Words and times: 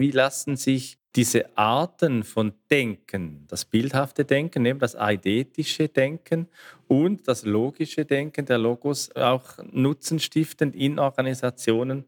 Wie 0.00 0.12
lassen 0.12 0.56
sich 0.56 0.96
diese 1.14 1.58
Arten 1.58 2.24
von 2.24 2.54
Denken, 2.70 3.44
das 3.48 3.66
bildhafte 3.66 4.24
Denken, 4.24 4.64
eben 4.64 4.78
das 4.78 4.96
eidetische 4.96 5.88
Denken 5.88 6.48
und 6.88 7.28
das 7.28 7.44
logische 7.44 8.06
Denken, 8.06 8.46
der 8.46 8.56
Logos 8.56 9.14
auch 9.14 9.58
nutzenstiftend 9.70 10.74
in 10.74 10.98
Organisationen 10.98 12.06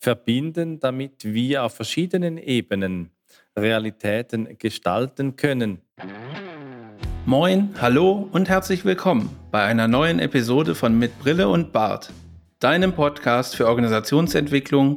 verbinden, 0.00 0.80
damit 0.80 1.32
wir 1.32 1.62
auf 1.62 1.76
verschiedenen 1.76 2.38
Ebenen 2.38 3.10
Realitäten 3.56 4.58
gestalten 4.58 5.36
können. 5.36 5.78
Moin, 7.24 7.72
hallo 7.80 8.28
und 8.32 8.48
herzlich 8.48 8.84
willkommen 8.84 9.30
bei 9.52 9.62
einer 9.62 9.86
neuen 9.86 10.18
Episode 10.18 10.74
von 10.74 10.98
Mit 10.98 11.16
Brille 11.20 11.48
und 11.48 11.72
Bart, 11.72 12.10
deinem 12.58 12.94
Podcast 12.94 13.54
für 13.54 13.68
Organisationsentwicklung, 13.68 14.96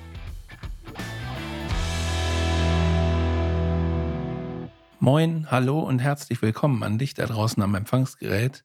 Moin, 5.03 5.47
hallo 5.49 5.79
und 5.79 5.97
herzlich 5.97 6.43
willkommen 6.43 6.83
an 6.83 6.99
dich 6.99 7.15
da 7.15 7.25
draußen 7.25 7.63
am 7.63 7.73
Empfangsgerät 7.73 8.63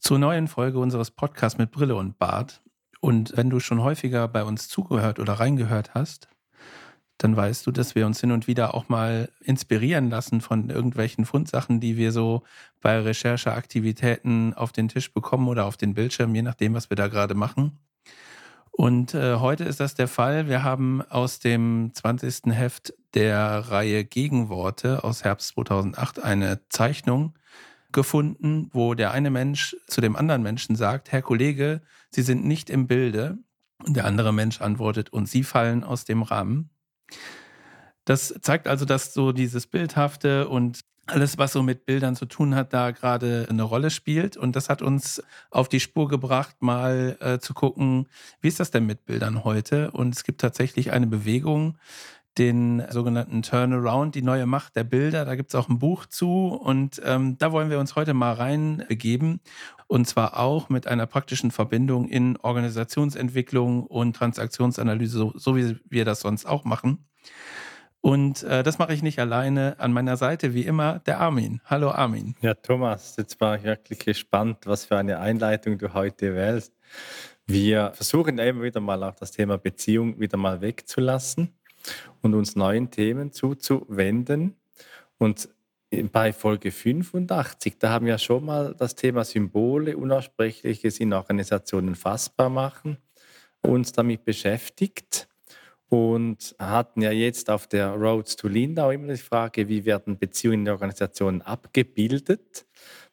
zur 0.00 0.18
neuen 0.18 0.48
Folge 0.48 0.80
unseres 0.80 1.12
Podcasts 1.12 1.56
mit 1.56 1.70
Brille 1.70 1.94
und 1.94 2.18
Bart. 2.18 2.64
Und 2.98 3.36
wenn 3.36 3.48
du 3.48 3.60
schon 3.60 3.80
häufiger 3.80 4.26
bei 4.26 4.42
uns 4.42 4.66
zugehört 4.66 5.20
oder 5.20 5.34
reingehört 5.34 5.94
hast, 5.94 6.26
dann 7.18 7.36
weißt 7.36 7.64
du, 7.64 7.70
dass 7.70 7.94
wir 7.94 8.06
uns 8.06 8.20
hin 8.20 8.32
und 8.32 8.48
wieder 8.48 8.74
auch 8.74 8.88
mal 8.88 9.30
inspirieren 9.40 10.10
lassen 10.10 10.40
von 10.40 10.68
irgendwelchen 10.68 11.24
Fundsachen, 11.24 11.78
die 11.78 11.96
wir 11.96 12.10
so 12.10 12.42
bei 12.80 12.98
Rechercheaktivitäten 12.98 14.54
auf 14.54 14.72
den 14.72 14.88
Tisch 14.88 15.14
bekommen 15.14 15.46
oder 15.46 15.64
auf 15.64 15.76
den 15.76 15.94
Bildschirm, 15.94 16.34
je 16.34 16.42
nachdem, 16.42 16.74
was 16.74 16.90
wir 16.90 16.96
da 16.96 17.06
gerade 17.06 17.36
machen. 17.36 17.78
Und 18.72 19.14
äh, 19.14 19.36
heute 19.36 19.62
ist 19.64 19.78
das 19.78 19.94
der 19.94 20.06
Fall. 20.08 20.48
Wir 20.48 20.64
haben 20.64 21.02
aus 21.02 21.38
dem 21.38 21.90
20. 21.94 22.52
Heft 22.52 22.94
der 23.18 23.70
Reihe 23.70 24.04
Gegenworte 24.04 25.02
aus 25.02 25.24
Herbst 25.24 25.48
2008 25.48 26.22
eine 26.22 26.60
Zeichnung 26.68 27.36
gefunden, 27.90 28.70
wo 28.72 28.94
der 28.94 29.10
eine 29.10 29.30
Mensch 29.30 29.76
zu 29.88 30.00
dem 30.00 30.14
anderen 30.14 30.40
Menschen 30.40 30.76
sagt, 30.76 31.10
Herr 31.10 31.22
Kollege, 31.22 31.82
Sie 32.10 32.22
sind 32.22 32.44
nicht 32.44 32.70
im 32.70 32.86
Bilde. 32.86 33.38
Und 33.84 33.96
der 33.96 34.04
andere 34.04 34.32
Mensch 34.32 34.60
antwortet, 34.60 35.10
und 35.10 35.28
Sie 35.28 35.42
fallen 35.42 35.82
aus 35.82 36.04
dem 36.04 36.22
Rahmen. 36.22 36.70
Das 38.04 38.32
zeigt 38.40 38.68
also, 38.68 38.84
dass 38.84 39.12
so 39.14 39.32
dieses 39.32 39.66
Bildhafte 39.66 40.48
und 40.48 40.84
alles, 41.08 41.38
was 41.38 41.52
so 41.52 41.62
mit 41.62 41.86
Bildern 41.86 42.14
zu 42.14 42.26
tun 42.26 42.54
hat, 42.54 42.72
da 42.72 42.90
gerade 42.92 43.46
eine 43.48 43.62
Rolle 43.62 43.90
spielt. 43.90 44.36
Und 44.36 44.54
das 44.54 44.68
hat 44.68 44.82
uns 44.82 45.22
auf 45.50 45.68
die 45.68 45.80
Spur 45.80 46.08
gebracht, 46.08 46.56
mal 46.60 47.16
äh, 47.20 47.38
zu 47.38 47.54
gucken, 47.54 48.06
wie 48.40 48.48
ist 48.48 48.60
das 48.60 48.70
denn 48.70 48.86
mit 48.86 49.06
Bildern 49.06 49.42
heute? 49.44 49.90
Und 49.90 50.14
es 50.14 50.22
gibt 50.22 50.40
tatsächlich 50.40 50.92
eine 50.92 51.06
Bewegung, 51.06 51.78
den 52.38 52.84
sogenannten 52.90 53.42
Turnaround, 53.42 54.14
die 54.14 54.22
neue 54.22 54.46
Macht 54.46 54.76
der 54.76 54.84
Bilder. 54.84 55.24
Da 55.24 55.34
gibt 55.34 55.50
es 55.50 55.54
auch 55.54 55.68
ein 55.68 55.78
Buch 55.78 56.06
zu 56.06 56.46
und 56.48 57.00
ähm, 57.04 57.36
da 57.38 57.52
wollen 57.52 57.70
wir 57.70 57.80
uns 57.80 57.96
heute 57.96 58.14
mal 58.14 58.32
reinbegeben. 58.32 59.40
Und 59.88 60.06
zwar 60.06 60.38
auch 60.38 60.68
mit 60.68 60.86
einer 60.86 61.06
praktischen 61.06 61.50
Verbindung 61.50 62.08
in 62.08 62.36
Organisationsentwicklung 62.36 63.84
und 63.86 64.14
Transaktionsanalyse, 64.14 65.18
so, 65.18 65.32
so 65.34 65.56
wie 65.56 65.76
wir 65.88 66.04
das 66.04 66.20
sonst 66.20 66.46
auch 66.46 66.64
machen. 66.64 67.06
Und 68.00 68.44
äh, 68.44 68.62
das 68.62 68.78
mache 68.78 68.94
ich 68.94 69.02
nicht 69.02 69.18
alleine. 69.18 69.80
An 69.80 69.92
meiner 69.92 70.16
Seite, 70.16 70.54
wie 70.54 70.62
immer, 70.62 71.00
der 71.00 71.20
Armin. 71.20 71.60
Hallo 71.64 71.90
Armin. 71.90 72.36
Ja, 72.40 72.54
Thomas, 72.54 73.16
jetzt 73.16 73.40
war 73.40 73.56
ich 73.56 73.64
wirklich 73.64 73.98
gespannt, 73.98 74.58
was 74.66 74.84
für 74.84 74.96
eine 74.96 75.18
Einleitung 75.18 75.78
du 75.78 75.92
heute 75.94 76.34
wählst. 76.34 76.72
Wir 77.46 77.92
versuchen 77.94 78.38
immer 78.38 78.62
wieder 78.62 78.80
mal 78.80 79.02
auch 79.02 79.14
das 79.14 79.32
Thema 79.32 79.58
Beziehung 79.58 80.20
wieder 80.20 80.36
mal 80.36 80.60
wegzulassen 80.60 81.57
und 82.22 82.34
uns 82.34 82.56
neuen 82.56 82.90
Themen 82.90 83.32
zuzuwenden. 83.32 84.56
Und 85.18 85.48
bei 86.12 86.32
Folge 86.32 86.70
85, 86.70 87.78
da 87.78 87.90
haben 87.90 88.06
wir 88.06 88.18
schon 88.18 88.44
mal 88.44 88.74
das 88.78 88.94
Thema 88.94 89.24
Symbole, 89.24 89.96
Unaussprechliches 89.96 91.00
in 91.00 91.12
Organisationen 91.12 91.94
fassbar 91.94 92.50
machen, 92.50 92.98
uns 93.62 93.92
damit 93.92 94.24
beschäftigt 94.24 95.28
und 95.88 96.54
hatten 96.58 97.00
ja 97.00 97.10
jetzt 97.10 97.48
auf 97.48 97.66
der 97.66 97.92
Roads 97.92 98.36
to 98.36 98.48
Lindau 98.48 98.90
immer 98.90 99.12
die 99.12 99.18
Frage, 99.18 99.68
wie 99.68 99.84
werden 99.86 100.18
Beziehungen 100.18 100.60
in 100.60 100.64
der 100.66 100.74
Organisation 100.74 101.40
abgebildet? 101.40 102.66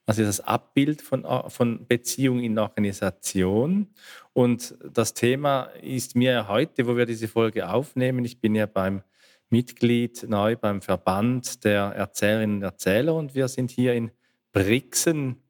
Ist 0.08 0.20
das 0.20 0.42
Abbild 0.42 1.02
von, 1.02 1.26
von 1.50 1.88
Beziehungen 1.88 2.44
in 2.44 2.60
Organisation? 2.60 3.88
Und 4.34 4.76
das 4.84 5.14
Thema 5.14 5.64
ist 5.82 6.16
mir 6.16 6.48
heute, 6.48 6.88
wo 6.88 6.96
wir 6.96 7.06
diese 7.06 7.28
Folge 7.28 7.70
aufnehmen, 7.70 8.24
ich 8.24 8.40
bin 8.40 8.54
ja 8.54 8.68
beim 8.68 9.02
Mitglied 9.50 10.26
neu 10.28 10.56
beim 10.56 10.82
Verband 10.82 11.64
der 11.64 11.84
Erzählerinnen 11.84 12.58
und 12.58 12.64
Erzähler 12.64 13.16
und 13.16 13.36
wir 13.36 13.48
sind 13.48 13.72
hier 13.72 13.94
in 13.94 14.12
Brixen 14.52 15.42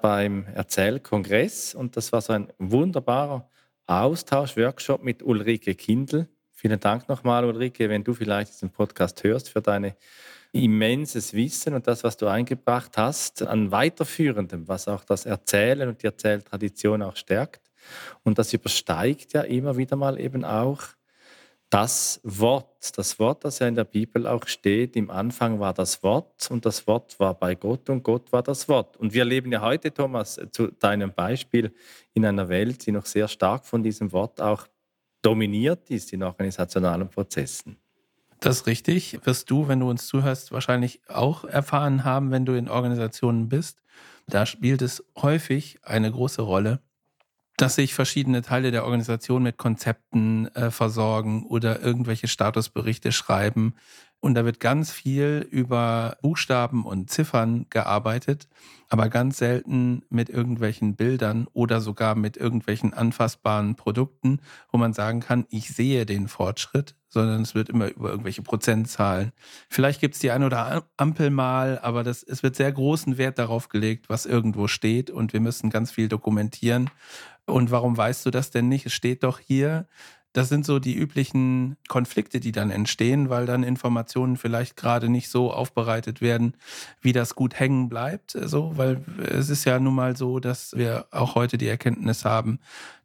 beim 0.00 0.46
Erzählkongress 0.54 1.74
und 1.74 1.96
das 1.96 2.12
war 2.12 2.20
so 2.20 2.34
ein 2.34 2.52
wunderbarer 2.58 3.48
Austausch, 3.86 4.56
Workshop 4.56 5.02
mit 5.02 5.22
Ulrike 5.22 5.74
Kindl, 5.74 6.28
Vielen 6.60 6.80
Dank 6.80 7.08
nochmal, 7.08 7.44
Ulrike, 7.44 7.88
wenn 7.88 8.02
du 8.02 8.14
vielleicht 8.14 8.50
diesen 8.52 8.70
Podcast 8.70 9.22
hörst, 9.22 9.48
für 9.48 9.62
dein 9.62 9.94
immenses 10.64 11.32
Wissen 11.32 11.74
und 11.74 11.86
das, 11.86 12.04
was 12.04 12.16
du 12.16 12.26
eingebracht 12.26 12.96
hast, 12.96 13.42
an 13.42 13.70
weiterführendem, 13.70 14.68
was 14.68 14.88
auch 14.88 15.04
das 15.04 15.26
Erzählen 15.26 15.88
und 15.88 16.02
die 16.02 16.06
Erzähltradition 16.06 17.02
auch 17.02 17.16
stärkt. 17.16 17.70
Und 18.22 18.38
das 18.38 18.52
übersteigt 18.52 19.32
ja 19.32 19.42
immer 19.42 19.76
wieder 19.76 19.96
mal 19.96 20.20
eben 20.20 20.44
auch 20.44 20.82
das 21.70 22.20
Wort. 22.22 22.96
Das 22.96 23.18
Wort, 23.18 23.44
das 23.44 23.58
ja 23.58 23.68
in 23.68 23.74
der 23.74 23.84
Bibel 23.84 24.26
auch 24.26 24.46
steht, 24.46 24.96
im 24.96 25.10
Anfang 25.10 25.60
war 25.60 25.74
das 25.74 26.02
Wort 26.02 26.50
und 26.50 26.64
das 26.64 26.86
Wort 26.86 27.18
war 27.20 27.34
bei 27.34 27.54
Gott 27.54 27.90
und 27.90 28.02
Gott 28.02 28.32
war 28.32 28.42
das 28.42 28.68
Wort. 28.68 28.96
Und 28.96 29.12
wir 29.12 29.24
leben 29.24 29.52
ja 29.52 29.60
heute, 29.60 29.92
Thomas, 29.92 30.40
zu 30.52 30.68
deinem 30.68 31.12
Beispiel, 31.12 31.74
in 32.14 32.24
einer 32.24 32.48
Welt, 32.48 32.86
die 32.86 32.92
noch 32.92 33.06
sehr 33.06 33.28
stark 33.28 33.66
von 33.66 33.82
diesem 33.82 34.12
Wort 34.12 34.40
auch 34.40 34.66
dominiert 35.20 35.90
ist 35.90 36.12
in 36.12 36.22
organisationalen 36.22 37.10
Prozessen. 37.10 37.76
Das 38.40 38.58
ist 38.58 38.66
richtig. 38.66 39.18
Wirst 39.24 39.50
du, 39.50 39.68
wenn 39.68 39.80
du 39.80 39.90
uns 39.90 40.06
zuhörst, 40.06 40.52
wahrscheinlich 40.52 41.00
auch 41.08 41.44
erfahren 41.44 42.04
haben, 42.04 42.30
wenn 42.30 42.46
du 42.46 42.52
in 42.52 42.68
Organisationen 42.68 43.48
bist. 43.48 43.82
Da 44.28 44.46
spielt 44.46 44.82
es 44.82 45.04
häufig 45.16 45.78
eine 45.82 46.10
große 46.10 46.42
Rolle, 46.42 46.80
dass 47.56 47.74
sich 47.74 47.94
verschiedene 47.94 48.42
Teile 48.42 48.70
der 48.70 48.84
Organisation 48.84 49.42
mit 49.42 49.56
Konzepten 49.56 50.46
äh, 50.54 50.70
versorgen 50.70 51.44
oder 51.46 51.80
irgendwelche 51.80 52.28
Statusberichte 52.28 53.10
schreiben. 53.10 53.74
Und 54.20 54.34
da 54.34 54.44
wird 54.44 54.58
ganz 54.58 54.90
viel 54.90 55.46
über 55.50 56.16
Buchstaben 56.22 56.84
und 56.84 57.08
Ziffern 57.08 57.66
gearbeitet, 57.70 58.48
aber 58.88 59.08
ganz 59.08 59.38
selten 59.38 60.02
mit 60.10 60.28
irgendwelchen 60.28 60.96
Bildern 60.96 61.46
oder 61.52 61.80
sogar 61.80 62.16
mit 62.16 62.36
irgendwelchen 62.36 62.94
anfassbaren 62.94 63.76
Produkten, 63.76 64.40
wo 64.72 64.78
man 64.78 64.92
sagen 64.92 65.20
kann, 65.20 65.46
ich 65.50 65.68
sehe 65.68 66.04
den 66.04 66.26
Fortschritt, 66.26 66.96
sondern 67.08 67.42
es 67.42 67.54
wird 67.54 67.68
immer 67.68 67.88
über 67.88 68.10
irgendwelche 68.10 68.42
Prozentzahlen. 68.42 69.32
Vielleicht 69.68 70.00
gibt 70.00 70.14
es 70.14 70.20
die 70.20 70.32
ein 70.32 70.42
oder 70.42 70.84
Ampel 70.96 71.30
mal, 71.30 71.78
aber 71.78 72.02
das, 72.02 72.24
es 72.24 72.42
wird 72.42 72.56
sehr 72.56 72.72
großen 72.72 73.18
Wert 73.18 73.38
darauf 73.38 73.68
gelegt, 73.68 74.08
was 74.08 74.26
irgendwo 74.26 74.66
steht 74.66 75.10
und 75.10 75.32
wir 75.32 75.40
müssen 75.40 75.70
ganz 75.70 75.92
viel 75.92 76.08
dokumentieren. 76.08 76.90
Und 77.46 77.70
warum 77.70 77.96
weißt 77.96 78.26
du 78.26 78.30
das 78.30 78.50
denn 78.50 78.68
nicht? 78.68 78.84
Es 78.84 78.92
steht 78.92 79.22
doch 79.22 79.38
hier, 79.38 79.86
das 80.32 80.48
sind 80.48 80.66
so 80.66 80.78
die 80.78 80.94
üblichen 80.94 81.76
Konflikte, 81.88 82.40
die 82.40 82.52
dann 82.52 82.70
entstehen, 82.70 83.30
weil 83.30 83.46
dann 83.46 83.62
Informationen 83.62 84.36
vielleicht 84.36 84.76
gerade 84.76 85.08
nicht 85.08 85.30
so 85.30 85.52
aufbereitet 85.52 86.20
werden, 86.20 86.54
wie 87.00 87.12
das 87.12 87.34
gut 87.34 87.58
hängen 87.58 87.88
bleibt. 87.88 88.32
So, 88.32 88.76
weil 88.76 89.02
es 89.26 89.48
ist 89.48 89.64
ja 89.64 89.80
nun 89.80 89.94
mal 89.94 90.16
so, 90.16 90.38
dass 90.38 90.76
wir 90.76 91.06
auch 91.10 91.34
heute 91.34 91.58
die 91.58 91.68
Erkenntnis 91.68 92.24
haben, 92.24 92.60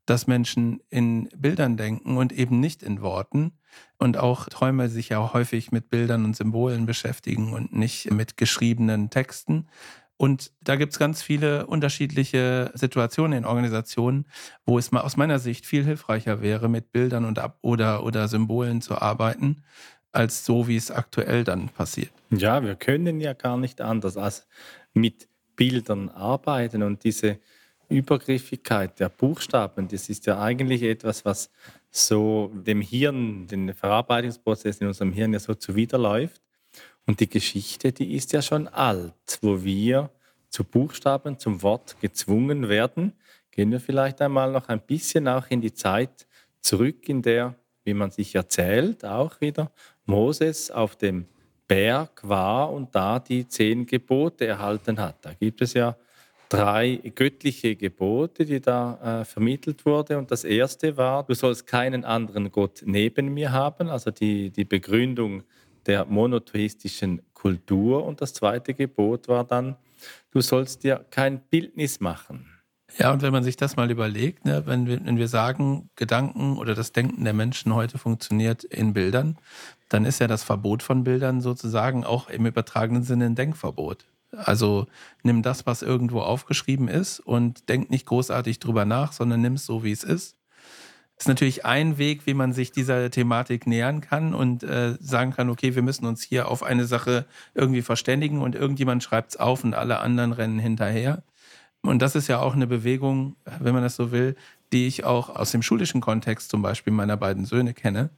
dass 0.05 0.27
Menschen 0.27 0.81
in 0.89 1.29
Bildern 1.35 1.77
denken 1.77 2.17
und 2.17 2.33
eben 2.33 2.59
nicht 2.59 2.83
in 2.83 3.01
Worten. 3.01 3.53
Und 3.97 4.17
auch 4.17 4.49
Träume 4.49 4.89
sich 4.89 5.09
ja 5.09 5.33
häufig 5.33 5.71
mit 5.71 5.89
Bildern 5.89 6.25
und 6.25 6.35
Symbolen 6.35 6.85
beschäftigen 6.85 7.53
und 7.53 7.73
nicht 7.73 8.11
mit 8.11 8.37
geschriebenen 8.37 9.09
Texten. 9.09 9.67
Und 10.23 10.53
da 10.61 10.77
gibt 10.77 10.93
es 10.93 10.99
ganz 10.99 11.21
viele 11.21 11.67
unterschiedliche 11.67 12.71
Situationen 12.75 13.39
in 13.39 13.45
Organisationen, 13.45 14.25
wo 14.65 14.79
es 14.79 14.93
mal 14.93 15.01
aus 15.01 15.17
meiner 15.17 15.37
Sicht 15.37 15.65
viel 15.65 15.83
hilfreicher 15.83 16.41
wäre, 16.41 16.69
mit 16.69 16.93
Bildern 16.93 17.25
und 17.25 17.39
ab 17.39 17.57
oder, 17.61 18.05
oder 18.05 18.29
Symbolen 18.29 18.81
zu 18.81 19.01
arbeiten, 19.01 19.65
als 20.13 20.45
so, 20.45 20.69
wie 20.69 20.77
es 20.77 20.91
aktuell 20.91 21.43
dann 21.43 21.67
passiert. 21.67 22.13
Ja, 22.29 22.63
wir 22.63 22.75
können 22.75 23.19
ja 23.19 23.33
gar 23.33 23.57
nicht 23.57 23.81
anders 23.81 24.15
als 24.15 24.47
mit 24.93 25.27
Bildern 25.57 26.07
arbeiten 26.07 26.83
und 26.83 27.03
diese 27.03 27.39
Übergriffigkeit 27.89 29.01
der 29.01 29.09
Buchstaben, 29.09 29.89
das 29.89 30.07
ist 30.07 30.25
ja 30.25 30.41
eigentlich 30.41 30.83
etwas, 30.83 31.25
was 31.25 31.51
so 31.91 32.49
dem 32.55 32.79
Hirn, 32.79 33.45
den 33.47 33.73
Verarbeitungsprozess 33.73 34.77
in 34.77 34.87
unserem 34.87 35.11
Hirn 35.11 35.33
ja 35.33 35.39
so 35.39 35.53
zuwiderläuft. 35.53 36.41
Und 37.05 37.19
die 37.19 37.29
Geschichte, 37.29 37.91
die 37.91 38.15
ist 38.15 38.31
ja 38.33 38.41
schon 38.41 38.67
alt, 38.67 39.39
wo 39.41 39.63
wir 39.63 40.09
zu 40.49 40.63
Buchstaben, 40.63 41.37
zum 41.39 41.61
Wort 41.61 41.99
gezwungen 41.99 42.69
werden. 42.69 43.13
Gehen 43.51 43.71
wir 43.71 43.79
vielleicht 43.79 44.21
einmal 44.21 44.51
noch 44.51 44.69
ein 44.69 44.81
bisschen 44.81 45.27
auch 45.27 45.47
in 45.49 45.61
die 45.61 45.73
Zeit 45.73 46.27
zurück, 46.61 47.09
in 47.09 47.21
der, 47.21 47.55
wie 47.83 47.93
man 47.93 48.11
sich 48.11 48.35
erzählt, 48.35 49.03
auch 49.03 49.41
wieder 49.41 49.71
Moses 50.05 50.71
auf 50.71 50.95
dem 50.95 51.25
Berg 51.67 52.21
war 52.23 52.71
und 52.71 52.93
da 52.93 53.19
die 53.19 53.47
zehn 53.47 53.85
Gebote 53.85 54.45
erhalten 54.45 54.99
hat. 54.99 55.25
Da 55.25 55.33
gibt 55.33 55.61
es 55.61 55.73
ja 55.73 55.95
drei 56.49 56.99
göttliche 57.15 57.75
Gebote, 57.75 58.45
die 58.45 58.61
da 58.61 59.21
äh, 59.21 59.25
vermittelt 59.25 59.85
wurden. 59.85 60.17
Und 60.17 60.29
das 60.29 60.43
erste 60.43 60.95
war, 60.97 61.23
du 61.23 61.33
sollst 61.33 61.65
keinen 61.65 62.05
anderen 62.05 62.51
Gott 62.51 62.83
neben 62.85 63.33
mir 63.33 63.51
haben, 63.51 63.89
also 63.89 64.11
die, 64.11 64.51
die 64.51 64.65
Begründung 64.65 65.43
der 65.85 66.05
monotheistischen 66.05 67.21
Kultur. 67.33 68.05
Und 68.05 68.21
das 68.21 68.33
zweite 68.33 68.73
Gebot 68.73 69.27
war 69.27 69.43
dann, 69.43 69.75
du 70.31 70.41
sollst 70.41 70.83
dir 70.83 71.05
kein 71.09 71.39
Bildnis 71.39 71.99
machen. 71.99 72.49
Ja, 72.99 73.11
und 73.11 73.23
wenn 73.23 73.31
man 73.33 73.43
sich 73.43 73.57
das 73.57 73.75
mal 73.75 73.89
überlegt, 73.89 74.45
ne, 74.45 74.67
wenn, 74.67 74.85
wir, 74.85 75.03
wenn 75.03 75.17
wir 75.17 75.27
sagen, 75.27 75.89
Gedanken 75.95 76.57
oder 76.57 76.75
das 76.75 76.91
Denken 76.91 77.23
der 77.23 77.33
Menschen 77.33 77.73
heute 77.73 77.97
funktioniert 77.97 78.63
in 78.63 78.93
Bildern, 78.93 79.37
dann 79.89 80.05
ist 80.05 80.19
ja 80.19 80.27
das 80.27 80.43
Verbot 80.43 80.83
von 80.83 81.03
Bildern 81.03 81.41
sozusagen 81.41 82.03
auch 82.03 82.29
im 82.29 82.45
übertragenen 82.45 83.03
Sinne 83.03 83.25
ein 83.25 83.35
Denkverbot. 83.35 84.05
Also 84.31 84.87
nimm 85.23 85.41
das, 85.41 85.65
was 85.65 85.81
irgendwo 85.81 86.21
aufgeschrieben 86.21 86.87
ist 86.87 87.19
und 87.19 87.69
denk 87.69 87.89
nicht 87.89 88.05
großartig 88.05 88.59
drüber 88.59 88.85
nach, 88.85 89.11
sondern 89.11 89.41
nimm 89.41 89.53
es 89.53 89.65
so, 89.65 89.83
wie 89.83 89.91
es 89.91 90.03
ist. 90.03 90.35
Ist 91.17 91.27
natürlich 91.27 91.63
ein 91.63 91.97
Weg, 91.97 92.25
wie 92.25 92.33
man 92.33 92.53
sich 92.53 92.71
dieser 92.71 93.09
Thematik 93.11 93.67
nähern 93.67 94.01
kann 94.01 94.33
und 94.33 94.63
äh, 94.63 94.97
sagen 94.99 95.31
kann, 95.31 95.49
okay, 95.49 95.75
wir 95.75 95.81
müssen 95.83 96.05
uns 96.05 96.23
hier 96.23 96.47
auf 96.47 96.63
eine 96.63 96.85
Sache 96.85 97.25
irgendwie 97.53 97.81
verständigen 97.81 98.41
und 98.41 98.55
irgendjemand 98.55 99.03
schreibt 99.03 99.31
es 99.31 99.37
auf 99.37 99.63
und 99.63 99.73
alle 99.73 99.99
anderen 99.99 100.33
rennen 100.33 100.59
hinterher. 100.59 101.23
Und 101.81 102.01
das 102.01 102.15
ist 102.15 102.27
ja 102.27 102.39
auch 102.39 102.55
eine 102.55 102.67
Bewegung, 102.67 103.35
wenn 103.59 103.73
man 103.73 103.83
das 103.83 103.95
so 103.95 104.11
will, 104.11 104.35
die 104.71 104.87
ich 104.87 105.03
auch 105.03 105.29
aus 105.29 105.51
dem 105.51 105.61
schulischen 105.61 106.01
Kontext 106.01 106.49
zum 106.49 106.61
Beispiel 106.61 106.93
meiner 106.93 107.17
beiden 107.17 107.45
Söhne 107.45 107.73
kenne, 107.73 108.09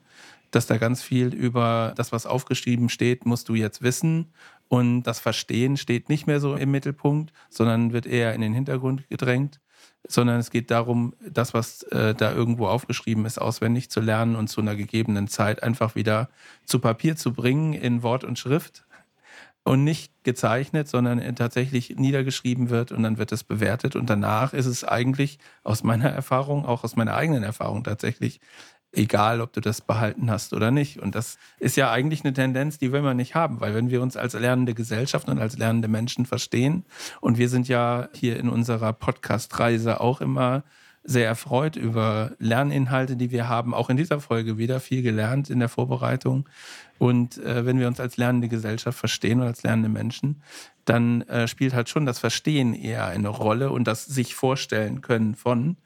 dass 0.51 0.67
da 0.67 0.77
ganz 0.77 1.01
viel 1.01 1.33
über 1.33 1.93
das, 1.97 2.11
was 2.11 2.25
aufgeschrieben 2.25 2.89
steht, 2.89 3.25
musst 3.25 3.49
du 3.49 3.55
jetzt 3.55 3.81
wissen 3.81 4.31
und 4.67 5.03
das 5.03 5.19
Verstehen 5.19 5.77
steht 5.77 6.09
nicht 6.09 6.27
mehr 6.27 6.39
so 6.39 6.55
im 6.55 6.71
Mittelpunkt, 6.71 7.33
sondern 7.49 7.91
wird 7.91 8.05
eher 8.05 8.33
in 8.33 8.41
den 8.41 8.53
Hintergrund 8.53 9.09
gedrängt, 9.09 9.59
sondern 10.07 10.39
es 10.39 10.51
geht 10.51 10.71
darum, 10.71 11.13
das, 11.27 11.53
was 11.53 11.83
äh, 11.83 12.13
da 12.13 12.31
irgendwo 12.31 12.67
aufgeschrieben 12.67 13.25
ist, 13.25 13.39
auswendig 13.39 13.89
zu 13.89 14.01
lernen 14.01 14.35
und 14.35 14.47
zu 14.47 14.61
einer 14.61 14.75
gegebenen 14.75 15.27
Zeit 15.27 15.63
einfach 15.63 15.95
wieder 15.95 16.29
zu 16.65 16.79
Papier 16.79 17.15
zu 17.15 17.33
bringen 17.33 17.73
in 17.73 18.03
Wort 18.03 18.23
und 18.23 18.39
Schrift 18.39 18.85
und 19.65 19.83
nicht 19.83 20.23
gezeichnet, 20.23 20.87
sondern 20.87 21.35
tatsächlich 21.35 21.95
niedergeschrieben 21.97 22.69
wird 22.69 22.91
und 22.91 23.01
dann 23.01 23.17
wird 23.17 23.31
es 23.31 23.43
bewertet. 23.43 23.95
Und 23.95 24.09
danach 24.09 24.53
ist 24.53 24.67
es 24.67 24.83
eigentlich 24.83 25.39
aus 25.63 25.83
meiner 25.83 26.09
Erfahrung, 26.11 26.65
auch 26.65 26.83
aus 26.83 26.95
meiner 26.95 27.15
eigenen 27.15 27.43
Erfahrung 27.43 27.83
tatsächlich 27.83 28.39
egal 28.95 29.41
ob 29.41 29.53
du 29.53 29.61
das 29.61 29.81
behalten 29.81 30.29
hast 30.29 30.53
oder 30.53 30.71
nicht. 30.71 30.99
Und 30.99 31.15
das 31.15 31.37
ist 31.59 31.77
ja 31.77 31.91
eigentlich 31.91 32.23
eine 32.23 32.33
Tendenz, 32.33 32.77
die 32.77 32.91
will 32.91 33.01
man 33.01 33.17
nicht 33.17 33.35
haben, 33.35 33.59
weil 33.61 33.75
wenn 33.75 33.89
wir 33.89 34.01
uns 34.01 34.17
als 34.17 34.33
lernende 34.33 34.73
Gesellschaft 34.73 35.27
und 35.27 35.39
als 35.39 35.57
lernende 35.57 35.87
Menschen 35.87 36.25
verstehen, 36.25 36.85
und 37.21 37.37
wir 37.37 37.49
sind 37.49 37.67
ja 37.67 38.09
hier 38.13 38.39
in 38.39 38.49
unserer 38.49 38.93
Podcast-Reise 38.93 40.01
auch 40.01 40.21
immer 40.21 40.63
sehr 41.05 41.27
erfreut 41.27 41.75
über 41.75 42.31
Lerninhalte, 42.39 43.15
die 43.15 43.29
wir 43.29 43.47
haben, 43.47 43.73
auch 43.73 43.89
in 43.89 43.97
dieser 43.97 44.19
Folge 44.19 44.57
wieder 44.57 44.79
viel 44.79 45.03
gelernt 45.03 45.49
in 45.51 45.59
der 45.59 45.69
Vorbereitung. 45.69 46.49
Und 46.97 47.37
äh, 47.37 47.65
wenn 47.65 47.79
wir 47.79 47.87
uns 47.87 47.99
als 47.99 48.17
lernende 48.17 48.47
Gesellschaft 48.47 48.97
verstehen 48.97 49.39
und 49.39 49.47
als 49.47 49.63
lernende 49.63 49.89
Menschen, 49.89 50.41
dann 50.85 51.21
äh, 51.23 51.47
spielt 51.47 51.73
halt 51.73 51.89
schon 51.89 52.05
das 52.05 52.19
Verstehen 52.19 52.73
eher 52.73 53.05
eine 53.05 53.29
Rolle 53.29 53.69
und 53.71 53.87
das 53.87 54.05
sich 54.05 54.33
vorstellen 54.33 55.01
können 55.01 55.35
von. 55.35 55.77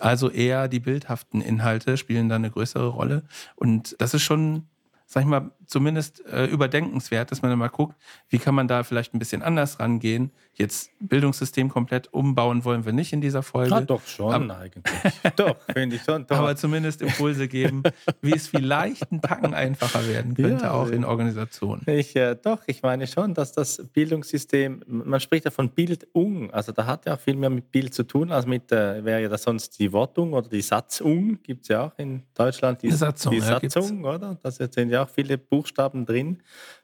Also 0.00 0.30
eher 0.30 0.68
die 0.68 0.80
bildhaften 0.80 1.40
Inhalte 1.40 1.96
spielen 1.96 2.28
da 2.28 2.36
eine 2.36 2.50
größere 2.50 2.88
Rolle. 2.88 3.22
Und 3.56 3.96
das 3.98 4.14
ist 4.14 4.22
schon 4.22 4.66
sag 5.10 5.22
ich 5.22 5.26
mal, 5.26 5.50
zumindest 5.70 6.24
äh, 6.26 6.46
überdenkenswert, 6.46 7.30
dass 7.30 7.42
man 7.42 7.56
mal 7.58 7.68
guckt, 7.68 7.94
wie 8.28 8.38
kann 8.38 8.54
man 8.54 8.68
da 8.68 8.82
vielleicht 8.82 9.14
ein 9.14 9.18
bisschen 9.18 9.42
anders 9.42 9.80
rangehen. 9.80 10.30
Jetzt 10.54 10.90
Bildungssystem 11.00 11.68
komplett 11.68 12.12
umbauen 12.12 12.64
wollen 12.64 12.84
wir 12.84 12.92
nicht 12.92 13.12
in 13.12 13.20
dieser 13.20 13.42
Folge. 13.42 13.70
Ja, 13.70 13.80
doch 13.80 14.04
schon 14.06 14.32
aber, 14.50 14.58
eigentlich. 14.58 14.84
doch, 15.36 15.56
finde 15.72 15.96
ich 15.96 16.02
schon. 16.02 16.26
Doch. 16.26 16.36
Aber 16.36 16.56
zumindest 16.56 17.00
Impulse 17.02 17.48
geben, 17.48 17.82
wie 18.20 18.34
es 18.34 18.48
vielleicht 18.48 19.10
ein 19.10 19.22
Tacken 19.22 19.54
einfacher 19.54 20.06
werden 20.06 20.34
könnte, 20.34 20.64
ja, 20.64 20.72
auch 20.72 20.88
in 20.88 21.04
Organisationen. 21.04 21.82
Ich, 21.86 22.14
äh, 22.16 22.36
doch, 22.36 22.60
ich 22.66 22.82
meine 22.82 23.06
schon, 23.06 23.32
dass 23.32 23.52
das 23.52 23.82
Bildungssystem, 23.92 24.82
man 24.86 25.20
spricht 25.20 25.44
ja 25.44 25.50
von 25.50 25.70
Bildung, 25.70 26.50
also 26.50 26.72
da 26.72 26.84
hat 26.86 27.06
ja 27.06 27.14
auch 27.14 27.20
viel 27.20 27.36
mehr 27.36 27.50
mit 27.50 27.70
Bild 27.70 27.94
zu 27.94 28.02
tun, 28.02 28.30
als 28.30 28.46
mit, 28.46 28.70
äh, 28.72 29.04
wäre 29.04 29.22
ja 29.22 29.28
das 29.28 29.44
sonst 29.44 29.78
die 29.78 29.92
Wortung 29.92 30.32
oder 30.32 30.48
die 30.48 30.62
Satzung, 30.62 31.38
gibt 31.42 31.62
es 31.62 31.68
ja 31.68 31.86
auch 31.86 31.92
in 31.96 32.22
Deutschland, 32.34 32.82
die, 32.82 32.88
die 32.88 32.94
Satzung, 32.94 33.32
die 33.32 33.40
Satzung 33.40 34.04
ja, 34.04 34.10
oder? 34.14 34.38
Das 34.42 34.56
sind 34.56 34.90
ja 34.90 35.04
auch 35.04 35.08
viele 35.08 35.38
Buchstaben 35.60 36.06
drin, 36.06 36.42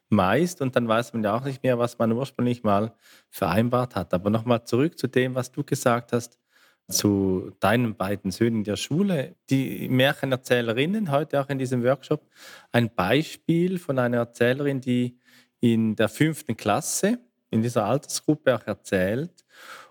meist, 0.09 0.61
und 0.61 0.77
dann 0.77 0.87
weiß 0.87 1.15
man 1.15 1.25
ja 1.25 1.35
auch 1.35 1.45
nicht 1.45 1.63
mehr, 1.63 1.79
was 1.79 1.99
man 1.99 2.13
ursprünglich 2.13 2.63
mal 2.63 2.93
vereinbart 3.31 3.97
hat. 3.97 4.13
Aber 4.15 4.31
nochmal 4.31 4.65
zurück 4.65 4.99
zu 4.99 5.07
dem, 5.07 5.35
was 5.35 5.51
du 5.51 5.65
gesagt 5.65 6.13
hast, 6.13 6.39
zu 6.89 7.51
deinen 7.59 7.97
beiden 7.97 8.31
Söhnen 8.31 8.63
der 8.63 8.77
Schule. 8.77 9.35
Die 9.51 9.89
Märchenerzählerinnen, 9.89 11.11
heute 11.11 11.41
auch 11.41 11.49
in 11.49 11.59
diesem 11.59 11.83
Workshop, 11.83 12.29
ein 12.71 12.95
Beispiel 12.95 13.79
von 13.79 13.99
einer 13.99 14.19
Erzählerin, 14.19 14.81
die 14.81 15.19
in 15.61 15.97
der 15.97 16.09
fünften 16.09 16.57
Klasse, 16.57 17.19
in 17.51 17.63
dieser 17.63 17.87
Altersgruppe 17.87 18.55
auch 18.55 18.67
erzählt. 18.67 19.45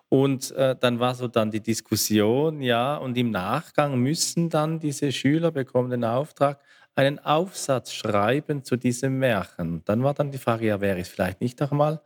Und 0.07 0.51
äh, 0.51 0.75
dann 0.79 0.99
war 0.99 1.15
so 1.15 1.27
dann 1.27 1.51
die 1.51 1.61
Diskussion, 1.61 2.61
ja, 2.61 2.95
und 2.95 3.17
im 3.17 3.31
Nachgang 3.31 3.99
müssen 3.99 4.49
dann 4.49 4.79
diese 4.79 5.11
Schüler 5.11 5.51
bekommen 5.51 5.89
den 5.89 6.05
Auftrag, 6.05 6.61
einen 6.95 7.19
Aufsatz 7.19 7.93
schreiben 7.93 8.63
zu 8.63 8.77
diesem 8.77 9.19
Märchen. 9.19 9.83
Dann 9.85 10.03
war 10.03 10.13
dann 10.13 10.31
die 10.31 10.37
Frage, 10.37 10.67
ja, 10.67 10.81
wäre 10.81 10.99
es 10.99 11.09
vielleicht 11.09 11.41
nicht 11.41 11.61
auch 11.61 11.71
mal 11.71 12.01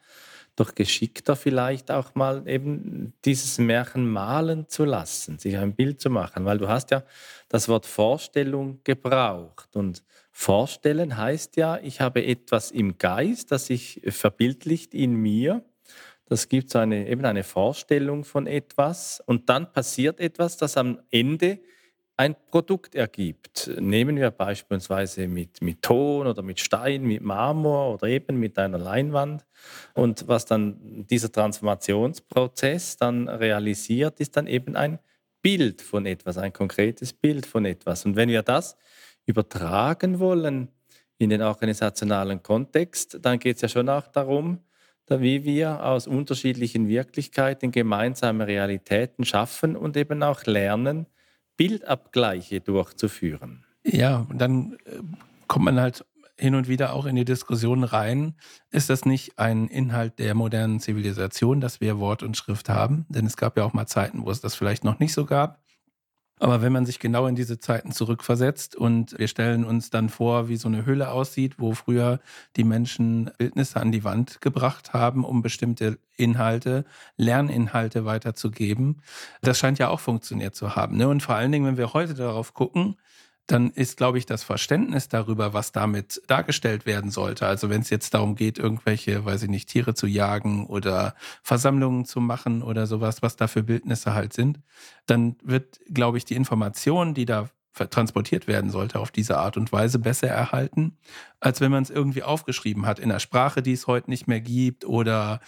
doch 0.59 0.75
geschickter, 0.75 1.35
vielleicht 1.35 1.89
auch 1.89 2.15
mal 2.15 2.47
eben 2.47 3.13
dieses 3.23 3.59
Märchen 3.59 4.09
malen 4.09 4.67
zu 4.67 4.83
lassen, 4.83 5.39
sich 5.39 5.57
ein 5.57 5.73
Bild 5.73 6.01
zu 6.01 6.09
machen, 6.09 6.43
weil 6.45 6.57
du 6.57 6.67
hast 6.67 6.91
ja 6.91 7.03
das 7.47 7.69
Wort 7.69 7.85
Vorstellung 7.85 8.81
gebraucht 8.83 9.75
und 9.75 10.03
Vorstellen 10.31 11.17
heißt 11.17 11.57
ja, 11.57 11.79
ich 11.81 12.01
habe 12.01 12.25
etwas 12.25 12.71
im 12.71 12.97
Geist, 12.97 13.51
das 13.51 13.67
sich 13.67 14.01
verbildlicht 14.05 14.93
in 14.93 15.15
mir. 15.15 15.63
Das 16.25 16.47
gibt 16.47 16.69
so 16.69 16.79
eine, 16.79 17.07
eben 17.07 17.25
eine 17.25 17.43
Vorstellung 17.43 18.23
von 18.23 18.45
etwas 18.47 19.21
und 19.25 19.49
dann 19.49 19.71
passiert 19.71 20.19
etwas, 20.19 20.57
das 20.57 20.77
am 20.77 20.99
Ende 21.09 21.59
ein 22.19 22.35
Produkt 22.51 22.95
ergibt. 22.95 23.71
Nehmen 23.79 24.17
wir 24.17 24.29
beispielsweise 24.29 25.29
mit, 25.29 25.61
mit 25.61 25.81
Ton 25.81 26.27
oder 26.27 26.41
mit 26.41 26.59
Stein, 26.59 27.03
mit 27.03 27.21
Marmor 27.21 27.93
oder 27.93 28.07
eben 28.07 28.37
mit 28.37 28.59
einer 28.59 28.77
Leinwand. 28.77 29.45
Und 29.93 30.27
was 30.27 30.43
dann 30.45 31.05
dieser 31.09 31.31
Transformationsprozess 31.31 32.97
dann 32.97 33.29
realisiert, 33.29 34.19
ist 34.19 34.35
dann 34.35 34.47
eben 34.47 34.75
ein 34.75 34.99
Bild 35.41 35.81
von 35.81 36.05
etwas, 36.05 36.37
ein 36.37 36.51
konkretes 36.51 37.13
Bild 37.13 37.45
von 37.45 37.63
etwas. 37.63 38.03
Und 38.03 38.17
wenn 38.17 38.27
wir 38.27 38.43
das 38.43 38.75
übertragen 39.25 40.19
wollen 40.19 40.67
in 41.19 41.29
den 41.29 41.41
organisationalen 41.41 42.43
Kontext, 42.43 43.17
dann 43.21 43.39
geht 43.39 43.55
es 43.55 43.61
ja 43.61 43.69
schon 43.69 43.87
auch 43.87 44.07
darum, 44.07 44.59
wie 45.07 45.45
wir 45.45 45.85
aus 45.85 46.05
unterschiedlichen 46.05 46.89
Wirklichkeiten 46.89 47.71
gemeinsame 47.71 48.45
Realitäten 48.45 49.23
schaffen 49.23 49.77
und 49.77 49.95
eben 49.95 50.21
auch 50.21 50.43
lernen, 50.43 51.05
Bildabgleiche 51.59 52.61
durchzuführen. 52.61 53.65
Ja, 53.83 54.25
und 54.29 54.39
dann 54.39 54.77
äh, 54.85 55.01
kommt 55.47 55.65
man 55.65 55.77
halt 55.77 56.05
hin 56.37 56.55
und 56.55 56.69
wieder 56.69 56.93
auch 56.93 57.05
in 57.05 57.17
die 57.17 57.25
Diskussion 57.25 57.83
rein, 57.83 58.35
ist 58.71 58.89
das 58.89 59.03
nicht 59.03 59.37
ein 59.37 59.67
Inhalt 59.67 60.19
der 60.19 60.35
modernen 60.35 60.79
Zivilisation, 60.79 61.59
dass 61.59 61.81
wir 61.81 61.99
Wort 61.99 62.23
und 62.23 62.37
Schrift 62.37 62.69
haben? 62.69 63.05
Denn 63.09 63.25
es 63.25 63.35
gab 63.35 63.57
ja 63.57 63.65
auch 63.65 63.73
mal 63.73 63.87
Zeiten, 63.87 64.25
wo 64.25 64.31
es 64.31 64.39
das 64.39 64.55
vielleicht 64.55 64.85
noch 64.85 64.99
nicht 64.99 65.11
so 65.11 65.25
gab. 65.25 65.61
Aber 66.39 66.61
wenn 66.61 66.71
man 66.71 66.85
sich 66.85 66.99
genau 66.99 67.27
in 67.27 67.35
diese 67.35 67.59
Zeiten 67.59 67.91
zurückversetzt 67.91 68.75
und 68.75 69.17
wir 69.19 69.27
stellen 69.27 69.65
uns 69.65 69.89
dann 69.89 70.07
vor, 70.07 70.47
wie 70.47 70.55
so 70.55 70.69
eine 70.69 70.85
Höhle 70.85 71.11
aussieht, 71.11 71.55
wo 71.59 71.73
früher 71.73 72.19
die 72.55 72.63
Menschen 72.63 73.29
Bildnisse 73.37 73.79
an 73.79 73.91
die 73.91 74.05
Wand 74.05 74.39
gebracht 74.39 74.93
haben, 74.93 75.25
um 75.25 75.41
bestimmte 75.41 75.99
Inhalte, 76.15 76.85
Lerninhalte 77.17 78.05
weiterzugeben, 78.05 79.01
das 79.41 79.59
scheint 79.59 79.79
ja 79.79 79.89
auch 79.89 79.99
funktioniert 79.99 80.55
zu 80.55 80.75
haben. 80.75 80.97
Ne? 80.97 81.09
Und 81.09 81.21
vor 81.21 81.35
allen 81.35 81.51
Dingen, 81.51 81.65
wenn 81.65 81.77
wir 81.77 81.93
heute 81.93 82.13
darauf 82.13 82.53
gucken, 82.53 82.95
dann 83.51 83.71
ist, 83.71 83.97
glaube 83.97 84.19
ich, 84.19 84.27
das 84.27 84.43
Verständnis 84.43 85.09
darüber, 85.09 85.53
was 85.53 85.71
damit 85.71 86.21
dargestellt 86.27 86.85
werden 86.85 87.09
sollte. 87.09 87.47
Also 87.47 87.69
wenn 87.69 87.81
es 87.81 87.89
jetzt 87.89 88.13
darum 88.13 88.35
geht, 88.35 88.59
irgendwelche, 88.59 89.25
weiß 89.25 89.43
ich 89.43 89.49
nicht, 89.49 89.69
Tiere 89.69 89.95
zu 89.95 90.05
jagen 90.05 90.67
oder 90.67 91.15
Versammlungen 91.41 92.05
zu 92.05 92.21
machen 92.21 92.61
oder 92.61 92.85
sowas, 92.85 93.23
was 93.23 93.37
da 93.37 93.47
für 93.47 93.63
Bildnisse 93.63 94.13
halt 94.13 94.33
sind, 94.33 94.59
dann 95.07 95.35
wird, 95.43 95.79
glaube 95.91 96.19
ich, 96.19 96.25
die 96.25 96.35
Information, 96.35 97.15
die 97.15 97.25
da 97.25 97.49
transportiert 97.73 98.47
werden 98.47 98.69
sollte, 98.69 98.99
auf 98.99 99.09
diese 99.09 99.37
Art 99.37 99.57
und 99.57 99.71
Weise 99.71 99.97
besser 99.97 100.27
erhalten, 100.27 100.97
als 101.39 101.59
wenn 101.59 101.71
man 101.71 101.83
es 101.83 101.89
irgendwie 101.89 102.23
aufgeschrieben 102.23 102.85
hat 102.85 102.99
in 102.99 103.09
einer 103.09 103.19
Sprache, 103.19 103.61
die 103.63 103.73
es 103.73 103.87
heute 103.87 104.09
nicht 104.09 104.27
mehr 104.27 104.41
gibt 104.41 104.85
oder 104.85 105.39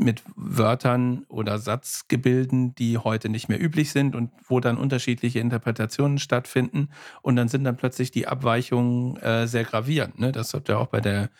mit 0.00 0.22
Wörtern 0.34 1.24
oder 1.28 1.58
Satzgebilden, 1.58 2.74
die 2.74 2.98
heute 2.98 3.28
nicht 3.28 3.48
mehr 3.48 3.62
üblich 3.62 3.92
sind 3.92 4.14
und 4.14 4.30
wo 4.48 4.60
dann 4.60 4.78
unterschiedliche 4.78 5.40
Interpretationen 5.40 6.18
stattfinden. 6.18 6.88
Und 7.22 7.36
dann 7.36 7.48
sind 7.48 7.64
dann 7.64 7.76
plötzlich 7.76 8.10
die 8.10 8.26
Abweichungen 8.26 9.16
äh, 9.18 9.46
sehr 9.46 9.64
gravierend. 9.64 10.18
Ne? 10.18 10.32
Das 10.32 10.54
hat 10.54 10.68
ja 10.68 10.78
auch 10.78 10.88
bei 10.88 11.00
der 11.00 11.30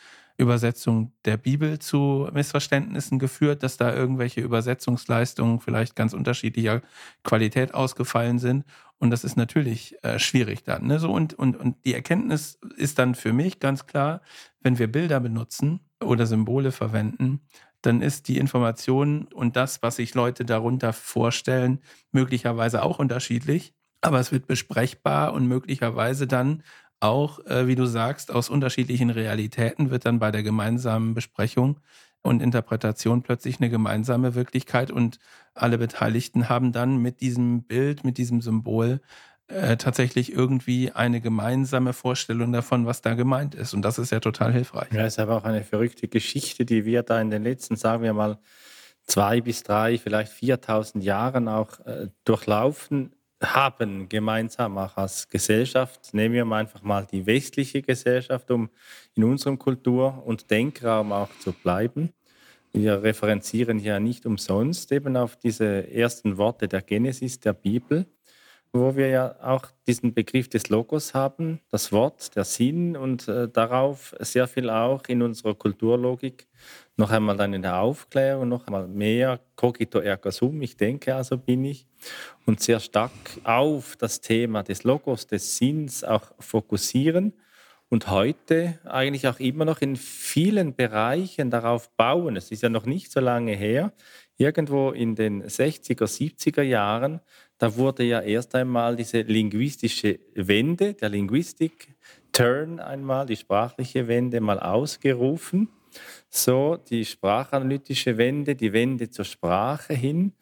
Übersetzung 0.41 1.13
der 1.27 1.37
Bibel 1.37 1.79
zu 1.79 2.29
Missverständnissen 2.33 3.19
geführt, 3.19 3.63
dass 3.63 3.77
da 3.77 3.95
irgendwelche 3.95 4.41
Übersetzungsleistungen 4.41 5.61
vielleicht 5.61 5.95
ganz 5.97 6.15
unterschiedlicher 6.15 6.81
Qualität 7.23 7.75
ausgefallen 7.75 8.39
sind. 8.39 8.65
Und 8.99 9.11
das 9.11 9.25
ist 9.25 9.37
natürlich 9.37 9.97
äh, 10.03 10.19
schwierig 10.19 10.65
dann. 10.65 10.87
Ne? 10.87 10.99
So, 10.99 11.11
und, 11.11 11.35
und, 11.35 11.57
und 11.57 11.77
die 11.85 11.95
Erkenntnis 11.95 12.59
ist 12.77 12.99
dann 12.99 13.15
für 13.15 13.33
mich 13.33 13.61
ganz 13.61 13.87
klar, 13.87 14.23
wenn 14.63 14.79
wir 14.79 14.91
Bilder 14.91 15.21
benutzen 15.21 15.81
oder 16.03 16.27
Symbole 16.27 16.73
verwenden, 16.73 17.41
dann 17.83 18.03
ist 18.03 18.29
die 18.29 18.39
Information 18.39 19.27
und 19.33 19.57
das, 19.57 19.83
was 19.83 19.97
sich 19.97 20.15
Leute 20.15 20.45
darunter 20.45 20.93
vorstellen, 20.93 21.81
möglicherweise 22.13 22.83
auch 22.83 22.99
unterschiedlich. 22.99 23.75
Aber 24.03 24.21
es 24.21 24.33
wird 24.33 24.47
besprechbar 24.47 25.33
und 25.33 25.47
möglicherweise 25.47 26.27
dann 26.27 26.63
auch, 27.01 27.45
äh, 27.47 27.67
wie 27.67 27.75
du 27.75 27.87
sagst, 27.87 28.31
aus 28.31 28.51
unterschiedlichen 28.51 29.11
Realitäten 29.11 29.91
wird 29.91 30.07
dann 30.07 30.19
bei 30.19 30.31
der 30.31 30.43
gemeinsamen 30.43 31.15
Besprechung 31.15 31.81
und 32.23 32.43
Interpretation 32.43 33.23
plötzlich 33.23 33.61
eine 33.61 33.71
gemeinsame 33.71 34.35
Wirklichkeit 34.35 34.91
und 34.91 35.19
alle 35.55 35.79
Beteiligten 35.79 36.49
haben 36.49 36.73
dann 36.73 36.99
mit 36.99 37.21
diesem 37.21 37.63
Bild, 37.63 38.05
mit 38.05 38.19
diesem 38.19 38.43
Symbol 38.43 39.01
äh, 39.51 39.77
tatsächlich 39.77 40.33
irgendwie 40.33 40.93
eine 40.93 41.21
gemeinsame 41.21 41.93
Vorstellung 41.93 42.53
davon, 42.53 42.87
was 42.87 43.03
da 43.03 43.15
gemeint 43.15 43.55
ist. 43.55 43.75
Und 43.75 43.83
das 43.83 43.99
ist 43.99 44.13
ja 44.13 44.21
total 44.21 44.53
hilfreich. 44.53 44.93
Ja, 44.93 45.05
es 45.05 45.15
ist 45.15 45.19
aber 45.19 45.37
auch 45.37 45.45
eine 45.45 45.65
verrückte 45.65 46.09
Geschichte, 46.09 46.65
die 46.65 46.85
wir 46.85 47.03
da 47.03 47.21
in 47.21 47.31
den 47.31 47.43
letzten, 47.43 47.77
sagen 47.77 48.03
wir 48.03 48.13
mal, 48.13 48.39
zwei 49.07 49.41
bis 49.41 49.63
drei, 49.63 49.99
vielleicht 49.99 50.33
4000 50.33 51.03
Jahren 51.03 51.49
auch 51.49 51.81
äh, 51.81 52.09
durchlaufen 52.25 53.13
haben, 53.43 54.09
gemeinsam 54.09 54.79
auch 54.79 54.97
als 54.97 55.29
Gesellschaft. 55.29 56.13
Nehmen 56.13 56.35
wir 56.35 56.45
mal 56.45 56.61
einfach 56.61 56.83
mal 56.83 57.07
die 57.11 57.27
westliche 57.27 57.83
Gesellschaft, 57.83 58.51
um 58.51 58.71
in 59.15 59.25
unserem 59.25 59.59
Kultur- 59.59 60.23
und 60.25 60.51
Denkraum 60.51 61.13
auch 61.13 61.31
zu 61.41 61.53
bleiben. 61.53 62.11
Wir 62.73 63.03
referenzieren 63.03 63.79
hier 63.79 63.99
nicht 63.99 64.27
umsonst 64.27 64.93
eben 64.93 65.17
auf 65.17 65.37
diese 65.37 65.91
ersten 65.91 66.37
Worte 66.37 66.69
der 66.69 66.83
Genesis 66.83 67.41
der 67.41 67.55
Bibel 67.55 68.07
wo 68.73 68.95
wir 68.95 69.09
ja 69.09 69.37
auch 69.43 69.67
diesen 69.87 70.15
Begriff 70.15 70.49
des 70.49 70.69
Logos 70.69 71.13
haben, 71.13 71.61
das 71.71 71.91
Wort, 71.91 72.37
der 72.37 72.45
Sinn 72.45 72.97
und 72.97 73.27
äh, 73.27 73.49
darauf 73.49 74.15
sehr 74.21 74.47
viel 74.47 74.71
auch 74.71 75.03
in 75.09 75.23
unserer 75.23 75.55
Kulturlogik 75.55 76.47
noch 76.97 77.11
einmal 77.11 77.37
dann 77.37 77.53
in 77.53 77.63
der 77.63 77.81
Aufklärung, 77.81 78.49
noch 78.49 78.67
einmal 78.67 78.87
mehr 78.87 79.41
cogito 79.57 79.99
ergo 79.99 80.31
sum, 80.31 80.63
ich 80.63 80.77
denke 80.77 81.15
also 81.15 81.37
bin 81.37 81.65
ich, 81.65 81.87
und 82.47 82.61
sehr 82.61 82.79
stark 82.79 83.11
auf 83.43 83.97
das 83.97 84.21
Thema 84.21 84.63
des 84.63 84.85
Logos, 84.85 85.27
des 85.27 85.57
Sinns 85.57 86.05
auch 86.05 86.33
fokussieren 86.39 87.33
und 87.89 88.09
heute 88.09 88.79
eigentlich 88.85 89.27
auch 89.27 89.41
immer 89.41 89.65
noch 89.65 89.81
in 89.81 89.97
vielen 89.97 90.77
Bereichen 90.77 91.51
darauf 91.51 91.91
bauen. 91.97 92.37
Es 92.37 92.53
ist 92.53 92.63
ja 92.63 92.69
noch 92.69 92.87
nicht 92.87 93.11
so 93.11 93.19
lange 93.19 93.53
her, 93.53 93.93
irgendwo 94.37 94.91
in 94.91 95.17
den 95.17 95.43
60er, 95.43 96.05
70er 96.05 96.63
Jahren 96.63 97.21
da 97.61 97.77
wurde 97.77 98.03
ja 98.05 98.21
erst 98.21 98.55
einmal 98.55 98.97
diese 98.97 99.21
linguistische 99.21 100.19
Wende, 100.35 100.95
der 100.95 101.11
Linguistik 101.11 101.89
Turn 102.33 102.81
einmal, 102.81 103.27
die 103.27 103.37
sprachliche 103.37 104.09
Wende 104.09 104.41
mal 104.41 104.59
ausgerufen. 104.59 105.69
So 106.31 106.79
die 106.89 107.05
sprachanalytische 107.05 108.17
Wende, 108.17 108.55
die 108.55 108.73
Wende 108.73 109.11
zur 109.11 109.27
Sprache 109.27 109.93
hin. 109.93 110.33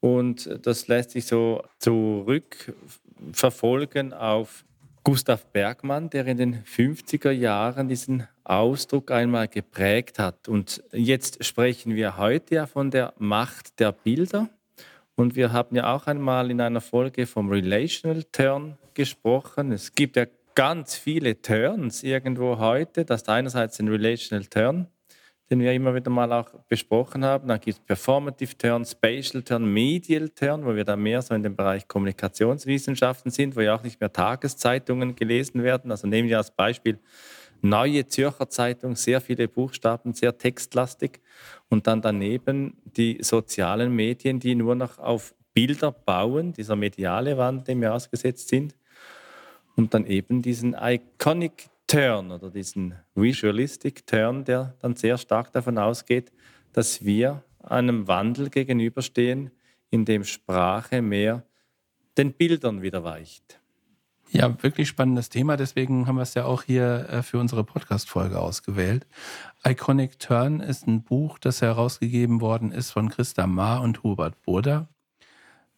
Und 0.00 0.66
das 0.66 0.86
lässt 0.88 1.12
sich 1.12 1.24
so 1.24 1.62
zurückverfolgen 1.78 4.12
auf 4.12 4.66
Gustav 5.02 5.46
Bergmann, 5.52 6.10
der 6.10 6.26
in 6.26 6.36
den 6.36 6.62
50er 6.64 7.30
Jahren 7.30 7.88
diesen 7.88 8.28
Ausdruck 8.44 9.12
einmal 9.12 9.48
geprägt 9.48 10.18
hat. 10.18 10.46
Und 10.46 10.82
jetzt 10.92 11.42
sprechen 11.42 11.94
wir 11.94 12.18
heute 12.18 12.56
ja 12.56 12.66
von 12.66 12.90
der 12.90 13.14
Macht 13.16 13.80
der 13.80 13.92
Bilder. 13.92 14.50
Und 15.16 15.34
wir 15.34 15.50
haben 15.50 15.74
ja 15.74 15.94
auch 15.94 16.06
einmal 16.06 16.50
in 16.50 16.60
einer 16.60 16.82
Folge 16.82 17.26
vom 17.26 17.48
Relational 17.48 18.22
Turn 18.32 18.76
gesprochen. 18.92 19.72
Es 19.72 19.94
gibt 19.94 20.16
ja 20.16 20.26
ganz 20.54 20.94
viele 20.94 21.40
Turns 21.40 22.02
irgendwo 22.02 22.58
heute. 22.58 23.06
Das 23.06 23.22
ist 23.22 23.28
einerseits 23.30 23.78
den 23.78 23.88
Relational 23.88 24.44
Turn, 24.44 24.88
den 25.50 25.60
wir 25.60 25.72
immer 25.72 25.94
wieder 25.94 26.10
mal 26.10 26.30
auch 26.34 26.50
besprochen 26.68 27.24
haben. 27.24 27.48
Dann 27.48 27.60
gibt 27.60 27.78
es 27.78 27.84
Performative 27.84 28.58
Turn, 28.58 28.84
Spatial 28.84 29.42
Turn, 29.42 29.64
Medial 29.64 30.28
Turn, 30.28 30.66
wo 30.66 30.74
wir 30.74 30.84
dann 30.84 31.02
mehr 31.02 31.22
so 31.22 31.34
in 31.34 31.42
dem 31.42 31.56
Bereich 31.56 31.88
Kommunikationswissenschaften 31.88 33.30
sind, 33.30 33.56
wo 33.56 33.60
ja 33.60 33.74
auch 33.74 33.82
nicht 33.82 33.98
mehr 33.98 34.12
Tageszeitungen 34.12 35.16
gelesen 35.16 35.62
werden. 35.62 35.90
Also 35.90 36.06
nehmen 36.06 36.28
wir 36.28 36.36
als 36.36 36.50
Beispiel 36.50 36.98
Neue 37.62 38.06
Zürcher 38.06 38.48
Zeitung, 38.48 38.96
sehr 38.96 39.20
viele 39.20 39.48
Buchstaben, 39.48 40.12
sehr 40.12 40.36
textlastig. 40.36 41.20
Und 41.68 41.86
dann 41.86 42.02
daneben 42.02 42.76
die 42.84 43.18
sozialen 43.22 43.94
Medien, 43.94 44.40
die 44.40 44.54
nur 44.54 44.74
noch 44.74 44.98
auf 44.98 45.34
Bilder 45.54 45.90
bauen, 45.90 46.52
dieser 46.52 46.76
mediale 46.76 47.38
Wand, 47.38 47.68
dem 47.68 47.80
wir 47.80 47.94
ausgesetzt 47.94 48.48
sind. 48.48 48.74
Und 49.74 49.94
dann 49.94 50.06
eben 50.06 50.42
diesen 50.42 50.76
Iconic 50.78 51.68
Turn 51.86 52.32
oder 52.32 52.50
diesen 52.50 52.94
Visualistic 53.14 54.06
Turn, 54.06 54.44
der 54.44 54.74
dann 54.80 54.96
sehr 54.96 55.18
stark 55.18 55.52
davon 55.52 55.78
ausgeht, 55.78 56.32
dass 56.72 57.04
wir 57.04 57.42
einem 57.60 58.06
Wandel 58.08 58.50
gegenüberstehen, 58.50 59.50
in 59.90 60.04
dem 60.04 60.24
Sprache 60.24 61.00
mehr 61.00 61.44
den 62.18 62.32
Bildern 62.32 62.82
wieder 62.82 63.04
weicht. 63.04 63.60
Ja, 64.30 64.62
wirklich 64.62 64.88
spannendes 64.88 65.28
Thema. 65.28 65.56
Deswegen 65.56 66.06
haben 66.06 66.16
wir 66.16 66.22
es 66.22 66.34
ja 66.34 66.44
auch 66.44 66.62
hier 66.62 67.08
äh, 67.08 67.22
für 67.22 67.38
unsere 67.38 67.64
Podcast-Folge 67.64 68.38
ausgewählt. 68.40 69.06
Iconic 69.64 70.18
Turn 70.18 70.60
ist 70.60 70.86
ein 70.86 71.02
Buch, 71.02 71.38
das 71.38 71.62
herausgegeben 71.62 72.40
worden 72.40 72.72
ist 72.72 72.90
von 72.90 73.08
Christa 73.08 73.46
Ma 73.46 73.78
und 73.78 74.02
Hubert 74.02 74.42
Burda. 74.42 74.88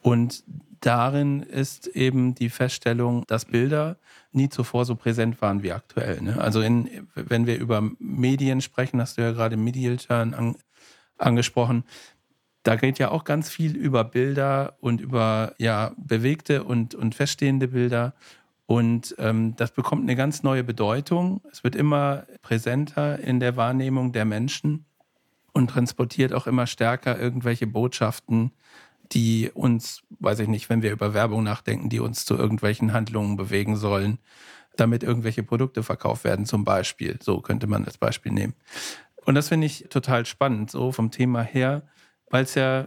Und 0.01 0.45
darin 0.81 1.41
ist 1.41 1.89
eben 1.89 2.35
die 2.35 2.51
Feststellung, 2.51 3.25
dass 3.27 3.45
Bilder 3.45 3.97
nie 4.33 4.49
zuvor 4.49 4.85
so 4.85 4.95
präsent 4.95 5.41
waren 5.43 5.63
wie 5.63 5.73
aktuell. 5.73 6.21
Ne? 6.23 6.41
Also 6.41 6.61
in, 6.61 7.09
wenn 7.15 7.47
wir 7.47 7.59
über 7.59 7.83
Medien 7.99 8.61
sprechen, 8.61 9.01
hast 9.01 9.19
du 9.19 9.23
ja 9.23 9.33
gerade 9.33 9.57
Medial 9.57 9.97
Turn 9.97 10.35
an, 10.35 10.57
angesprochen, 11.19 11.85
da 12.63 12.77
geht 12.77 12.99
ja 12.99 13.11
auch 13.11 13.25
ganz 13.25 13.49
viel 13.49 13.77
über 13.77 14.05
Bilder 14.05 14.77
und 14.81 15.01
über 15.01 15.55
ja, 15.59 15.93
bewegte 15.97 16.65
und, 16.65 16.95
und 16.95 17.15
feststehende 17.15 17.69
Bilder. 17.69 18.15
Und 18.69 19.15
ähm, 19.17 19.57
das 19.57 19.71
bekommt 19.71 20.03
eine 20.03 20.15
ganz 20.15 20.43
neue 20.43 20.63
Bedeutung. 20.63 21.41
Es 21.51 21.65
wird 21.65 21.75
immer 21.75 22.27
präsenter 22.43 23.19
in 23.19 23.41
der 23.41 23.57
Wahrnehmung 23.57 24.13
der 24.13 24.27
Menschen 24.27 24.85
und 25.55 25.71
transportiert 25.71 26.35
auch 26.35 26.47
immer 26.47 26.67
stärker 26.67 27.19
irgendwelche 27.19 27.67
Botschaften, 27.67 28.53
die 29.11 29.51
uns, 29.55 30.03
weiß 30.21 30.41
ich 30.41 30.49
nicht, 30.49 30.69
wenn 30.69 30.83
wir 30.83 30.93
über 30.93 31.15
Werbung 31.15 31.45
nachdenken, 31.45 31.89
die 31.89 31.99
uns 31.99 32.27
zu 32.27 32.37
irgendwelchen 32.37 32.93
Handlungen 32.93 33.39
bewegen 33.39 33.75
sollen, 33.77 34.19
damit 34.77 35.03
irgendwelche 35.03 35.43
Produkte 35.43 35.83
verkauft 35.83 36.25
werden, 36.25 36.45
zum 36.45 36.67
Beispiel. 36.67 37.19
So 37.23 37.41
könnte 37.41 37.69
man 37.69 37.87
das 37.87 37.97
Beispiel 37.97 38.33
nehmen. 38.33 38.53
Und 39.25 39.35
das 39.35 39.49
finde 39.49 39.67
ich 39.67 39.87
total 39.89 40.27
spannend, 40.27 40.71
so 40.71 40.93
vom 40.93 41.11
Thema 41.11 41.41
her, 41.41 41.89
weil 42.29 42.45
es 42.45 42.55
ja 42.55 42.87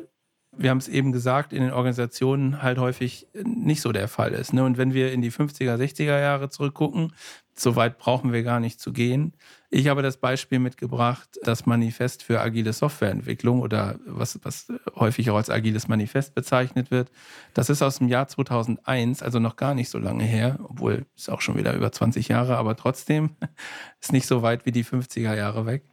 wir 0.57 0.69
haben 0.69 0.79
es 0.79 0.87
eben 0.87 1.11
gesagt, 1.11 1.53
in 1.53 1.63
den 1.63 1.71
Organisationen 1.71 2.61
halt 2.61 2.77
häufig 2.77 3.27
nicht 3.43 3.81
so 3.81 3.91
der 3.91 4.07
Fall 4.07 4.33
ist. 4.33 4.53
Ne? 4.53 4.63
Und 4.63 4.77
wenn 4.77 4.93
wir 4.93 5.13
in 5.13 5.21
die 5.21 5.31
50er, 5.31 5.75
60er 5.75 6.19
Jahre 6.19 6.49
zurückgucken, 6.49 7.13
so 7.53 7.75
weit 7.75 7.97
brauchen 7.97 8.33
wir 8.33 8.43
gar 8.43 8.59
nicht 8.59 8.79
zu 8.79 8.91
gehen. 8.91 9.33
Ich 9.69 9.87
habe 9.87 10.01
das 10.01 10.17
Beispiel 10.17 10.59
mitgebracht, 10.59 11.29
das 11.43 11.65
Manifest 11.65 12.23
für 12.23 12.41
agile 12.41 12.73
Softwareentwicklung 12.73 13.61
oder 13.61 13.99
was, 14.05 14.39
was 14.43 14.67
häufig 14.95 15.29
auch 15.29 15.37
als 15.37 15.49
agiles 15.49 15.87
Manifest 15.87 16.33
bezeichnet 16.33 16.91
wird. 16.91 17.11
Das 17.53 17.69
ist 17.69 17.81
aus 17.81 17.99
dem 17.99 18.07
Jahr 18.07 18.27
2001, 18.27 19.21
also 19.21 19.39
noch 19.39 19.55
gar 19.55 19.73
nicht 19.73 19.89
so 19.89 19.99
lange 19.99 20.23
her, 20.23 20.59
obwohl 20.63 21.05
es 21.15 21.29
auch 21.29 21.41
schon 21.41 21.57
wieder 21.57 21.73
über 21.73 21.91
20 21.91 22.27
Jahre, 22.29 22.57
aber 22.57 22.75
trotzdem 22.75 23.35
ist 24.01 24.11
nicht 24.11 24.27
so 24.27 24.41
weit 24.41 24.65
wie 24.65 24.71
die 24.71 24.85
50er 24.85 25.35
Jahre 25.35 25.65
weg. 25.65 25.83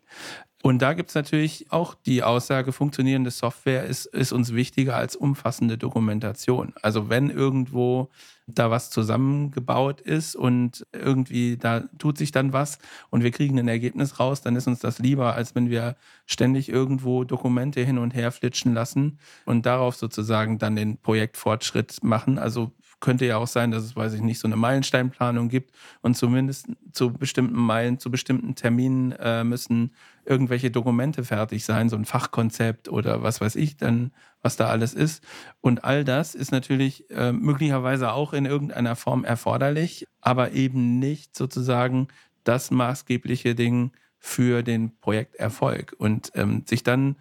Und 0.63 0.83
da 0.83 0.93
gibt 0.93 1.11
es 1.11 1.15
natürlich 1.15 1.67
auch 1.71 1.95
die 1.95 2.25
Aussage, 2.25 2.73
funktionierende 2.73 3.31
Software 3.31 3.85
ist, 3.85 4.07
ist 4.07 4.33
uns 4.33 4.55
wichtiger 4.55 4.97
als 4.97 5.15
umfassende 5.15 5.79
Dokumentation. 5.79 6.75
Also 6.83 7.09
wenn 7.09 7.31
irgendwo 7.31 8.11
da 8.49 8.71
was 8.71 8.91
zusammengebaut 8.91 10.01
ist 10.01 10.35
und 10.35 10.85
irgendwie 10.93 11.59
da 11.59 11.85
tut 11.99 12.19
sich 12.19 12.33
dann 12.33 12.53
was 12.53 12.79
und 13.11 13.23
wir 13.23 13.31
kriegen 13.31 13.59
ein 13.59 13.69
Ergebnis 13.69 14.19
raus, 14.19 14.41
dann 14.41 14.57
ist 14.57 14.67
uns 14.67 14.81
das 14.81 14.99
lieber, 14.99 15.35
als 15.35 15.55
wenn 15.55 15.71
wir 15.71 15.97
ständig 16.27 16.69
irgendwo 16.69 17.23
Dokumente 17.25 17.83
hin 17.83 17.99
und 17.99 18.15
her 18.15 18.33
flitschen 18.33 18.75
lassen 18.75 19.19
und 19.45 19.65
darauf 19.65 19.95
sozusagen 19.95 20.59
dann 20.59 20.75
den 20.75 20.97
Projektfortschritt 20.99 22.03
machen. 22.03 22.39
Also 22.39 22.73
könnte 23.01 23.27
ja 23.27 23.37
auch 23.37 23.47
sein, 23.47 23.71
dass 23.71 23.85
es, 23.85 23.97
weiß 23.97 24.15
ich 24.15 24.21
nicht, 24.21 24.39
so 24.39 24.49
eine 24.49 24.57
Meilensteinplanung 24.57 25.49
gibt 25.49 25.73
und 26.03 26.17
zumindest 26.17 26.67
zu 26.93 27.13
bestimmten 27.13 27.57
Meilen, 27.57 27.99
zu 27.99 28.11
bestimmten 28.11 28.55
Terminen 28.55 29.13
äh, 29.13 29.45
müssen 29.45 29.93
irgendwelche 30.25 30.71
Dokumente 30.71 31.25
fertig 31.25 31.65
sein, 31.65 31.89
so 31.89 31.97
ein 31.97 32.05
Fachkonzept 32.05 32.89
oder 32.89 33.23
was 33.23 33.41
weiß 33.41 33.57
ich 33.57 33.77
dann, 33.77 34.13
was 34.43 34.57
da 34.57 34.69
alles 34.69 34.95
ist. 34.95 35.23
Und 35.61 35.85
all 35.85 36.05
das 36.05 36.35
ist 36.35 36.53
natürlich 36.53 37.09
äh, 37.11 37.33
möglicherweise 37.33 38.13
auch 38.13 38.33
in 38.33 38.45
irgendeiner 38.45 38.97
Form 38.97 39.25
erforderlich, 39.25 40.07
aber 40.21 40.53
eben 40.53 40.99
nicht 40.99 41.37
sozusagen 41.37 42.09
das 42.45 42.71
maßgebliche 42.71 43.55
Ding 43.55 43.93
für 44.19 44.63
den 44.63 44.99
Projekterfolg. 45.01 45.95
Und 45.99 46.33
ähm, 46.35 46.65
sich 46.67 46.83
dann 46.83 47.17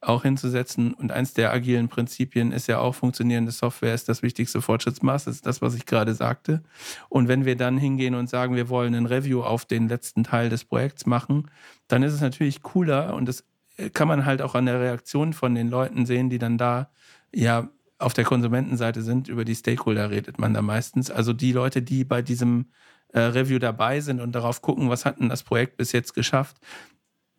auch 0.00 0.22
hinzusetzen. 0.22 0.94
Und 0.94 1.12
eins 1.12 1.34
der 1.34 1.52
agilen 1.52 1.88
Prinzipien 1.88 2.52
ist 2.52 2.66
ja 2.68 2.78
auch, 2.78 2.94
funktionierende 2.94 3.52
Software 3.52 3.94
ist 3.94 4.08
das 4.08 4.22
wichtigste 4.22 4.62
Fortschrittsmaß, 4.62 5.24
das 5.24 5.36
ist 5.36 5.46
das, 5.46 5.60
was 5.60 5.74
ich 5.74 5.86
gerade 5.86 6.14
sagte. 6.14 6.62
Und 7.08 7.28
wenn 7.28 7.44
wir 7.44 7.56
dann 7.56 7.76
hingehen 7.76 8.14
und 8.14 8.30
sagen, 8.30 8.56
wir 8.56 8.68
wollen 8.68 8.94
ein 8.94 9.06
Review 9.06 9.42
auf 9.42 9.64
den 9.64 9.88
letzten 9.88 10.24
Teil 10.24 10.48
des 10.48 10.64
Projekts 10.64 11.06
machen, 11.06 11.50
dann 11.88 12.02
ist 12.02 12.14
es 12.14 12.20
natürlich 12.20 12.62
cooler 12.62 13.14
und 13.14 13.26
das 13.26 13.44
kann 13.92 14.08
man 14.08 14.26
halt 14.26 14.42
auch 14.42 14.54
an 14.54 14.66
der 14.66 14.80
Reaktion 14.80 15.32
von 15.32 15.54
den 15.54 15.70
Leuten 15.70 16.06
sehen, 16.06 16.30
die 16.30 16.38
dann 16.38 16.58
da 16.58 16.90
ja 17.34 17.68
auf 17.98 18.14
der 18.14 18.24
Konsumentenseite 18.24 19.02
sind. 19.02 19.28
Über 19.28 19.44
die 19.44 19.54
Stakeholder 19.54 20.10
redet 20.10 20.38
man 20.38 20.54
da 20.54 20.62
meistens. 20.62 21.10
Also 21.10 21.32
die 21.32 21.52
Leute, 21.52 21.82
die 21.82 22.04
bei 22.04 22.22
diesem 22.22 22.66
äh, 23.12 23.20
Review 23.20 23.58
dabei 23.58 24.00
sind 24.00 24.20
und 24.20 24.32
darauf 24.32 24.62
gucken, 24.62 24.88
was 24.88 25.04
hat 25.04 25.20
denn 25.20 25.28
das 25.28 25.42
Projekt 25.42 25.76
bis 25.76 25.92
jetzt 25.92 26.14
geschafft, 26.14 26.58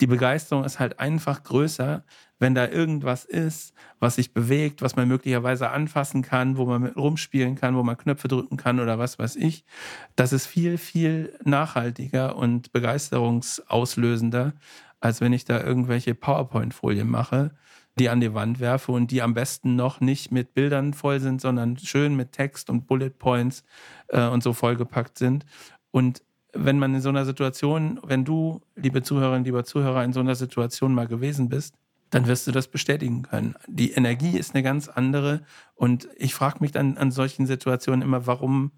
die 0.02 0.08
Begeisterung 0.08 0.66
ist 0.66 0.80
halt 0.80 1.00
einfach 1.00 1.44
größer, 1.44 2.04
wenn 2.40 2.56
da 2.56 2.68
irgendwas 2.68 3.24
ist, 3.24 3.74
was 4.00 4.16
sich 4.16 4.34
bewegt, 4.34 4.82
was 4.82 4.96
man 4.96 5.08
möglicherweise 5.08 5.70
anfassen 5.70 6.24
kann, 6.24 6.58
wo 6.58 6.66
man 6.66 6.82
mit 6.82 6.96
rumspielen 6.98 7.56
kann, 7.56 7.76
wo 7.76 7.84
man 7.84 7.98
Knöpfe 7.98 8.28
drücken 8.28 8.58
kann 8.58 8.80
oder 8.80 8.98
was 8.98 9.20
weiß 9.20 9.36
ich. 9.36 9.64
Das 10.16 10.34
ist 10.34 10.48
viel, 10.48 10.80
viel 10.80 11.38
nachhaltiger 11.44 12.36
und 12.36 12.72
begeisterungsauslösender, 12.72 14.54
als 15.00 15.22
wenn 15.22 15.34
ich 15.34 15.46
da 15.46 15.62
irgendwelche 15.62 16.16
PowerPoint-Folien 16.16 17.08
mache, 17.08 17.52
die 18.00 18.10
an 18.10 18.22
die 18.22 18.34
Wand 18.34 18.60
werfe 18.60 18.92
und 18.94 19.12
die 19.12 19.22
am 19.22 19.36
besten 19.36 19.76
noch 19.76 20.02
nicht 20.02 20.32
mit 20.32 20.56
Bildern 20.56 20.96
voll 20.96 21.20
sind, 21.20 21.42
sondern 21.42 21.78
schön 21.78 22.16
mit 22.16 22.32
Text 22.32 22.72
und 22.72 22.88
Bullet 22.88 23.12
Points 23.12 23.64
äh, 24.08 24.26
und 24.28 24.42
so 24.42 24.54
vollgepackt 24.54 25.20
sind. 25.20 25.46
Und 25.92 26.24
wenn 26.54 26.80
man 26.80 26.96
in 26.96 27.02
so 27.02 27.10
einer 27.10 27.26
Situation, 27.26 28.00
wenn 28.04 28.26
du, 28.26 28.62
liebe 28.76 29.04
Zuhörerinnen, 29.04 29.46
lieber 29.46 29.64
Zuhörer, 29.64 30.04
in 30.04 30.14
so 30.14 30.20
einer 30.20 30.36
Situation 30.36 30.94
mal 30.94 31.08
gewesen 31.08 31.50
bist, 31.50 31.76
dann 32.10 32.28
wirst 32.28 32.46
du 32.46 32.52
das 32.52 32.68
bestätigen 32.68 33.24
können. 33.24 33.56
Die 33.68 33.92
Energie 33.92 34.38
ist 34.38 34.54
eine 34.54 34.64
ganz 34.64 34.90
andere 34.90 35.42
und 35.76 36.10
ich 36.18 36.34
frage 36.34 36.58
mich 36.60 36.72
dann 36.72 36.98
an 36.98 37.12
solchen 37.12 37.46
Situationen 37.46 38.02
immer, 38.02 38.28
warum 38.28 38.72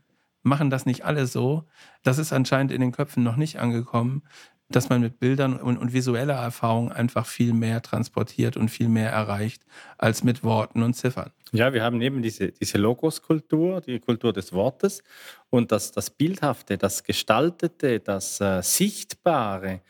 machen 0.43 0.69
das 0.69 0.85
nicht 0.85 1.03
alle 1.03 1.25
so? 1.25 1.63
Das 2.03 2.19
ist 2.19 2.31
anscheinend 2.31 2.71
in 2.71 2.81
den 2.81 2.91
Köpfen 2.91 3.23
noch 3.23 3.37
nicht 3.37 3.59
angekommen, 3.59 4.23
dass 4.69 4.89
man 4.89 5.01
mit 5.01 5.19
Bildern 5.19 5.57
und, 5.57 5.77
und 5.77 5.93
visueller 5.93 6.35
Erfahrung 6.35 6.91
einfach 6.91 7.25
viel 7.25 7.53
mehr 7.53 7.81
transportiert 7.81 8.57
und 8.57 8.69
viel 8.69 8.89
mehr 8.89 9.11
erreicht 9.11 9.63
als 9.97 10.23
mit 10.23 10.43
Worten 10.43 10.83
und 10.83 10.93
Ziffern. 10.93 11.31
Ja, 11.51 11.73
wir 11.73 11.83
haben 11.83 12.01
eben 12.01 12.21
diese, 12.21 12.51
diese 12.51 12.79
Logos-Kultur, 12.79 13.81
die 13.81 13.99
Kultur 13.99 14.33
des 14.33 14.53
Wortes 14.53 15.03
und 15.49 15.71
das, 15.71 15.91
das 15.91 16.09
Bildhafte, 16.09 16.77
das 16.77 17.03
Gestaltete, 17.03 17.99
das 17.99 18.41
äh, 18.41 18.61
Sichtbare. 18.63 19.81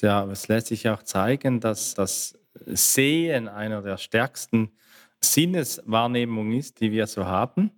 Ja, 0.00 0.24
es 0.30 0.48
lässt 0.48 0.68
sich 0.68 0.88
auch 0.88 1.02
zeigen, 1.02 1.60
dass 1.60 1.94
das 1.94 2.38
Sehen 2.66 3.48
einer 3.48 3.82
der 3.82 3.98
stärksten 3.98 4.70
Sinneswahrnehmungen 5.20 6.58
ist, 6.58 6.80
die 6.80 6.92
wir 6.92 7.06
so 7.06 7.26
haben. 7.26 7.70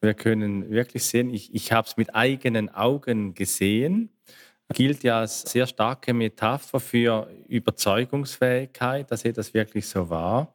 Wir 0.00 0.14
können 0.14 0.68
wirklich 0.70 1.04
sehen, 1.04 1.30
ich, 1.30 1.54
ich 1.54 1.70
habe 1.70 1.86
es 1.86 1.96
mit 1.96 2.14
eigenen 2.14 2.68
Augen 2.68 3.34
gesehen, 3.34 4.10
gilt 4.72 5.02
ja 5.02 5.20
als 5.20 5.42
sehr 5.42 5.66
starke 5.66 6.14
Metapher 6.14 6.80
für 6.80 7.28
Überzeugungsfähigkeit, 7.48 9.10
dass 9.10 9.24
ihr 9.24 9.32
das 9.32 9.54
wirklich 9.54 9.86
so 9.88 10.08
war. 10.08 10.54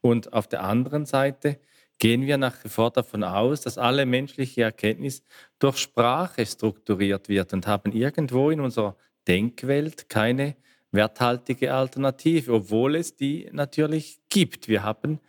Und 0.00 0.32
auf 0.32 0.46
der 0.46 0.62
anderen 0.62 1.06
Seite 1.06 1.58
gehen 1.98 2.26
wir 2.26 2.36
nach 2.36 2.62
wie 2.64 2.68
vor 2.68 2.90
davon 2.90 3.24
aus, 3.24 3.62
dass 3.62 3.78
alle 3.78 4.06
menschliche 4.06 4.62
Erkenntnis 4.62 5.22
durch 5.58 5.78
Sprache 5.78 6.44
strukturiert 6.44 7.28
wird 7.28 7.52
und 7.52 7.66
haben 7.66 7.92
irgendwo 7.92 8.50
in 8.50 8.60
unserer 8.60 8.96
Denkwelt 9.26 10.08
keine 10.08 10.56
werthaltige 10.92 11.74
Alternative, 11.74 12.52
obwohl 12.52 12.96
es 12.96 13.16
die 13.16 13.48
natürlich 13.52 14.20
gibt. 14.28 14.68
Wir 14.68 14.82
haben 14.82 15.20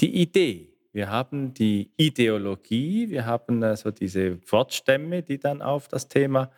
die 0.00 0.22
Idee, 0.22 0.74
wir 0.92 1.10
haben 1.10 1.54
die 1.54 1.90
Ideologie, 1.96 3.10
wir 3.10 3.26
haben 3.26 3.62
also 3.62 3.90
diese 3.90 4.38
Wortstämme, 4.50 5.22
die 5.22 5.38
dann 5.38 5.62
auf 5.62 5.88
das 5.88 6.08
Thema 6.08 6.50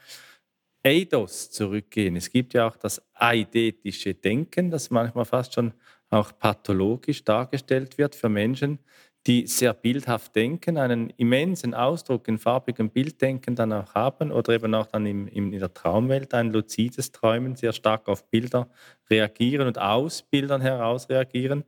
Eidos 0.87 1.51
zurückgehen. 1.51 2.15
Es 2.15 2.31
gibt 2.31 2.55
ja 2.55 2.69
auch 2.69 2.77
das 2.77 3.03
eidetische 3.13 4.15
Denken, 4.15 4.71
das 4.71 4.89
manchmal 4.91 5.25
fast 5.25 5.55
schon 5.55 5.73
auch 6.11 6.31
pathologisch 6.39 7.25
dargestellt 7.25 7.99
wird 7.99 8.15
für 8.15 8.29
Menschen, 8.29 8.79
die 9.27 9.49
sehr 9.49 9.75
bildhaft 9.75 10.37
denken, 10.37 10.79
einen 10.79 11.11
immensen 11.17 11.75
Ausdruck 11.75 12.29
in 12.29 12.39
farbigem 12.39 12.91
Bilddenken 12.91 13.57
dann 13.57 13.73
auch 13.73 13.97
haben 13.97 14.31
oder 14.31 14.53
eben 14.53 14.73
auch 14.77 14.87
dann 14.87 15.07
im, 15.07 15.27
in 15.27 15.51
der 15.51 15.75
Traumwelt 15.75 16.33
ein 16.35 16.53
luzides 16.53 17.11
Träumen, 17.11 17.57
sehr 17.57 17.73
stark 17.73 18.07
auf 18.07 18.31
Bilder 18.31 18.71
reagieren 19.11 19.67
und 19.67 19.81
aus 19.81 20.23
Bildern 20.23 20.61
heraus 20.61 21.09
reagieren. 21.09 21.65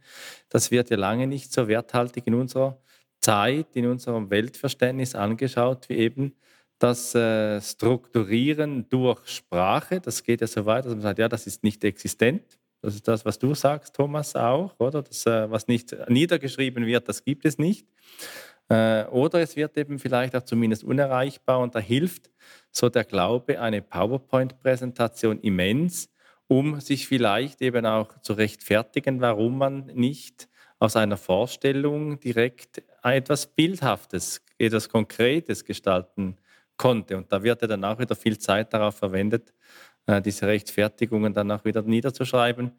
Das 0.48 0.70
wird 0.70 0.90
ja 0.90 0.96
lange 0.96 1.26
nicht 1.26 1.52
so 1.52 1.66
werthaltig 1.66 2.28
in 2.28 2.34
unserer 2.34 2.80
Zeit, 3.18 3.74
in 3.74 3.86
unserem 3.86 4.30
Weltverständnis 4.30 5.16
angeschaut, 5.16 5.88
wie 5.88 5.96
eben 5.96 6.36
das 6.78 7.14
äh, 7.14 7.60
Strukturieren 7.60 8.88
durch 8.88 9.26
Sprache. 9.28 10.00
Das 10.00 10.22
geht 10.22 10.40
ja 10.40 10.46
so 10.46 10.64
weit, 10.66 10.84
dass 10.84 10.92
man 10.92 11.02
sagt, 11.02 11.18
ja, 11.18 11.28
das 11.28 11.46
ist 11.46 11.64
nicht 11.64 11.82
existent. 11.84 12.58
Das 12.80 12.94
ist 12.94 13.08
das, 13.08 13.24
was 13.24 13.38
du 13.38 13.54
sagst, 13.54 13.94
Thomas, 13.94 14.36
auch, 14.36 14.78
oder? 14.78 15.02
Das, 15.02 15.26
äh, 15.26 15.50
was 15.50 15.66
nicht 15.66 15.96
niedergeschrieben 16.08 16.86
wird, 16.86 17.08
das 17.08 17.24
gibt 17.24 17.44
es 17.44 17.58
nicht. 17.58 17.88
Äh, 18.68 19.04
oder 19.06 19.40
es 19.40 19.56
wird 19.56 19.76
eben 19.76 19.98
vielleicht 19.98 20.36
auch 20.36 20.42
zumindest 20.42 20.84
unerreichbar 20.84 21.58
und 21.58 21.74
da 21.74 21.80
hilft 21.80 22.30
so 22.70 22.88
der 22.88 23.04
Glaube, 23.04 23.60
eine 23.60 23.82
PowerPoint-Präsentation 23.82 25.40
immens, 25.40 26.08
um 26.46 26.80
sich 26.80 27.08
vielleicht 27.08 27.60
eben 27.62 27.84
auch 27.84 28.20
zu 28.20 28.34
rechtfertigen, 28.34 29.20
warum 29.20 29.58
man 29.58 29.86
nicht 29.86 30.48
aus 30.78 30.94
einer 30.94 31.16
Vorstellung 31.16 32.20
direkt 32.20 32.82
etwas 33.02 33.46
Bildhaftes, 33.48 34.40
etwas 34.58 34.88
Konkretes 34.88 35.64
gestalten 35.64 36.36
konnte. 36.78 37.16
Und 37.16 37.30
da 37.30 37.42
wird 37.42 37.60
ja 37.60 37.68
dann 37.68 37.84
auch 37.84 37.98
wieder 37.98 38.16
viel 38.16 38.38
Zeit 38.38 38.72
darauf 38.72 38.96
verwendet, 38.96 39.52
äh, 40.06 40.22
diese 40.22 40.46
Rechtfertigungen 40.46 41.34
dann 41.34 41.50
auch 41.50 41.64
wieder 41.64 41.82
niederzuschreiben, 41.82 42.72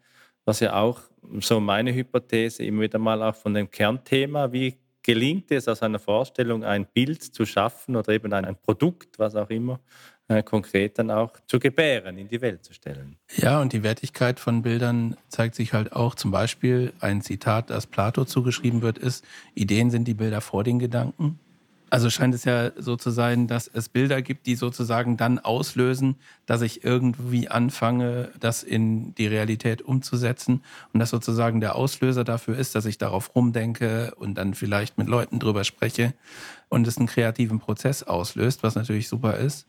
was 0.45 0.61
ja 0.61 0.73
auch 0.73 1.01
so 1.39 1.59
meine 1.59 1.93
Hypothese 1.93 2.63
immer 2.63 2.81
wieder 2.81 2.97
mal 2.97 3.21
auch 3.21 3.35
von 3.35 3.53
dem 3.53 3.69
Kernthema, 3.69 4.51
wie 4.51 4.75
gelingt 5.03 5.51
es 5.51 5.67
aus 5.67 5.81
einer 5.81 5.99
Vorstellung 5.99 6.63
ein 6.63 6.85
Bild 6.85 7.23
zu 7.23 7.45
schaffen 7.45 7.95
oder 7.95 8.13
eben 8.13 8.33
ein, 8.33 8.55
Produkt, 8.55 9.17
was 9.17 9.35
auch 9.35 9.49
immer, 9.49 9.79
äh, 10.27 10.43
konkret 10.43 10.99
dann 10.99 11.09
auch 11.09 11.31
zu 11.47 11.59
gebären, 11.59 12.17
in 12.17 12.27
die 12.27 12.41
Welt 12.41 12.63
zu 12.63 12.73
stellen. 12.73 13.17
Ja, 13.35 13.61
und 13.61 13.73
die 13.73 13.83
Wertigkeit 13.83 14.39
von 14.39 14.61
Bildern 14.61 15.17
zeigt 15.27 15.55
sich 15.55 15.73
halt 15.73 15.93
auch 15.93 16.15
zum 16.15 16.31
Beispiel, 16.31 16.93
ein 16.99 17.21
Zitat, 17.21 17.69
das 17.69 17.87
Plato 17.87 18.25
zugeschrieben 18.25 18.81
wird, 18.81 18.97
ist, 18.97 19.25
Ideen 19.55 19.89
sind 19.89 20.07
die 20.07 20.13
Bilder 20.13 20.41
vor 20.41 20.63
den 20.63 20.79
Gedanken. 20.79 21.39
Also 21.89 22.09
scheint 22.09 22.35
es 22.35 22.43
ja 22.43 22.71
so 22.77 22.95
zu 22.95 23.09
sein, 23.09 23.47
dass 23.47 23.67
es 23.67 23.89
Bilder 23.89 24.21
gibt, 24.21 24.45
die 24.45 24.55
sozusagen 24.55 25.17
dann 25.17 25.39
auslösen, 25.39 26.17
dass 26.45 26.61
ich 26.61 26.83
irgendwie 26.83 27.49
anfange, 27.49 28.31
das 28.39 28.63
in 28.63 29.15
die 29.15 29.27
Realität 29.27 29.81
umzusetzen 29.81 30.63
und 30.93 30.99
dass 30.99 31.09
sozusagen 31.09 31.61
der 31.61 31.75
Auslöser 31.75 32.23
dafür 32.23 32.57
ist, 32.57 32.75
dass 32.75 32.85
ich 32.85 32.97
darauf 32.97 33.35
rumdenke 33.35 34.13
und 34.17 34.35
dann 34.35 34.53
vielleicht 34.53 34.97
mit 34.97 35.07
Leuten 35.07 35.39
drüber 35.39 35.63
spreche 35.63 36.13
und 36.69 36.87
es 36.87 36.97
einen 36.97 37.07
kreativen 37.07 37.59
Prozess 37.59 38.03
auslöst, 38.03 38.61
was 38.61 38.75
natürlich 38.75 39.09
super 39.09 39.37
ist. 39.37 39.67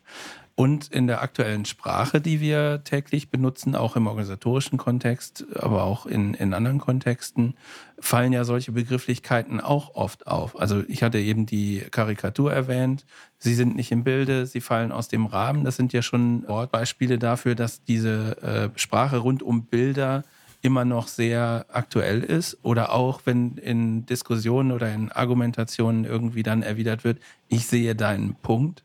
Und 0.61 0.89
in 0.89 1.07
der 1.07 1.23
aktuellen 1.23 1.65
Sprache, 1.65 2.21
die 2.21 2.39
wir 2.39 2.83
täglich 2.83 3.31
benutzen, 3.31 3.75
auch 3.75 3.95
im 3.95 4.05
organisatorischen 4.05 4.77
Kontext, 4.77 5.43
aber 5.55 5.81
auch 5.81 6.05
in, 6.05 6.35
in 6.35 6.53
anderen 6.53 6.77
Kontexten, 6.77 7.55
fallen 7.99 8.31
ja 8.31 8.43
solche 8.43 8.71
Begrifflichkeiten 8.71 9.59
auch 9.59 9.95
oft 9.95 10.27
auf. 10.27 10.59
Also 10.59 10.83
ich 10.87 11.01
hatte 11.01 11.17
eben 11.17 11.47
die 11.47 11.79
Karikatur 11.89 12.53
erwähnt. 12.53 13.07
Sie 13.39 13.55
sind 13.55 13.75
nicht 13.75 13.91
im 13.91 14.03
Bilde, 14.03 14.45
sie 14.45 14.61
fallen 14.61 14.91
aus 14.91 15.07
dem 15.07 15.25
Rahmen. 15.25 15.63
Das 15.63 15.77
sind 15.77 15.93
ja 15.93 16.03
schon 16.03 16.47
Wortbeispiele 16.47 17.17
dafür, 17.17 17.55
dass 17.55 17.83
diese 17.83 18.37
äh, 18.43 18.79
Sprache 18.79 19.17
rund 19.17 19.41
um 19.41 19.65
Bilder 19.65 20.21
immer 20.61 20.85
noch 20.85 21.07
sehr 21.07 21.65
aktuell 21.69 22.21
ist 22.21 22.59
oder 22.61 22.91
auch 22.91 23.21
wenn 23.25 23.57
in 23.57 24.05
Diskussionen 24.05 24.71
oder 24.71 24.93
in 24.93 25.11
Argumentationen 25.11 26.05
irgendwie 26.05 26.43
dann 26.43 26.61
erwidert 26.61 27.03
wird, 27.03 27.17
ich 27.47 27.65
sehe 27.65 27.95
deinen 27.95 28.35
Punkt. 28.35 28.83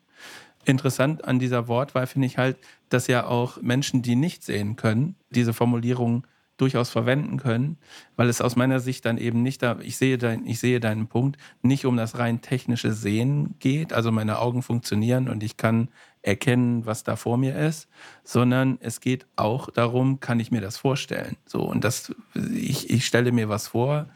Interessant 0.67 1.25
an 1.25 1.39
dieser 1.39 1.69
Wortwahl 1.69 2.07
finde 2.09 2.27
ich 2.27 2.39
halt, 2.39 2.59
dass 2.89 3.07
ja 3.07 3.27
auch 3.27 3.63
Menschen, 3.63 4.03
die 4.03 4.17
nicht 4.17 4.43
sehen 4.43 4.75
können, 4.75 5.15
diese 5.31 5.55
Formulierung 5.55 6.27
durchaus 6.57 6.91
verwenden 6.91 7.37
können, 7.37 7.79
weil 8.17 8.29
es 8.29 8.41
aus 8.41 8.57
meiner 8.57 8.81
Sicht 8.81 9.05
dann 9.05 9.17
eben 9.17 9.43
nicht 9.43 9.63
da, 9.63 9.79
ich 9.81 9.97
sehe, 9.97 10.19
dein, 10.19 10.45
ich 10.45 10.59
sehe 10.59 10.81
deinen 10.81 11.07
Punkt, 11.07 11.39
nicht 11.63 11.85
um 11.87 11.97
das 11.97 12.19
rein 12.19 12.41
technische 12.41 12.93
Sehen 12.93 13.55
geht, 13.61 13.93
also 13.93 14.11
meine 14.11 14.41
Augen 14.41 14.63
funktionieren 14.63 15.29
und 15.29 15.43
ich 15.45 15.57
kann 15.57 15.89
erkennen, 16.23 16.85
was 16.85 17.05
da 17.05 17.15
vor 17.15 17.37
mir 17.37 17.57
ist, 17.57 17.89
sondern 18.25 18.79
es 18.81 19.01
geht 19.01 19.27
auch 19.37 19.71
darum, 19.71 20.19
kann 20.19 20.41
ich 20.41 20.51
mir 20.51 20.61
das 20.61 20.79
vorstellen. 20.79 21.37
So, 21.47 21.61
und 21.61 21.85
das, 21.85 22.13
ich, 22.35 22.91
ich 22.91 23.07
stelle 23.07 23.31
mir 23.31 23.49
was 23.49 23.69
vor, 23.69 24.09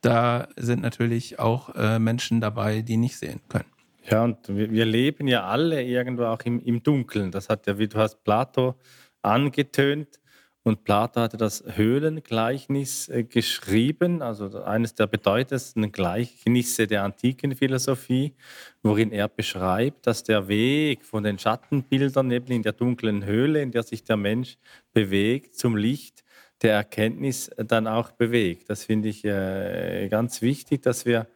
da 0.00 0.48
sind 0.56 0.82
natürlich 0.82 1.38
auch 1.38 1.74
äh, 1.76 2.00
Menschen 2.00 2.40
dabei, 2.40 2.82
die 2.82 2.96
nicht 2.96 3.16
sehen 3.16 3.40
können. 3.48 3.73
Ja, 4.08 4.24
und 4.24 4.48
wir, 4.48 4.70
wir 4.70 4.84
leben 4.84 5.28
ja 5.28 5.44
alle 5.44 5.82
irgendwo 5.82 6.24
auch 6.24 6.42
im, 6.44 6.60
im 6.60 6.82
Dunkeln. 6.82 7.30
Das 7.30 7.48
hat 7.48 7.66
ja, 7.66 7.78
wie 7.78 7.88
du 7.88 7.98
hast 7.98 8.22
Plato 8.22 8.74
angetönt, 9.22 10.20
und 10.66 10.82
Plato 10.82 11.20
hatte 11.20 11.36
das 11.36 11.62
Höhlengleichnis 11.76 13.10
äh, 13.10 13.24
geschrieben, 13.24 14.22
also 14.22 14.62
eines 14.64 14.94
der 14.94 15.06
bedeutendsten 15.06 15.92
Gleichnisse 15.92 16.86
der 16.86 17.04
antiken 17.04 17.54
Philosophie, 17.54 18.34
worin 18.82 19.12
er 19.12 19.28
beschreibt, 19.28 20.06
dass 20.06 20.22
der 20.22 20.48
Weg 20.48 21.04
von 21.04 21.22
den 21.22 21.38
Schattenbildern 21.38 22.30
eben 22.30 22.50
in 22.50 22.62
der 22.62 22.72
dunklen 22.72 23.26
Höhle, 23.26 23.60
in 23.60 23.72
der 23.72 23.82
sich 23.82 24.04
der 24.04 24.16
Mensch 24.16 24.56
bewegt, 24.94 25.54
zum 25.54 25.76
Licht 25.76 26.24
der 26.62 26.72
Erkenntnis 26.72 27.50
dann 27.58 27.86
auch 27.86 28.12
bewegt. 28.12 28.70
Das 28.70 28.84
finde 28.84 29.10
ich 29.10 29.22
äh, 29.26 30.08
ganz 30.08 30.40
wichtig, 30.40 30.80
dass 30.80 31.04
wir 31.04 31.26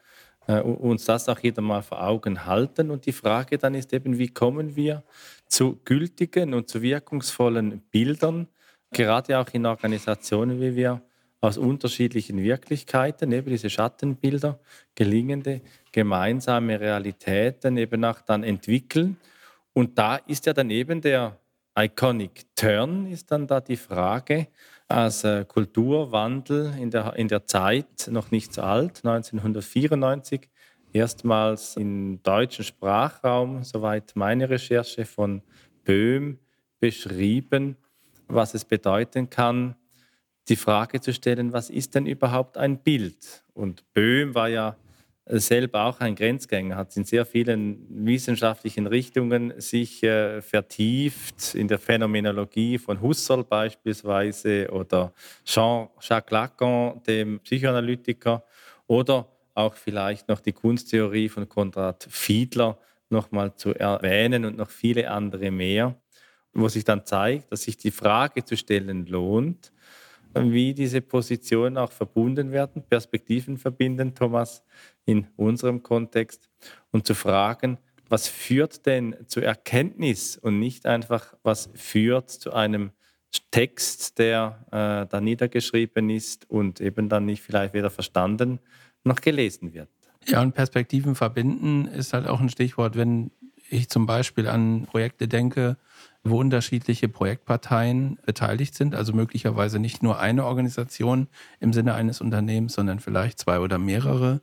äh, 0.48 0.61
uns 0.61 1.04
das 1.04 1.28
auch 1.28 1.38
jeder 1.38 1.62
mal 1.62 1.82
vor 1.82 2.02
Augen 2.02 2.44
halten. 2.46 2.90
Und 2.90 3.06
die 3.06 3.12
Frage 3.12 3.58
dann 3.58 3.74
ist 3.74 3.92
eben, 3.92 4.18
wie 4.18 4.28
kommen 4.28 4.74
wir 4.74 5.04
zu 5.46 5.78
gültigen 5.84 6.54
und 6.54 6.68
zu 6.68 6.82
wirkungsvollen 6.82 7.80
Bildern, 7.90 8.48
gerade 8.90 9.38
auch 9.38 9.48
in 9.52 9.66
Organisationen 9.66 10.61
wie 10.61 10.74
wir, 10.74 11.02
aus 11.40 11.56
unterschiedlichen 11.56 12.42
Wirklichkeiten, 12.42 13.30
eben 13.30 13.48
diese 13.48 13.70
Schattenbilder, 13.70 14.58
gelingende 14.96 15.61
gemeinsame 15.92 16.80
Realitäten 16.80 17.76
eben 17.76 18.04
auch 18.04 18.20
dann 18.22 18.42
entwickeln. 18.42 19.16
Und 19.72 19.96
da 19.96 20.16
ist 20.16 20.46
ja 20.46 20.52
dann 20.52 20.70
eben 20.70 21.00
der 21.00 21.38
Iconic 21.78 22.46
Turn, 22.56 23.06
ist 23.06 23.30
dann 23.30 23.46
da 23.46 23.61
die 23.61 23.76
Frage, 23.76 24.48
als 24.88 25.22
äh, 25.24 25.44
Kulturwandel 25.44 26.74
in 26.79 26.90
der, 26.90 27.14
in 27.16 27.29
der 27.29 27.46
Zeit 27.46 28.09
noch 28.11 28.31
nicht 28.31 28.55
so 28.55 28.62
alt, 28.62 29.05
1994, 29.05 30.48
erstmals 30.92 31.77
im 31.77 32.22
deutschen 32.22 32.64
Sprachraum, 32.64 33.62
soweit 33.62 34.12
meine 34.14 34.48
Recherche 34.48 35.05
von 35.05 35.42
Böhm 35.85 36.38
beschrieben, 36.81 37.77
was 38.29 38.55
es 38.55 38.64
bedeuten 38.64 39.29
kann, 39.29 39.77
die 40.48 40.57
Frage 40.57 41.01
zu 41.01 41.12
stellen, 41.12 41.53
was 41.53 41.68
ist 41.68 41.94
denn 41.94 42.07
überhaupt 42.07 42.57
ein 42.57 42.79
Bild? 42.79 43.44
Und 43.53 43.85
Böhm 43.92 44.35
war 44.35 44.48
ja 44.48 44.77
selber 45.30 45.84
auch 45.84 46.00
ein 46.00 46.14
Grenzgänger, 46.14 46.76
hat 46.76 46.96
in 46.96 47.04
sehr 47.04 47.26
vielen 47.26 47.86
wissenschaftlichen 48.06 48.86
Richtungen 48.86 49.52
sich 49.60 50.02
äh, 50.02 50.40
vertieft, 50.42 51.54
in 51.54 51.68
der 51.68 51.78
Phänomenologie 51.78 52.78
von 52.78 53.00
Husserl 53.00 53.44
beispielsweise 53.44 54.68
oder 54.70 55.12
Jean-Jacques 55.44 56.30
Lacan, 56.30 57.02
dem 57.06 57.40
Psychoanalytiker, 57.40 58.44
oder 58.86 59.28
auch 59.54 59.74
vielleicht 59.74 60.28
noch 60.28 60.40
die 60.40 60.52
Kunsttheorie 60.52 61.28
von 61.28 61.48
Konrad 61.48 62.06
Fiedler 62.08 62.78
nochmal 63.10 63.54
zu 63.54 63.74
erwähnen 63.74 64.44
und 64.44 64.56
noch 64.56 64.70
viele 64.70 65.10
andere 65.10 65.50
mehr 65.50 65.94
wo 66.58 66.68
sich 66.68 66.84
dann 66.84 67.04
zeigt, 67.04 67.52
dass 67.52 67.62
sich 67.62 67.76
die 67.76 67.90
Frage 67.90 68.44
zu 68.44 68.56
stellen 68.56 69.06
lohnt, 69.06 69.72
wie 70.34 70.74
diese 70.74 71.00
Positionen 71.00 71.76
auch 71.76 71.92
verbunden 71.92 72.52
werden, 72.52 72.82
Perspektiven 72.82 73.58
verbinden, 73.58 74.14
Thomas, 74.14 74.62
in 75.04 75.26
unserem 75.36 75.82
Kontext, 75.82 76.48
und 76.90 77.06
zu 77.06 77.14
fragen, 77.14 77.78
was 78.08 78.28
führt 78.28 78.86
denn 78.86 79.14
zur 79.26 79.42
Erkenntnis 79.42 80.36
und 80.36 80.58
nicht 80.58 80.86
einfach, 80.86 81.34
was 81.42 81.70
führt 81.74 82.30
zu 82.30 82.52
einem 82.52 82.92
Text, 83.50 84.18
der 84.18 84.64
äh, 84.70 85.06
da 85.08 85.20
niedergeschrieben 85.20 86.08
ist 86.10 86.48
und 86.48 86.80
eben 86.80 87.08
dann 87.08 87.26
nicht 87.26 87.42
vielleicht 87.42 87.74
weder 87.74 87.90
verstanden 87.90 88.60
noch 89.04 89.20
gelesen 89.20 89.74
wird. 89.74 89.90
Ja, 90.26 90.42
und 90.42 90.54
Perspektiven 90.54 91.14
verbinden 91.14 91.86
ist 91.86 92.12
halt 92.12 92.26
auch 92.26 92.40
ein 92.40 92.48
Stichwort, 92.48 92.96
wenn 92.96 93.30
ich 93.68 93.88
zum 93.88 94.07
Beispiel 94.07 94.48
an 94.48 94.87
Projekte 94.87 95.28
denke, 95.28 95.76
wo 96.24 96.40
unterschiedliche 96.40 97.09
Projektparteien 97.09 98.18
beteiligt 98.24 98.74
sind, 98.74 98.94
also 98.94 99.12
möglicherweise 99.12 99.78
nicht 99.78 100.02
nur 100.02 100.18
eine 100.18 100.44
Organisation 100.44 101.28
im 101.61 101.72
Sinne 101.72 101.94
eines 101.94 102.20
Unternehmens, 102.20 102.74
sondern 102.74 103.00
vielleicht 103.00 103.38
zwei 103.38 103.61
oder 103.61 103.78
mehrere, 103.78 104.40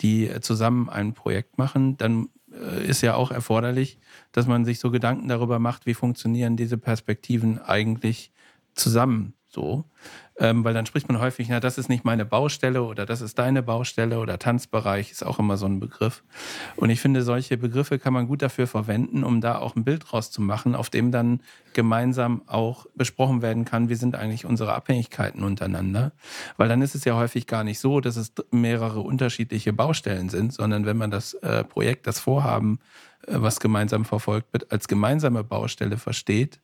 die 0.00 0.30
zusammen 0.40 0.88
ein 0.88 1.14
Projekt 1.14 1.58
machen, 1.58 1.96
dann 1.96 2.28
äh, 2.52 2.86
ist 2.86 3.02
ja 3.02 3.14
auch 3.14 3.30
erforderlich, 3.30 3.98
dass 4.32 4.46
man 4.46 4.64
sich 4.64 4.78
so 4.78 4.90
Gedanken 4.90 5.28
darüber 5.28 5.58
macht, 5.58 5.86
wie 5.86 5.94
funktionieren 5.94 6.56
diese 6.56 6.78
Perspektiven 6.78 7.58
eigentlich 7.58 8.32
zusammen 8.74 9.34
so 9.56 9.84
ähm, 10.38 10.64
weil 10.64 10.74
dann 10.74 10.84
spricht 10.84 11.08
man 11.08 11.18
häufig, 11.18 11.48
na, 11.48 11.60
das 11.60 11.78
ist 11.78 11.88
nicht 11.88 12.04
meine 12.04 12.26
Baustelle 12.26 12.82
oder 12.82 13.06
das 13.06 13.20
ist 13.20 13.38
deine 13.38 13.62
Baustelle 13.62 14.18
oder 14.18 14.38
Tanzbereich 14.38 15.10
ist 15.10 15.24
auch 15.24 15.38
immer 15.38 15.56
so 15.56 15.66
ein 15.66 15.80
Begriff. 15.80 16.22
Und 16.76 16.90
ich 16.90 17.00
finde, 17.00 17.22
solche 17.22 17.56
Begriffe 17.56 17.98
kann 17.98 18.12
man 18.12 18.26
gut 18.26 18.42
dafür 18.42 18.66
verwenden, 18.66 19.24
um 19.24 19.40
da 19.40 19.58
auch 19.58 19.76
ein 19.76 19.84
Bild 19.84 20.04
draus 20.06 20.30
zu 20.30 20.42
machen, 20.42 20.74
auf 20.74 20.90
dem 20.90 21.10
dann 21.10 21.40
gemeinsam 21.72 22.42
auch 22.46 22.86
besprochen 22.94 23.40
werden 23.40 23.64
kann, 23.64 23.88
wie 23.88 23.94
sind 23.94 24.14
eigentlich 24.14 24.44
unsere 24.44 24.74
Abhängigkeiten 24.74 25.42
untereinander. 25.42 26.12
Weil 26.58 26.68
dann 26.68 26.82
ist 26.82 26.94
es 26.94 27.04
ja 27.04 27.16
häufig 27.16 27.46
gar 27.46 27.64
nicht 27.64 27.78
so, 27.78 28.00
dass 28.00 28.16
es 28.16 28.32
mehrere 28.50 29.00
unterschiedliche 29.00 29.72
Baustellen 29.72 30.28
sind, 30.28 30.52
sondern 30.52 30.84
wenn 30.84 30.98
man 30.98 31.10
das 31.10 31.32
äh, 31.34 31.64
Projekt, 31.64 32.06
das 32.06 32.20
Vorhaben, 32.20 32.78
äh, 33.26 33.36
was 33.36 33.58
gemeinsam 33.58 34.04
verfolgt 34.04 34.52
wird, 34.52 34.70
als 34.70 34.86
gemeinsame 34.86 35.44
Baustelle 35.44 35.96
versteht, 35.96 36.60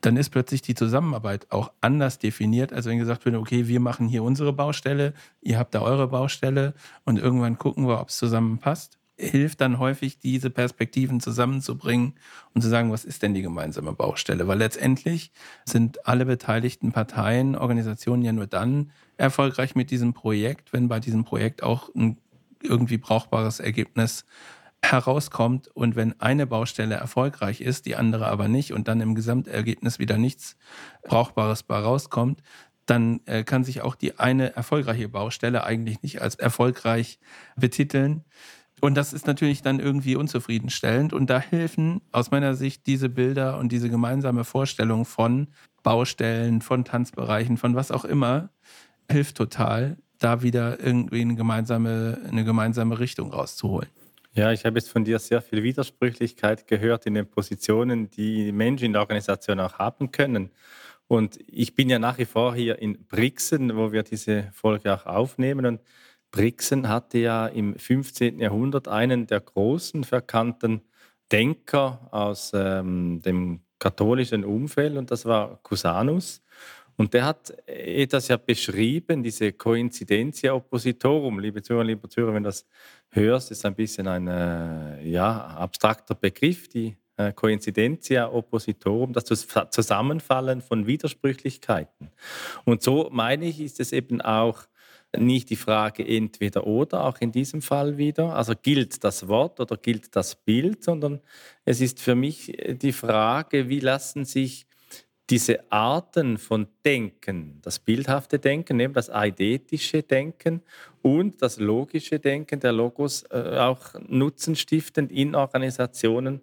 dann 0.00 0.16
ist 0.16 0.30
plötzlich 0.30 0.62
die 0.62 0.74
Zusammenarbeit 0.74 1.50
auch 1.50 1.72
anders 1.80 2.18
definiert, 2.18 2.72
als 2.72 2.86
wenn 2.86 2.98
gesagt 2.98 3.24
wird, 3.24 3.36
okay, 3.36 3.68
wir 3.68 3.80
machen 3.80 4.06
hier 4.06 4.22
unsere 4.22 4.52
Baustelle, 4.52 5.14
ihr 5.40 5.58
habt 5.58 5.74
da 5.74 5.80
eure 5.80 6.08
Baustelle 6.08 6.74
und 7.04 7.18
irgendwann 7.18 7.58
gucken 7.58 7.86
wir, 7.86 8.00
ob 8.00 8.08
es 8.08 8.18
zusammenpasst. 8.18 8.98
Hilft 9.16 9.60
dann 9.60 9.78
häufig, 9.78 10.18
diese 10.18 10.50
Perspektiven 10.50 11.20
zusammenzubringen 11.20 12.14
und 12.52 12.62
zu 12.62 12.68
sagen, 12.68 12.90
was 12.90 13.04
ist 13.04 13.22
denn 13.22 13.32
die 13.32 13.42
gemeinsame 13.42 13.92
Baustelle? 13.92 14.48
Weil 14.48 14.58
letztendlich 14.58 15.30
sind 15.64 16.06
alle 16.06 16.26
beteiligten 16.26 16.90
Parteien, 16.90 17.54
Organisationen 17.54 18.22
ja 18.22 18.32
nur 18.32 18.48
dann 18.48 18.90
erfolgreich 19.16 19.76
mit 19.76 19.92
diesem 19.92 20.14
Projekt, 20.14 20.72
wenn 20.72 20.88
bei 20.88 20.98
diesem 20.98 21.24
Projekt 21.24 21.62
auch 21.62 21.94
ein 21.94 22.18
irgendwie 22.60 22.98
brauchbares 22.98 23.60
Ergebnis 23.60 24.24
herauskommt 24.90 25.68
und 25.68 25.96
wenn 25.96 26.20
eine 26.20 26.46
Baustelle 26.46 26.94
erfolgreich 26.94 27.60
ist, 27.60 27.86
die 27.86 27.96
andere 27.96 28.26
aber 28.26 28.48
nicht 28.48 28.72
und 28.72 28.88
dann 28.88 29.00
im 29.00 29.14
Gesamtergebnis 29.14 29.98
wieder 29.98 30.18
nichts 30.18 30.56
Brauchbares 31.02 31.62
bei 31.62 31.78
rauskommt, 31.78 32.40
dann 32.86 33.20
äh, 33.26 33.44
kann 33.44 33.64
sich 33.64 33.82
auch 33.82 33.94
die 33.94 34.18
eine 34.18 34.54
erfolgreiche 34.56 35.08
Baustelle 35.08 35.64
eigentlich 35.64 36.02
nicht 36.02 36.20
als 36.20 36.34
erfolgreich 36.34 37.18
betiteln. 37.56 38.24
Und 38.80 38.96
das 38.96 39.12
ist 39.12 39.26
natürlich 39.26 39.62
dann 39.62 39.80
irgendwie 39.80 40.16
unzufriedenstellend. 40.16 41.12
Und 41.12 41.30
da 41.30 41.38
helfen 41.38 42.02
aus 42.12 42.30
meiner 42.30 42.54
Sicht 42.54 42.86
diese 42.86 43.08
Bilder 43.08 43.58
und 43.58 43.72
diese 43.72 43.88
gemeinsame 43.88 44.44
Vorstellung 44.44 45.06
von 45.06 45.48
Baustellen, 45.82 46.60
von 46.60 46.84
Tanzbereichen, 46.84 47.56
von 47.56 47.74
was 47.74 47.90
auch 47.90 48.04
immer, 48.04 48.50
hilft 49.10 49.36
total, 49.36 49.96
da 50.18 50.42
wieder 50.42 50.80
irgendwie 50.80 51.22
eine 51.22 51.34
gemeinsame, 51.34 52.18
eine 52.28 52.44
gemeinsame 52.44 52.98
Richtung 52.98 53.32
rauszuholen. 53.32 53.88
Ja, 54.36 54.50
ich 54.50 54.64
habe 54.64 54.78
jetzt 54.78 54.90
von 54.90 55.04
dir 55.04 55.20
sehr 55.20 55.40
viel 55.40 55.62
Widersprüchlichkeit 55.62 56.66
gehört 56.66 57.06
in 57.06 57.14
den 57.14 57.26
Positionen, 57.30 58.10
die 58.10 58.50
Menschen 58.50 58.86
in 58.86 58.92
der 58.92 59.02
Organisation 59.02 59.60
auch 59.60 59.78
haben 59.78 60.10
können. 60.10 60.50
Und 61.06 61.38
ich 61.46 61.76
bin 61.76 61.88
ja 61.88 62.00
nach 62.00 62.18
wie 62.18 62.24
vor 62.24 62.52
hier 62.56 62.80
in 62.80 63.06
Brixen, 63.06 63.76
wo 63.76 63.92
wir 63.92 64.02
diese 64.02 64.50
Folge 64.52 64.92
auch 64.92 65.06
aufnehmen. 65.06 65.66
Und 65.66 65.80
Brixen 66.32 66.88
hatte 66.88 67.18
ja 67.18 67.46
im 67.46 67.76
15. 67.76 68.40
Jahrhundert 68.40 68.88
einen 68.88 69.28
der 69.28 69.40
großen 69.40 70.02
verkannten 70.02 70.82
Denker 71.30 72.08
aus 72.10 72.50
ähm, 72.54 73.20
dem 73.22 73.60
katholischen 73.78 74.44
Umfeld 74.44 74.96
und 74.96 75.12
das 75.12 75.26
war 75.26 75.60
Cusanus. 75.62 76.42
Und 76.96 77.12
der 77.14 77.24
hat 77.24 77.52
etwas 77.66 78.28
ja 78.28 78.36
beschrieben, 78.36 79.22
diese 79.22 79.52
Coincidentia 79.52 80.54
oppositorum. 80.54 81.40
Liebe 81.40 81.60
Zuhörer, 81.62 81.84
liebe 81.84 82.08
Zuhörer, 82.08 82.34
wenn 82.34 82.44
das 82.44 82.66
hörst, 83.14 83.50
ist 83.50 83.64
ein 83.64 83.74
bisschen 83.74 84.08
ein 84.08 84.28
äh, 84.28 85.06
ja, 85.06 85.46
abstrakter 85.46 86.14
Begriff. 86.14 86.68
Die 86.68 86.96
äh, 87.16 87.32
Coincidentia 87.32 88.30
oppositorum, 88.30 89.12
das 89.12 89.24
Zusammenfallen 89.24 90.60
von 90.60 90.86
Widersprüchlichkeiten. 90.86 92.10
Und 92.64 92.82
so 92.82 93.08
meine 93.12 93.44
ich, 93.44 93.60
ist 93.60 93.80
es 93.80 93.92
eben 93.92 94.20
auch 94.20 94.64
nicht 95.16 95.50
die 95.50 95.56
Frage 95.56 96.06
entweder 96.06 96.66
oder, 96.66 97.04
auch 97.04 97.18
in 97.20 97.30
diesem 97.30 97.62
Fall 97.62 97.98
wieder. 97.98 98.34
Also 98.34 98.54
gilt 98.60 99.04
das 99.04 99.28
Wort 99.28 99.60
oder 99.60 99.76
gilt 99.76 100.16
das 100.16 100.34
Bild, 100.34 100.82
sondern 100.82 101.20
es 101.64 101.80
ist 101.80 102.00
für 102.00 102.16
mich 102.16 102.56
die 102.82 102.92
Frage, 102.92 103.68
wie 103.68 103.80
lassen 103.80 104.24
sich 104.24 104.66
diese 105.30 105.70
Arten 105.72 106.36
von 106.36 106.66
Denken, 106.84 107.58
das 107.62 107.78
bildhafte 107.78 108.38
Denken, 108.38 108.78
eben 108.80 108.92
das 108.92 109.08
eidetische 109.08 110.02
Denken 110.02 110.62
und 111.02 111.40
das 111.40 111.58
logische 111.58 112.18
Denken, 112.18 112.60
der 112.60 112.72
Logos 112.72 113.24
äh, 113.30 113.56
auch 113.58 113.94
nutzenstiftend 114.06 115.10
in 115.10 115.34
Organisationen 115.34 116.42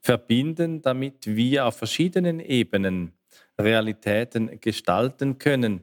verbinden, 0.00 0.82
damit 0.82 1.26
wir 1.26 1.66
auf 1.66 1.78
verschiedenen 1.78 2.40
Ebenen 2.40 3.12
Realitäten 3.58 4.60
gestalten 4.60 5.38
können. 5.38 5.82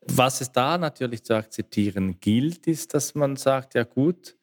Was 0.00 0.40
es 0.40 0.50
da 0.50 0.78
natürlich 0.78 1.22
zu 1.22 1.34
akzeptieren 1.34 2.18
gilt, 2.18 2.66
ist, 2.66 2.94
dass 2.94 3.14
man 3.14 3.36
sagt, 3.36 3.74
ja 3.74 3.84
gut, 3.84 4.37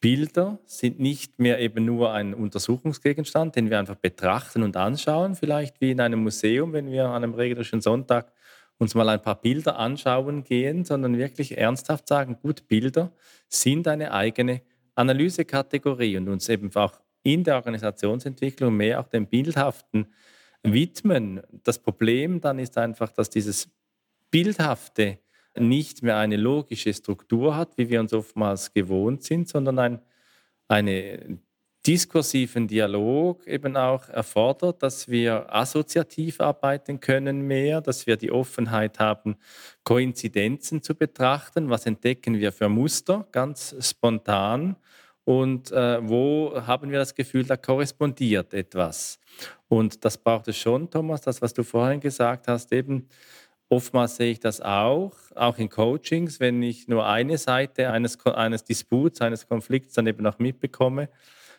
Bilder 0.00 0.58
sind 0.64 0.98
nicht 0.98 1.38
mehr 1.38 1.60
eben 1.60 1.84
nur 1.84 2.12
ein 2.12 2.32
Untersuchungsgegenstand, 2.32 3.56
den 3.56 3.68
wir 3.68 3.78
einfach 3.78 3.96
betrachten 3.96 4.62
und 4.62 4.76
anschauen, 4.76 5.34
vielleicht 5.34 5.80
wie 5.80 5.90
in 5.90 6.00
einem 6.00 6.22
Museum, 6.22 6.72
wenn 6.72 6.90
wir 6.90 7.06
an 7.06 7.22
einem 7.22 7.34
regnerischen 7.34 7.82
Sonntag 7.82 8.32
uns 8.78 8.94
mal 8.94 9.08
ein 9.10 9.20
paar 9.20 9.40
Bilder 9.40 9.78
anschauen 9.78 10.42
gehen, 10.42 10.84
sondern 10.86 11.18
wirklich 11.18 11.58
ernsthaft 11.58 12.08
sagen, 12.08 12.38
gut, 12.40 12.66
Bilder 12.66 13.12
sind 13.48 13.86
eine 13.86 14.12
eigene 14.12 14.62
Analysekategorie 14.94 16.16
und 16.16 16.28
uns 16.28 16.48
eben 16.48 16.74
auch 16.74 16.98
in 17.22 17.44
der 17.44 17.56
Organisationsentwicklung 17.56 18.74
mehr 18.74 19.00
auch 19.00 19.08
dem 19.08 19.26
Bildhaften 19.26 20.06
widmen. 20.62 21.42
Das 21.62 21.78
Problem 21.78 22.40
dann 22.40 22.58
ist 22.58 22.78
einfach, 22.78 23.12
dass 23.12 23.28
dieses 23.28 23.68
Bildhafte 24.30 25.18
nicht 25.58 26.02
mehr 26.02 26.16
eine 26.16 26.36
logische 26.36 26.92
Struktur 26.92 27.56
hat, 27.56 27.76
wie 27.76 27.88
wir 27.88 28.00
uns 28.00 28.12
oftmals 28.12 28.72
gewohnt 28.72 29.22
sind, 29.24 29.48
sondern 29.48 29.78
ein, 29.78 30.02
einen 30.68 31.42
diskursiven 31.86 32.68
Dialog 32.68 33.46
eben 33.46 33.76
auch 33.76 34.08
erfordert, 34.08 34.82
dass 34.82 35.08
wir 35.08 35.52
assoziativ 35.54 36.40
arbeiten 36.40 37.00
können 37.00 37.42
mehr, 37.42 37.80
dass 37.80 38.06
wir 38.06 38.16
die 38.16 38.30
Offenheit 38.30 38.98
haben, 38.98 39.36
Koinzidenzen 39.82 40.82
zu 40.82 40.94
betrachten. 40.94 41.70
Was 41.70 41.86
entdecken 41.86 42.38
wir 42.38 42.52
für 42.52 42.68
Muster 42.68 43.26
ganz 43.32 43.74
spontan? 43.80 44.76
Und 45.24 45.70
äh, 45.70 46.06
wo 46.06 46.52
haben 46.66 46.90
wir 46.90 46.98
das 46.98 47.14
Gefühl, 47.14 47.44
da 47.44 47.56
korrespondiert 47.56 48.52
etwas? 48.52 49.18
Und 49.68 50.04
das 50.04 50.18
braucht 50.18 50.48
es 50.48 50.56
schon, 50.56 50.90
Thomas, 50.90 51.20
das, 51.20 51.40
was 51.40 51.54
du 51.54 51.62
vorhin 51.62 52.00
gesagt 52.00 52.48
hast, 52.48 52.72
eben 52.72 53.06
Oftmals 53.72 54.16
sehe 54.16 54.32
ich 54.32 54.40
das 54.40 54.60
auch, 54.60 55.14
auch 55.36 55.56
in 55.58 55.68
Coachings, 55.68 56.40
wenn 56.40 56.60
ich 56.60 56.88
nur 56.88 57.06
eine 57.06 57.38
Seite 57.38 57.90
eines, 57.90 58.18
eines 58.26 58.64
Disputs, 58.64 59.20
eines 59.20 59.46
Konflikts 59.46 59.94
dann 59.94 60.08
eben 60.08 60.26
auch 60.26 60.40
mitbekomme, 60.40 61.08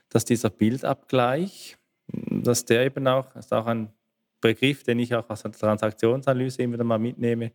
dass 0.09 0.25
dieser 0.25 0.49
Bildabgleich, 0.49 1.77
dass 2.07 2.65
der 2.65 2.85
eben 2.85 3.07
auch, 3.07 3.31
das 3.33 3.45
ist 3.45 3.53
auch 3.53 3.65
ein 3.65 3.93
Begriff, 4.41 4.83
den 4.83 4.99
ich 4.99 5.15
auch 5.15 5.29
aus 5.29 5.43
der 5.43 5.53
Transaktionsanalyse 5.53 6.61
immer 6.61 6.73
wieder 6.73 6.83
mal 6.83 6.99
mitnehme, 6.99 7.53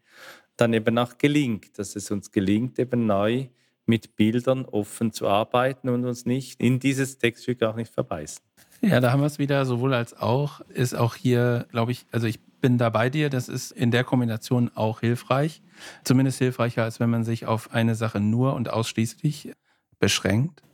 dann 0.57 0.73
eben 0.73 0.97
auch 0.97 1.19
gelingt, 1.19 1.79
dass 1.79 1.95
es 1.95 2.11
uns 2.11 2.31
gelingt, 2.31 2.79
eben 2.79 3.05
neu 3.05 3.49
mit 3.85 4.17
Bildern 4.17 4.65
offen 4.65 5.13
zu 5.13 5.29
arbeiten 5.29 5.91
und 5.91 6.07
uns 6.07 6.25
nicht 6.25 6.63
in 6.63 6.81
dieses 6.81 7.19
Textstück 7.19 7.63
auch 7.63 7.77
nicht 7.77 7.93
verbeißen. 7.93 8.43
Ja, 8.81 9.01
da 9.01 9.13
haben 9.13 9.21
wir 9.21 9.27
es 9.27 9.39
wieder, 9.39 9.67
sowohl 9.67 9.93
als 9.93 10.17
auch, 10.17 10.61
ist 10.71 10.95
auch 10.95 11.15
hier, 11.15 11.67
glaube 11.71 11.93
ich, 11.93 12.07
also 12.11 12.27
ich 12.27 12.41
bin 12.67 12.79
da 12.79 12.91
bei 12.91 13.11
dir. 13.11 13.31
Das 13.31 13.49
ist 13.49 13.71
in 13.71 13.93
der 13.93 14.03
Kombination 14.03 14.73
auch 14.75 14.99
hilfreich. 14.99 15.63
Zumindest 16.03 16.39
hilfreicher, 16.39 16.83
als 16.83 16.99
wenn 16.99 17.09
man 17.09 17.23
sich 17.23 17.47
auf 17.47 17.73
eine 17.73 17.95
Sache 17.95 18.19
nur 18.19 18.55
und 18.55 18.71
ausschließlich 18.71 19.53
beschränkt. 20.01 20.65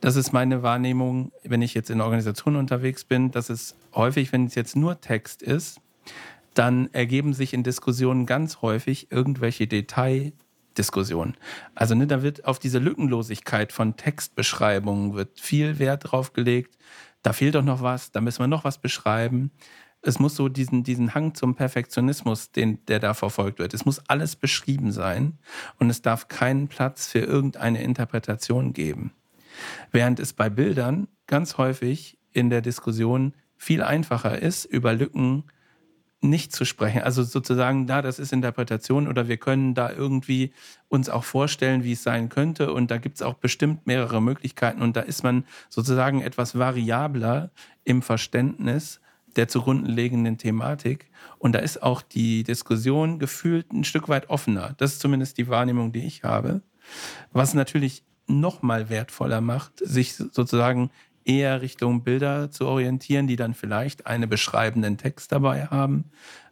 Das 0.00 0.16
ist 0.16 0.32
meine 0.32 0.64
Wahrnehmung, 0.64 1.30
wenn 1.44 1.62
ich 1.62 1.72
jetzt 1.72 1.88
in 1.88 2.00
Organisationen 2.00 2.56
unterwegs 2.56 3.04
bin, 3.04 3.30
dass 3.30 3.48
es 3.48 3.76
häufig, 3.94 4.32
wenn 4.32 4.46
es 4.46 4.56
jetzt 4.56 4.74
nur 4.74 5.00
Text 5.00 5.40
ist, 5.40 5.80
dann 6.54 6.92
ergeben 6.92 7.32
sich 7.32 7.54
in 7.54 7.62
Diskussionen 7.62 8.26
ganz 8.26 8.60
häufig 8.60 9.12
irgendwelche 9.12 9.68
Detaildiskussionen. 9.68 11.36
Also 11.76 11.94
ne, 11.94 12.08
da 12.08 12.24
wird 12.24 12.44
auf 12.44 12.58
diese 12.58 12.80
Lückenlosigkeit 12.80 13.70
von 13.70 13.96
Textbeschreibungen 13.96 15.14
wird 15.14 15.38
viel 15.38 15.78
Wert 15.78 16.10
drauf 16.10 16.32
gelegt. 16.32 16.76
Da 17.22 17.32
fehlt 17.32 17.54
doch 17.54 17.62
noch 17.62 17.82
was, 17.82 18.10
da 18.10 18.20
müssen 18.20 18.40
wir 18.40 18.48
noch 18.48 18.64
was 18.64 18.78
beschreiben 18.78 19.52
es 20.02 20.18
muss 20.18 20.34
so 20.34 20.48
diesen, 20.48 20.82
diesen 20.82 21.14
Hang 21.14 21.34
zum 21.34 21.54
Perfektionismus, 21.54 22.52
den, 22.52 22.84
der 22.86 23.00
da 23.00 23.14
verfolgt 23.14 23.58
wird. 23.58 23.74
Es 23.74 23.84
muss 23.84 24.00
alles 24.08 24.36
beschrieben 24.36 24.92
sein 24.92 25.38
und 25.78 25.90
es 25.90 26.02
darf 26.02 26.28
keinen 26.28 26.68
Platz 26.68 27.06
für 27.06 27.20
irgendeine 27.20 27.82
Interpretation 27.82 28.72
geben. 28.72 29.12
Während 29.90 30.20
es 30.20 30.32
bei 30.32 30.48
Bildern 30.48 31.08
ganz 31.26 31.58
häufig 31.58 32.18
in 32.32 32.50
der 32.50 32.62
Diskussion 32.62 33.34
viel 33.56 33.82
einfacher 33.82 34.40
ist, 34.40 34.64
über 34.64 34.94
Lücken 34.94 35.44
nicht 36.22 36.52
zu 36.52 36.64
sprechen. 36.64 37.02
Also 37.02 37.22
sozusagen, 37.22 37.86
da, 37.86 38.02
das 38.02 38.18
ist 38.18 38.32
Interpretation 38.32 39.08
oder 39.08 39.28
wir 39.28 39.38
können 39.38 39.74
da 39.74 39.90
irgendwie 39.90 40.52
uns 40.88 41.08
auch 41.08 41.24
vorstellen, 41.24 41.82
wie 41.82 41.92
es 41.92 42.02
sein 42.02 42.28
könnte. 42.28 42.72
Und 42.72 42.90
da 42.90 42.98
gibt 42.98 43.16
es 43.16 43.22
auch 43.22 43.34
bestimmt 43.34 43.86
mehrere 43.86 44.20
Möglichkeiten. 44.20 44.82
Und 44.82 44.96
da 44.96 45.00
ist 45.00 45.22
man 45.22 45.44
sozusagen 45.68 46.20
etwas 46.20 46.58
variabler 46.58 47.50
im 47.84 48.02
Verständnis 48.02 49.00
der 49.36 49.48
zugrunde 49.48 49.90
liegenden 49.90 50.38
Thematik. 50.38 51.10
Und 51.38 51.52
da 51.52 51.58
ist 51.58 51.82
auch 51.82 52.02
die 52.02 52.42
Diskussion 52.42 53.18
gefühlt 53.18 53.72
ein 53.72 53.84
Stück 53.84 54.08
weit 54.08 54.30
offener. 54.30 54.74
Das 54.78 54.92
ist 54.92 55.00
zumindest 55.00 55.38
die 55.38 55.48
Wahrnehmung, 55.48 55.92
die 55.92 56.06
ich 56.06 56.24
habe. 56.24 56.62
Was 57.32 57.54
natürlich 57.54 58.04
noch 58.26 58.62
mal 58.62 58.88
wertvoller 58.88 59.40
macht, 59.40 59.78
sich 59.78 60.14
sozusagen 60.14 60.90
eher 61.24 61.60
Richtung 61.62 62.02
Bilder 62.02 62.50
zu 62.50 62.66
orientieren, 62.66 63.26
die 63.26 63.36
dann 63.36 63.54
vielleicht 63.54 64.06
einen 64.06 64.28
beschreibenden 64.28 64.96
Text 64.96 65.32
dabei 65.32 65.66
haben, 65.66 66.04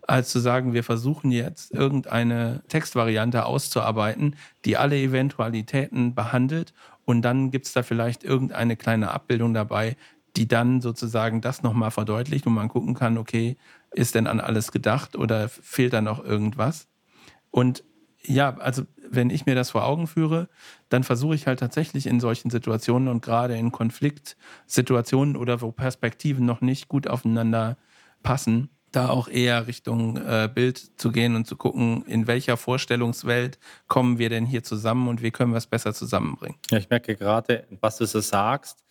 als 0.03 0.31
zu 0.31 0.41
sagen, 0.41 0.73
wir 0.73 0.85
versuchen 0.85 1.31
jetzt 1.31 1.73
irgendeine 1.73 2.63
Textvariante 2.69 3.45
auszuarbeiten, 3.45 4.37
die 4.65 4.77
alle 4.77 4.97
Eventualitäten 4.97 6.15
behandelt 6.15 6.73
und 7.09 7.23
dann 7.23 7.51
gibt 7.51 7.67
es 7.67 7.73
da 7.73 7.83
vielleicht 7.83 8.23
irgendeine 8.23 8.77
kleine 8.77 9.13
Abbildung 9.13 9.55
dabei, 9.55 9.97
die 10.39 10.47
dann 10.47 10.81
sozusagen 10.81 11.41
das 11.41 11.63
nochmal 11.65 11.91
verdeutlicht 11.91 12.47
und 12.47 12.55
man 12.55 12.69
gucken 12.69 12.95
kann, 12.95 13.19
okay, 13.19 13.57
ist 13.91 14.15
denn 14.15 14.29
an 14.29 14.39
alles 14.39 14.71
gedacht 14.71 15.17
oder 15.17 15.49
fehlt 15.49 15.93
da 15.93 16.01
noch 16.01 16.25
irgendwas? 16.25 16.87
Und 17.51 17.83
ja, 18.23 18.57
also 18.59 18.85
wenn 19.11 19.31
ich 19.31 19.47
mir 19.47 19.57
das 19.57 19.71
vor 19.71 19.85
Augen 19.85 20.07
führe, 20.07 20.49
dann 20.91 21.03
versuche 21.03 21.35
ich 21.35 21.49
halt 21.49 21.59
tatsächlich 21.59 22.07
in 22.07 22.21
solchen 22.21 22.51
Situationen 22.51 23.09
und 23.09 23.21
gerade 23.21 23.57
in 23.57 23.73
Konfliktsituationen 23.73 25.37
oder 25.37 25.61
wo 25.61 25.73
Perspektiven 25.73 26.47
noch 26.47 26.61
nicht 26.61 26.87
gut 26.87 27.09
aufeinander 27.09 27.77
passen, 28.23 28.71
da 28.93 29.09
auch 29.09 29.29
eher 29.29 29.67
Richtung 29.67 30.19
äh, 30.19 30.49
Bild 30.53 30.79
zu 31.01 31.11
gehen 31.11 31.35
und 31.35 31.47
zu 31.47 31.57
gucken, 31.57 32.05
in 32.07 32.29
welcher 32.29 32.57
Vorstellungswelt 32.57 33.59
kommen 33.89 34.19
wir 34.19 34.29
denn 34.29 34.47
hier 34.47 34.63
zusammen 34.63 35.09
und 35.09 35.21
wie 35.21 35.33
können 35.33 35.53
wir 35.53 35.59
es 35.59 35.67
besser 35.67 35.95
zusammenbringen. 35.95 36.59
Ja, 36.71 36.79
ich 36.79 36.91
merke 36.91 37.17
gerade, 37.17 37.67
was 37.81 37.97
du 37.99 38.07
so 38.07 38.21
sagst, 38.21 38.85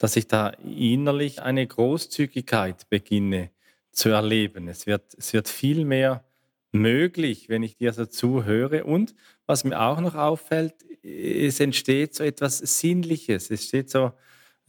dass 0.00 0.16
ich 0.16 0.26
da 0.26 0.48
innerlich 0.64 1.42
eine 1.42 1.64
Großzügigkeit 1.64 2.88
beginne 2.88 3.50
zu 3.92 4.08
erleben. 4.08 4.66
Es 4.66 4.86
wird, 4.86 5.14
es 5.16 5.34
wird 5.34 5.46
viel 5.46 5.84
mehr 5.84 6.24
möglich, 6.72 7.50
wenn 7.50 7.62
ich 7.62 7.76
dir 7.76 7.92
so 7.92 8.06
zuhöre. 8.06 8.84
Und 8.84 9.14
was 9.46 9.62
mir 9.62 9.78
auch 9.78 10.00
noch 10.00 10.14
auffällt, 10.14 10.74
es 11.02 11.60
entsteht 11.60 12.14
so 12.14 12.24
etwas 12.24 12.58
Sinnliches. 12.58 13.50
Es 13.50 13.66
steht 13.66 13.90
so 13.90 14.12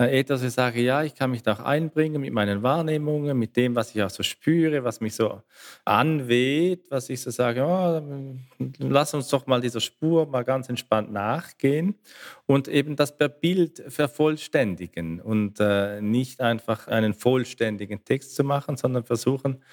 etwas, 0.09 0.41
wo 0.41 0.47
ich 0.47 0.53
sage, 0.53 0.81
ja, 0.81 1.03
ich 1.03 1.15
kann 1.15 1.31
mich 1.31 1.43
da 1.43 1.53
auch 1.53 1.59
einbringen 1.59 2.21
mit 2.21 2.33
meinen 2.33 2.63
Wahrnehmungen, 2.63 3.37
mit 3.37 3.55
dem, 3.55 3.75
was 3.75 3.93
ich 3.95 4.01
auch 4.03 4.09
so 4.09 4.23
spüre, 4.23 4.83
was 4.83 5.01
mich 5.01 5.15
so 5.15 5.41
anweht, 5.85 6.85
was 6.89 7.09
ich 7.09 7.21
so 7.21 7.31
sage, 7.31 7.63
oh, 7.65 8.37
lass 8.79 9.13
uns 9.13 9.29
doch 9.29 9.47
mal 9.47 9.61
dieser 9.61 9.79
Spur 9.79 10.27
mal 10.27 10.43
ganz 10.43 10.69
entspannt 10.69 11.11
nachgehen 11.11 11.95
und 12.45 12.67
eben 12.67 12.95
das 12.95 13.17
per 13.17 13.29
Bild 13.29 13.83
vervollständigen 13.87 15.21
und 15.21 15.59
äh, 15.59 16.01
nicht 16.01 16.41
einfach 16.41 16.87
einen 16.87 17.13
vollständigen 17.13 18.03
Text 18.03 18.35
zu 18.35 18.43
machen, 18.43 18.77
sondern 18.77 19.03
versuchen, 19.03 19.63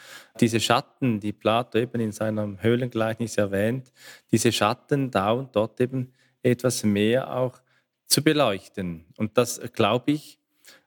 diese 0.41 0.61
Schatten, 0.61 1.21
die 1.21 1.33
Plato 1.33 1.79
eben 1.79 2.01
in 2.01 2.13
seinem 2.13 2.63
Höhlengleichnis 2.63 3.37
erwähnt, 3.37 3.93
diese 4.33 4.53
Schatten 4.53 5.11
da 5.11 5.33
und 5.33 5.55
dort 5.55 5.81
eben 5.81 6.13
etwas 6.43 6.85
mehr 6.85 7.35
auch 7.37 7.61
zu 8.09 8.23
beleuchten. 8.23 9.05
Und 9.17 9.39
das 9.39 9.61
glaube 9.73 10.13
ich, 10.13 10.39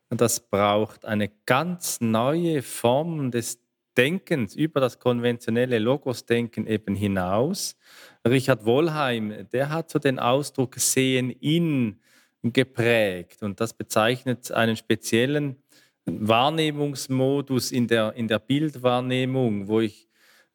das 0.10 0.41
braucht 0.41 1.05
eine 1.05 1.29
ganz 1.45 2.01
neue 2.01 2.62
Form 2.62 3.31
des 3.31 3.60
Denkens 3.97 4.55
über 4.55 4.79
das 4.79 4.99
konventionelle 4.99 5.79
Logos-Denken 5.79 6.67
eben 6.67 6.95
hinaus. 6.95 7.75
Richard 8.27 8.65
Wollheim, 8.65 9.47
der 9.51 9.69
hat 9.69 9.89
so 9.89 9.99
den 9.99 10.19
Ausdruck 10.19 10.75
Sehen 10.75 11.29
in 11.29 11.99
geprägt 12.43 13.43
und 13.43 13.60
das 13.60 13.73
bezeichnet 13.73 14.51
einen 14.51 14.75
speziellen 14.75 15.57
Wahrnehmungsmodus 16.05 17.71
in 17.71 17.88
der, 17.88 18.13
in 18.13 18.27
der 18.27 18.39
Bildwahrnehmung, 18.39 19.67
wo 19.67 19.81
ich 19.81 20.07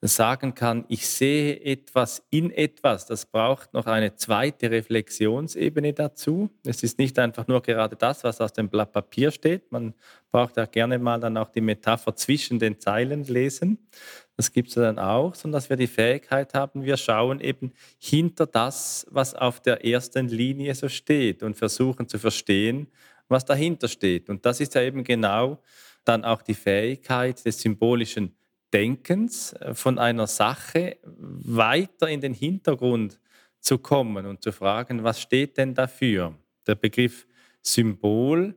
sagen 0.09 0.55
kann, 0.55 0.85
ich 0.89 1.09
sehe 1.09 1.61
etwas 1.61 2.23
in 2.31 2.51
etwas. 2.51 3.07
Das 3.07 3.27
braucht 3.27 3.73
noch 3.73 3.87
eine 3.87 4.15
zweite 4.15 4.71
Reflexionsebene 4.71 5.93
dazu. 5.93 6.51
Es 6.65 6.83
ist 6.83 6.99
nicht 6.99 7.19
einfach 7.19 7.47
nur 7.47 7.63
gerade 7.63 7.97
das, 7.97 8.25
was 8.25 8.41
aus 8.41 8.53
dem 8.53 8.69
Blatt 8.69 8.93
Papier 8.93 9.31
steht. 9.31 9.73
Man 9.73 9.95
braucht 10.31 10.57
ja 10.57 10.67
gerne 10.67 10.99
mal 10.99 11.19
dann 11.21 11.37
auch 11.37 11.51
die 11.51 11.61
Metapher 11.61 12.15
zwischen 12.15 12.59
den 12.59 12.79
Zeilen 12.79 13.25
lesen. 13.25 13.89
Das 14.37 14.53
gibt 14.53 14.69
es 14.69 14.75
dann 14.75 14.99
auch, 14.99 15.35
sondern 15.35 15.59
dass 15.59 15.71
wir 15.71 15.77
die 15.77 15.87
Fähigkeit 15.87 16.53
haben, 16.53 16.85
wir 16.85 16.97
schauen 16.97 17.41
eben 17.41 17.73
hinter 17.99 18.47
das, 18.47 19.07
was 19.11 19.35
auf 19.35 19.61
der 19.61 19.85
ersten 19.85 20.29
Linie 20.29 20.75
so 20.75 20.89
steht 20.89 21.43
und 21.43 21.57
versuchen 21.57 22.07
zu 22.09 22.19
verstehen, 22.19 22.89
was 23.29 23.45
dahinter 23.45 23.89
steht. 23.89 24.29
Und 24.29 24.45
das 24.45 24.61
ist 24.61 24.75
ja 24.75 24.83
eben 24.83 25.05
genau 25.05 25.63
dann 26.05 26.25
auch 26.25 26.43
die 26.43 26.55
Fähigkeit 26.55 27.45
des 27.45 27.61
symbolischen 27.61 28.37
Denkens 28.73 29.53
äh, 29.55 29.75
von 29.75 29.99
einer 29.99 30.27
Sache 30.27 30.99
weiter 31.05 32.09
in 32.09 32.21
den 32.21 32.35
Hintergrund 32.35 33.21
zu 33.61 33.79
kommen 33.79 34.27
und 34.27 34.43
zu 34.43 34.53
fragen, 34.53 35.03
was 35.03 35.21
steht 35.21 35.57
denn 35.57 35.75
dafür? 35.75 36.35
Der 36.67 36.75
Begriff 36.75 37.27
Symbol 37.63 38.55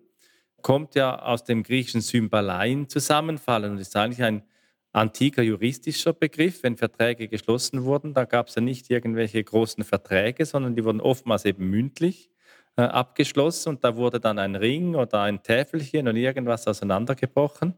kommt 0.62 0.96
ja 0.96 1.20
aus 1.20 1.44
dem 1.44 1.64
griechischen 1.64 2.02
Symbalein 2.02 2.88
zusammenfallen 2.90 3.72
und 3.72 3.78
ist 3.80 3.96
eigentlich 3.96 4.24
ein 4.24 4.44
antiker 4.92 5.42
juristischer 5.42 6.14
Begriff. 6.14 6.64
Wenn 6.64 6.78
Verträge 6.78 7.28
geschlossen 7.28 7.84
wurden, 7.84 8.14
da 8.14 8.26
gab 8.26 8.48
es 8.48 8.56
ja 8.56 8.62
nicht 8.62 8.90
irgendwelche 8.90 9.44
großen 9.44 9.84
Verträge, 9.84 10.46
sondern 10.46 10.76
die 10.76 10.84
wurden 10.84 11.02
oftmals 11.02 11.46
eben 11.46 11.70
mündlich 11.70 12.30
äh, 12.76 12.82
abgeschlossen 12.82 13.70
und 13.70 13.84
da 13.84 13.96
wurde 13.96 14.20
dann 14.20 14.40
ein 14.40 14.56
Ring 14.56 14.96
oder 14.96 15.22
ein 15.22 15.44
Täfelchen 15.44 16.08
oder 16.08 16.18
irgendwas 16.18 16.68
auseinandergebrochen. 16.68 17.76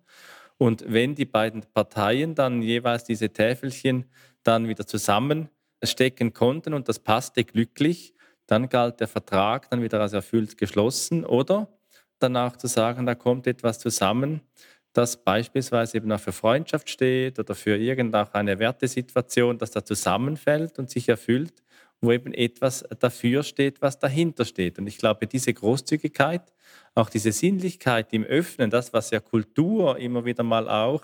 Und 0.61 0.85
wenn 0.87 1.15
die 1.15 1.25
beiden 1.25 1.63
Parteien 1.73 2.35
dann 2.35 2.61
jeweils 2.61 3.03
diese 3.03 3.29
Täfelchen 3.29 4.05
dann 4.43 4.67
wieder 4.67 4.85
zusammenstecken 4.85 6.33
konnten 6.33 6.75
und 6.75 6.87
das 6.87 6.99
passte 6.99 7.43
glücklich, 7.43 8.13
dann 8.45 8.69
galt 8.69 8.99
der 8.99 9.07
Vertrag 9.07 9.71
dann 9.71 9.81
wieder 9.81 9.99
als 9.99 10.13
erfüllt 10.13 10.59
geschlossen 10.59 11.25
oder 11.25 11.67
danach 12.19 12.57
zu 12.57 12.67
sagen, 12.67 13.07
da 13.07 13.15
kommt 13.15 13.47
etwas 13.47 13.79
zusammen, 13.79 14.41
das 14.93 15.23
beispielsweise 15.23 15.97
eben 15.97 16.11
auch 16.11 16.19
für 16.19 16.31
Freundschaft 16.31 16.91
steht 16.91 17.39
oder 17.39 17.55
für 17.55 17.75
irgendeine 17.75 18.59
Wertesituation, 18.59 19.57
dass 19.57 19.71
da 19.71 19.83
zusammenfällt 19.83 20.77
und 20.77 20.91
sich 20.91 21.09
erfüllt, 21.09 21.63
wo 22.01 22.11
eben 22.11 22.35
etwas 22.35 22.85
dafür 22.99 23.41
steht, 23.41 23.81
was 23.81 23.97
dahinter 23.97 24.45
steht. 24.45 24.77
Und 24.77 24.85
ich 24.85 24.99
glaube, 24.99 25.25
diese 25.25 25.55
Großzügigkeit, 25.55 26.53
auch 26.95 27.09
diese 27.09 27.31
Sinnlichkeit 27.31 28.11
im 28.13 28.23
Öffnen, 28.23 28.69
das, 28.69 28.93
was 28.93 29.11
ja 29.11 29.19
Kultur 29.19 29.97
immer 29.97 30.25
wieder 30.25 30.43
mal 30.43 30.69
auch 30.69 31.03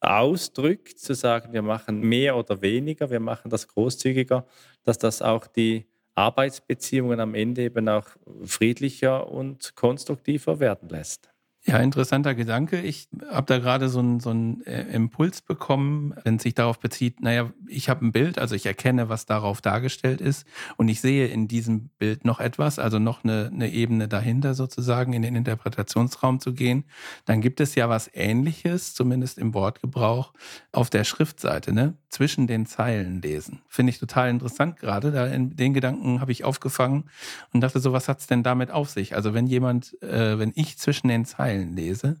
ausdrückt, 0.00 0.98
zu 0.98 1.14
sagen, 1.14 1.52
wir 1.52 1.62
machen 1.62 2.00
mehr 2.00 2.36
oder 2.36 2.62
weniger, 2.62 3.10
wir 3.10 3.20
machen 3.20 3.50
das 3.50 3.66
großzügiger, 3.68 4.46
dass 4.84 4.98
das 4.98 5.22
auch 5.22 5.46
die 5.46 5.86
Arbeitsbeziehungen 6.14 7.20
am 7.20 7.34
Ende 7.34 7.62
eben 7.62 7.88
auch 7.88 8.06
friedlicher 8.44 9.28
und 9.30 9.74
konstruktiver 9.76 10.60
werden 10.60 10.88
lässt. 10.88 11.30
Ja, 11.64 11.78
interessanter 11.78 12.34
Gedanke. 12.34 12.80
Ich 12.80 13.08
habe 13.30 13.46
da 13.46 13.58
gerade 13.58 13.88
so 13.88 13.98
einen 13.98 14.20
so 14.20 14.30
äh, 14.64 14.94
Impuls 14.94 15.42
bekommen, 15.42 16.14
wenn 16.24 16.36
es 16.36 16.44
sich 16.44 16.54
darauf 16.54 16.78
bezieht, 16.78 17.20
naja, 17.20 17.52
ich 17.66 17.88
habe 17.90 18.06
ein 18.06 18.12
Bild, 18.12 18.38
also 18.38 18.54
ich 18.54 18.64
erkenne, 18.64 19.08
was 19.08 19.26
darauf 19.26 19.60
dargestellt 19.60 20.20
ist 20.20 20.46
und 20.76 20.88
ich 20.88 21.00
sehe 21.00 21.26
in 21.26 21.46
diesem 21.46 21.90
Bild 21.98 22.24
noch 22.24 22.40
etwas, 22.40 22.78
also 22.78 22.98
noch 22.98 23.22
eine, 23.24 23.50
eine 23.52 23.70
Ebene 23.70 24.08
dahinter 24.08 24.54
sozusagen, 24.54 25.12
in 25.12 25.22
den 25.22 25.34
Interpretationsraum 25.36 26.40
zu 26.40 26.54
gehen. 26.54 26.84
Dann 27.26 27.40
gibt 27.40 27.60
es 27.60 27.74
ja 27.74 27.88
was 27.88 28.08
Ähnliches, 28.14 28.94
zumindest 28.94 29.36
im 29.36 29.52
Wortgebrauch, 29.52 30.32
auf 30.72 30.90
der 30.90 31.04
Schriftseite, 31.04 31.72
ne? 31.72 31.98
Zwischen 32.08 32.46
den 32.46 32.66
Zeilen 32.66 33.20
lesen. 33.20 33.60
Finde 33.68 33.90
ich 33.90 33.98
total 33.98 34.30
interessant 34.30 34.78
gerade. 34.78 35.12
Da 35.12 35.26
in 35.26 35.56
den 35.56 35.74
Gedanken 35.74 36.20
habe 36.20 36.32
ich 36.32 36.44
aufgefangen 36.44 37.10
und 37.52 37.60
dachte 37.60 37.80
so, 37.80 37.92
was 37.92 38.08
hat 38.08 38.20
es 38.20 38.26
denn 38.26 38.42
damit 38.42 38.70
auf 38.70 38.90
sich? 38.90 39.14
Also 39.14 39.34
wenn 39.34 39.46
jemand, 39.46 40.00
äh, 40.02 40.38
wenn 40.38 40.52
ich 40.54 40.78
zwischen 40.78 41.08
den 41.08 41.24
Zeilen 41.24 41.58
Zeilen 41.58 41.76
lese. 41.76 42.16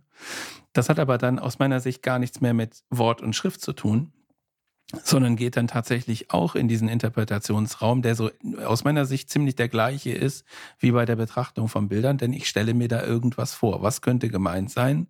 Das 0.72 0.88
hat 0.88 0.98
aber 0.98 1.18
dann 1.18 1.38
aus 1.38 1.58
meiner 1.58 1.80
Sicht 1.80 2.02
gar 2.02 2.18
nichts 2.18 2.40
mehr 2.40 2.54
mit 2.54 2.84
Wort 2.90 3.20
und 3.20 3.34
Schrift 3.34 3.60
zu 3.60 3.72
tun, 3.72 4.12
sondern 5.02 5.36
geht 5.36 5.56
dann 5.56 5.68
tatsächlich 5.68 6.30
auch 6.30 6.54
in 6.54 6.68
diesen 6.68 6.88
Interpretationsraum, 6.88 8.02
der 8.02 8.14
so 8.14 8.30
aus 8.64 8.84
meiner 8.84 9.04
Sicht 9.06 9.28
ziemlich 9.30 9.56
der 9.56 9.68
gleiche 9.68 10.12
ist 10.12 10.44
wie 10.78 10.92
bei 10.92 11.04
der 11.04 11.16
Betrachtung 11.16 11.68
von 11.68 11.88
Bildern, 11.88 12.18
denn 12.18 12.32
ich 12.32 12.48
stelle 12.48 12.74
mir 12.74 12.88
da 12.88 13.04
irgendwas 13.04 13.54
vor. 13.54 13.82
Was 13.82 14.02
könnte 14.02 14.28
gemeint 14.28 14.70
sein? 14.70 15.08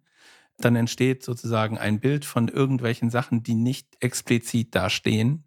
Dann 0.59 0.77
entsteht 0.77 1.23
sozusagen 1.23 1.79
ein 1.79 2.01
Bild 2.01 2.25
von 2.25 2.49
irgendwelchen 2.49 3.11
Sachen, 3.11 3.42
die 3.42 3.55
nicht 3.55 3.97
explizit 4.01 4.75
dastehen, 4.75 5.44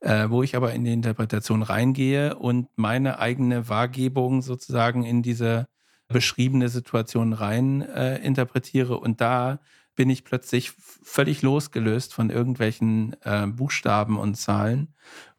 äh, 0.00 0.28
wo 0.30 0.42
ich 0.42 0.56
aber 0.56 0.72
in 0.72 0.84
die 0.84 0.92
Interpretation 0.92 1.62
reingehe 1.62 2.36
und 2.36 2.68
meine 2.76 3.18
eigene 3.18 3.68
Wahrgebung 3.68 4.42
sozusagen 4.42 5.04
in 5.04 5.22
diese 5.22 5.66
beschriebene 6.08 6.68
Situation 6.68 7.32
rein 7.32 7.82
äh, 7.82 8.18
interpretiere 8.18 8.98
und 8.98 9.20
da 9.20 9.60
bin 9.96 10.10
ich 10.10 10.24
plötzlich 10.24 10.72
völlig 10.72 11.42
losgelöst 11.42 12.14
von 12.14 12.30
irgendwelchen 12.30 13.16
äh, 13.22 13.46
Buchstaben 13.46 14.18
und 14.18 14.34
Zahlen 14.34 14.94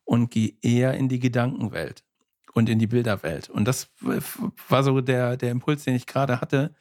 und 0.05 0.31
gehe 0.31 0.53
eher 0.61 0.93
in 0.93 1.09
die 1.09 1.19
Gedankenwelt 1.19 2.03
und 2.53 2.69
in 2.69 2.79
die 2.79 2.87
Bilderwelt. 2.87 3.49
Und 3.49 3.65
das 3.67 3.89
war 4.69 4.83
so 4.83 5.01
der, 5.01 5.35
der 5.35 5.51
Impuls, 5.51 5.83
den 5.83 5.95
ich 5.95 6.07
gerade 6.07 6.39
hatte, 6.39 6.73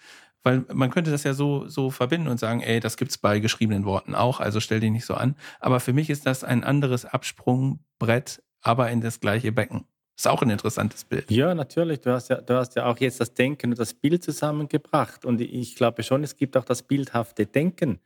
weil 0.44 0.64
man 0.72 0.90
könnte 0.90 1.10
das 1.10 1.24
ja 1.24 1.34
so, 1.34 1.66
so 1.66 1.90
verbinden 1.90 2.28
und 2.28 2.38
sagen, 2.38 2.60
ey, 2.60 2.78
das 2.78 2.96
gibt's 2.96 3.18
bei 3.18 3.40
geschriebenen 3.40 3.84
Worten 3.84 4.14
auch, 4.14 4.38
also 4.38 4.60
stell 4.60 4.78
dich 4.78 4.92
nicht 4.92 5.06
so 5.06 5.14
an. 5.14 5.34
Aber 5.58 5.80
für 5.80 5.92
mich 5.92 6.10
ist 6.10 6.26
das 6.26 6.44
ein 6.44 6.62
anderes 6.62 7.04
Absprungbrett, 7.04 8.42
aber 8.60 8.90
in 8.90 9.00
das 9.00 9.20
gleiche 9.20 9.50
Becken. 9.50 9.86
Ist 10.16 10.28
auch 10.28 10.42
ein 10.42 10.50
interessantes 10.50 11.04
Bild. 11.04 11.28
Ja, 11.30 11.54
natürlich. 11.54 12.00
Du 12.00 12.12
hast 12.12 12.28
ja, 12.28 12.40
du 12.40 12.54
hast 12.54 12.76
ja 12.76 12.86
auch 12.86 12.98
jetzt 12.98 13.20
das 13.20 13.34
Denken 13.34 13.70
und 13.70 13.78
das 13.80 13.94
Bild 13.94 14.22
zusammengebracht. 14.22 15.24
Und 15.24 15.40
ich 15.40 15.74
glaube 15.74 16.04
schon, 16.04 16.22
es 16.22 16.36
gibt 16.36 16.56
auch 16.56 16.64
das 16.64 16.82
bildhafte 16.82 17.46
Denken. 17.46 17.98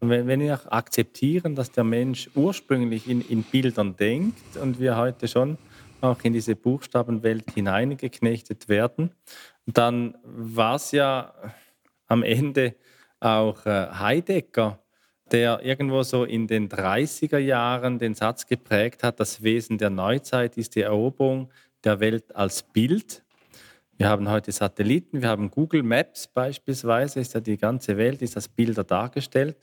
Und 0.00 0.10
wenn, 0.10 0.26
wenn 0.26 0.40
wir 0.40 0.54
auch 0.54 0.72
akzeptieren, 0.72 1.54
dass 1.54 1.70
der 1.70 1.84
Mensch 1.84 2.28
ursprünglich 2.34 3.08
in, 3.08 3.20
in 3.20 3.44
Bildern 3.44 3.94
denkt 3.94 4.56
und 4.56 4.80
wir 4.80 4.96
heute 4.96 5.28
schon 5.28 5.56
auch 6.00 6.18
in 6.24 6.32
diese 6.32 6.56
Buchstabenwelt 6.56 7.52
hineingeknechtet 7.52 8.68
werden, 8.68 9.12
dann 9.64 10.18
war 10.24 10.74
es 10.74 10.90
ja 10.90 11.32
am 12.12 12.22
Ende 12.22 12.74
auch 13.20 13.64
äh, 13.64 13.88
Heidegger, 13.90 14.78
der 15.30 15.64
irgendwo 15.64 16.02
so 16.02 16.24
in 16.24 16.46
den 16.46 16.68
30er 16.68 17.38
Jahren 17.38 17.98
den 17.98 18.14
Satz 18.14 18.46
geprägt 18.46 19.02
hat, 19.02 19.18
das 19.18 19.42
Wesen 19.42 19.78
der 19.78 19.88
Neuzeit 19.88 20.58
ist 20.58 20.74
die 20.74 20.82
Eroberung 20.82 21.50
der 21.84 22.00
Welt 22.00 22.36
als 22.36 22.62
Bild. 22.62 23.24
Wir 23.96 24.10
haben 24.10 24.28
heute 24.28 24.52
Satelliten, 24.52 25.22
wir 25.22 25.28
haben 25.28 25.50
Google 25.50 25.82
Maps 25.82 26.26
beispielsweise, 26.26 27.20
ist 27.20 27.34
ja 27.34 27.40
die 27.40 27.56
ganze 27.56 27.96
Welt, 27.96 28.20
ist 28.20 28.36
als 28.36 28.48
Bilder 28.48 28.84
dargestellt. 28.84 29.56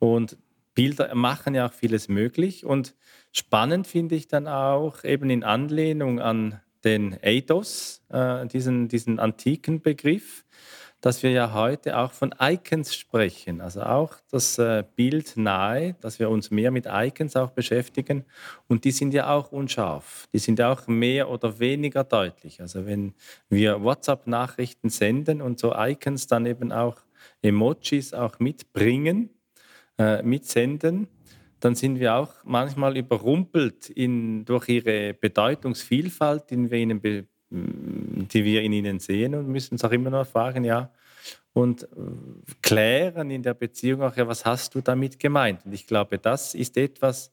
Und 0.00 0.36
Bilder 0.74 1.14
machen 1.14 1.54
ja 1.54 1.66
auch 1.66 1.72
vieles 1.72 2.08
möglich. 2.08 2.66
Und 2.66 2.96
spannend 3.30 3.86
finde 3.86 4.16
ich 4.16 4.26
dann 4.26 4.48
auch 4.48 5.04
eben 5.04 5.30
in 5.30 5.44
Anlehnung 5.44 6.20
an 6.20 6.60
den 6.82 7.16
Eidos, 7.22 8.02
äh, 8.10 8.46
diesen, 8.46 8.88
diesen 8.88 9.18
antiken 9.20 9.80
Begriff, 9.80 10.44
dass 11.04 11.22
wir 11.22 11.32
ja 11.32 11.52
heute 11.52 11.98
auch 11.98 12.12
von 12.12 12.34
Icons 12.40 12.94
sprechen, 12.94 13.60
also 13.60 13.82
auch 13.82 14.14
das 14.30 14.56
äh, 14.56 14.82
Bild 14.96 15.36
nahe, 15.36 15.96
dass 16.00 16.18
wir 16.18 16.30
uns 16.30 16.50
mehr 16.50 16.70
mit 16.70 16.86
Icons 16.88 17.36
auch 17.36 17.50
beschäftigen. 17.50 18.24
Und 18.68 18.86
die 18.86 18.90
sind 18.90 19.12
ja 19.12 19.28
auch 19.28 19.52
unscharf, 19.52 20.26
die 20.32 20.38
sind 20.38 20.58
ja 20.58 20.72
auch 20.72 20.86
mehr 20.86 21.28
oder 21.28 21.58
weniger 21.58 22.04
deutlich. 22.04 22.62
Also 22.62 22.86
wenn 22.86 23.12
wir 23.50 23.82
WhatsApp-Nachrichten 23.82 24.88
senden 24.88 25.42
und 25.42 25.58
so 25.58 25.74
Icons 25.76 26.26
dann 26.26 26.46
eben 26.46 26.72
auch 26.72 26.96
Emojis 27.42 28.14
auch 28.14 28.38
mitbringen, 28.38 29.28
äh, 29.98 30.22
mitsenden, 30.22 31.08
dann 31.60 31.74
sind 31.74 32.00
wir 32.00 32.14
auch 32.14 32.32
manchmal 32.44 32.96
überrumpelt 32.96 33.90
in, 33.90 34.46
durch 34.46 34.70
ihre 34.70 35.12
Bedeutungsvielfalt, 35.12 36.48
die 36.48 36.70
wir 36.70 36.78
ihnen 36.78 37.02
be 37.02 37.26
die 37.50 38.44
wir 38.44 38.62
in 38.62 38.72
ihnen 38.72 38.98
sehen 38.98 39.34
und 39.34 39.48
müssen 39.48 39.74
uns 39.74 39.84
auch 39.84 39.92
immer 39.92 40.10
noch 40.10 40.26
fragen, 40.26 40.64
ja, 40.64 40.90
und 41.52 41.84
äh, 41.84 41.86
klären 42.62 43.30
in 43.30 43.42
der 43.42 43.54
Beziehung 43.54 44.02
auch, 44.02 44.16
ja, 44.16 44.26
was 44.26 44.44
hast 44.44 44.74
du 44.74 44.80
damit 44.80 45.18
gemeint? 45.18 45.64
Und 45.64 45.72
ich 45.72 45.86
glaube, 45.86 46.18
das 46.18 46.54
ist 46.54 46.76
etwas, 46.76 47.32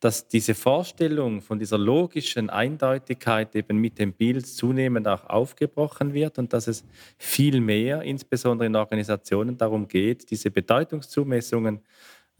dass 0.00 0.26
diese 0.26 0.54
Vorstellung 0.54 1.42
von 1.42 1.58
dieser 1.58 1.78
logischen 1.78 2.48
Eindeutigkeit 2.48 3.54
eben 3.54 3.76
mit 3.76 3.98
dem 3.98 4.14
Bild 4.14 4.46
zunehmend 4.46 5.06
auch 5.06 5.24
aufgebrochen 5.28 6.14
wird 6.14 6.38
und 6.38 6.52
dass 6.54 6.66
es 6.66 6.84
viel 7.18 7.60
mehr, 7.60 8.02
insbesondere 8.02 8.66
in 8.66 8.76
Organisationen, 8.76 9.58
darum 9.58 9.86
geht, 9.86 10.30
diese 10.30 10.50
Bedeutungszumessungen 10.50 11.80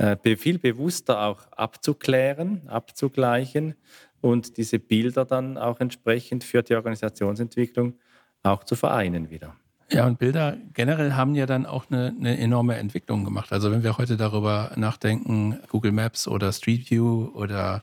äh, 0.01 0.37
viel 0.37 0.59
bewusster 0.59 1.23
auch 1.23 1.47
abzuklären, 1.53 2.63
abzugleichen 2.69 3.75
und 4.23 4.57
diese 4.57 4.79
Bilder 4.79 5.25
dann 5.25 5.59
auch 5.59 5.81
entsprechend 5.81 6.43
für 6.43 6.63
die 6.63 6.75
Organisationsentwicklung 6.75 7.95
auch 8.43 8.65
zu 8.65 8.77
vereinen 8.77 9.31
wieder. 9.31 9.55
Ja, 9.93 10.07
und 10.07 10.19
Bilder 10.19 10.57
generell 10.73 11.15
haben 11.15 11.35
ja 11.35 11.47
dann 11.47 11.67
auch 11.67 11.91
eine, 11.91 12.15
eine, 12.19 12.39
enorme 12.39 12.77
Entwicklung 12.77 13.25
gemacht. 13.25 13.53
Also 13.53 13.73
wenn 13.73 13.83
wir 13.83 13.99
heute 13.99 14.17
darüber 14.17 14.71
nachdenken, 14.77 15.59
Google 15.69 15.93
Maps 15.93 16.29
oder 16.29 16.53
Street 16.53 16.91
View 16.91 17.29
oder 17.35 17.83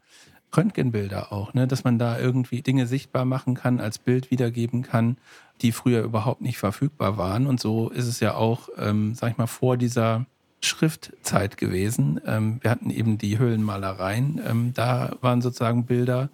Röntgenbilder 0.56 1.34
auch, 1.34 1.54
ne, 1.54 1.68
dass 1.68 1.84
man 1.84 2.00
da 2.00 2.18
irgendwie 2.18 2.62
Dinge 2.62 2.88
sichtbar 2.88 3.26
machen 3.26 3.56
kann, 3.56 3.82
als 3.82 4.00
Bild 4.00 4.32
wiedergeben 4.32 4.84
kann, 4.84 5.18
die 5.62 5.74
früher 5.74 6.02
überhaupt 6.02 6.42
nicht 6.42 6.58
verfügbar 6.58 7.18
waren. 7.18 7.46
Und 7.46 7.60
so 7.60 7.90
ist 7.90 8.08
es 8.08 8.22
ja 8.22 8.36
auch, 8.36 8.70
ähm, 8.78 9.14
sag 9.14 9.32
ich 9.32 9.38
mal, 9.38 9.48
vor 9.48 9.76
dieser 9.76 10.26
Schriftzeit 10.62 11.58
gewesen. 11.58 12.20
Ähm, 12.26 12.60
wir 12.62 12.72
hatten 12.72 12.90
eben 12.90 13.18
die 13.18 13.40
Höhlenmalereien. 13.40 14.42
Ähm, 14.46 14.72
da 14.74 15.16
waren 15.22 15.42
sozusagen 15.42 15.86
Bilder, 15.86 16.30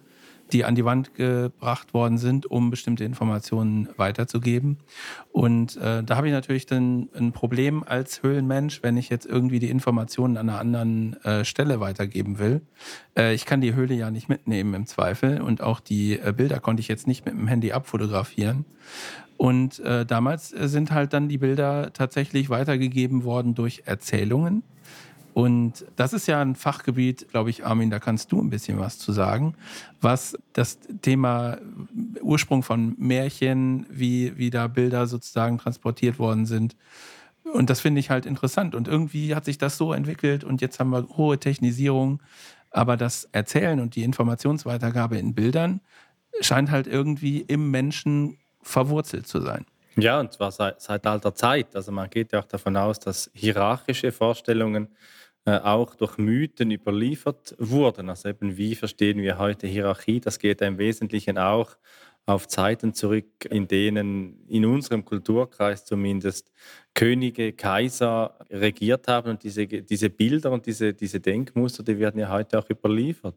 die 0.52 0.64
an 0.64 0.74
die 0.74 0.84
Wand 0.84 1.14
gebracht 1.14 1.94
worden 1.94 2.18
sind, 2.18 2.46
um 2.46 2.70
bestimmte 2.70 3.04
Informationen 3.04 3.88
weiterzugeben. 3.96 4.78
Und 5.32 5.76
äh, 5.76 6.02
da 6.02 6.16
habe 6.16 6.28
ich 6.28 6.32
natürlich 6.32 6.66
dann 6.66 7.08
ein 7.14 7.32
Problem 7.32 7.82
als 7.82 8.22
Höhlenmensch, 8.22 8.82
wenn 8.82 8.96
ich 8.96 9.08
jetzt 9.08 9.26
irgendwie 9.26 9.58
die 9.58 9.70
Informationen 9.70 10.36
an 10.36 10.48
einer 10.48 10.60
anderen 10.60 11.22
äh, 11.24 11.44
Stelle 11.44 11.80
weitergeben 11.80 12.38
will. 12.38 12.60
Äh, 13.16 13.34
ich 13.34 13.46
kann 13.46 13.60
die 13.60 13.74
Höhle 13.74 13.94
ja 13.94 14.10
nicht 14.10 14.28
mitnehmen 14.28 14.74
im 14.74 14.86
Zweifel 14.86 15.40
und 15.40 15.62
auch 15.62 15.80
die 15.80 16.18
äh, 16.18 16.32
Bilder 16.36 16.60
konnte 16.60 16.80
ich 16.80 16.88
jetzt 16.88 17.06
nicht 17.06 17.24
mit 17.24 17.34
dem 17.34 17.48
Handy 17.48 17.72
abfotografieren. 17.72 18.64
Und 19.36 19.80
äh, 19.80 20.06
damals 20.06 20.48
sind 20.50 20.92
halt 20.92 21.12
dann 21.12 21.28
die 21.28 21.38
Bilder 21.38 21.92
tatsächlich 21.92 22.50
weitergegeben 22.50 23.24
worden 23.24 23.54
durch 23.54 23.82
Erzählungen. 23.86 24.62
Und 25.34 25.84
das 25.96 26.12
ist 26.12 26.28
ja 26.28 26.40
ein 26.40 26.54
Fachgebiet, 26.54 27.28
glaube 27.30 27.50
ich, 27.50 27.66
Armin, 27.66 27.90
da 27.90 27.98
kannst 27.98 28.30
du 28.30 28.40
ein 28.40 28.50
bisschen 28.50 28.78
was 28.78 28.98
zu 28.98 29.10
sagen, 29.10 29.54
was 30.00 30.38
das 30.52 30.78
Thema 31.02 31.58
Ursprung 32.22 32.62
von 32.62 32.94
Märchen, 32.98 33.84
wie, 33.90 34.38
wie 34.38 34.50
da 34.50 34.68
Bilder 34.68 35.08
sozusagen 35.08 35.58
transportiert 35.58 36.20
worden 36.20 36.46
sind. 36.46 36.76
Und 37.52 37.68
das 37.68 37.80
finde 37.80 37.98
ich 37.98 38.10
halt 38.10 38.26
interessant. 38.26 38.76
Und 38.76 38.86
irgendwie 38.86 39.34
hat 39.34 39.44
sich 39.44 39.58
das 39.58 39.76
so 39.76 39.92
entwickelt 39.92 40.44
und 40.44 40.60
jetzt 40.60 40.78
haben 40.78 40.90
wir 40.90 41.08
hohe 41.16 41.38
Technisierung. 41.38 42.22
Aber 42.70 42.96
das 42.96 43.28
Erzählen 43.32 43.80
und 43.80 43.96
die 43.96 44.04
Informationsweitergabe 44.04 45.18
in 45.18 45.34
Bildern 45.34 45.80
scheint 46.40 46.70
halt 46.70 46.86
irgendwie 46.86 47.40
im 47.40 47.72
Menschen 47.72 48.38
verwurzelt 48.64 49.26
zu 49.26 49.40
sein. 49.40 49.64
Ja, 49.96 50.18
und 50.18 50.32
zwar 50.32 50.50
seit, 50.50 50.80
seit 50.80 51.06
alter 51.06 51.34
Zeit. 51.34 51.76
Also 51.76 51.92
man 51.92 52.10
geht 52.10 52.32
ja 52.32 52.40
auch 52.40 52.46
davon 52.46 52.76
aus, 52.76 52.98
dass 52.98 53.30
hierarchische 53.32 54.10
Vorstellungen 54.10 54.88
äh, 55.46 55.58
auch 55.58 55.94
durch 55.94 56.18
Mythen 56.18 56.70
überliefert 56.72 57.54
wurden. 57.58 58.08
Also 58.08 58.28
eben, 58.28 58.56
wie 58.56 58.74
verstehen 58.74 59.18
wir 59.18 59.38
heute 59.38 59.66
Hierarchie? 59.66 60.18
Das 60.18 60.38
geht 60.38 60.60
im 60.62 60.78
Wesentlichen 60.78 61.38
auch 61.38 61.76
auf 62.26 62.48
Zeiten 62.48 62.94
zurück, 62.94 63.44
in 63.50 63.68
denen 63.68 64.46
in 64.48 64.64
unserem 64.64 65.04
Kulturkreis 65.04 65.84
zumindest 65.84 66.50
Könige, 66.94 67.52
Kaiser 67.52 68.38
regiert 68.50 69.08
haben 69.08 69.32
und 69.32 69.42
diese, 69.42 69.66
diese 69.66 70.08
Bilder 70.08 70.50
und 70.50 70.64
diese, 70.64 70.94
diese 70.94 71.20
Denkmuster, 71.20 71.82
die 71.82 71.98
werden 71.98 72.18
ja 72.18 72.30
heute 72.30 72.58
auch 72.58 72.70
überliefert. 72.70 73.36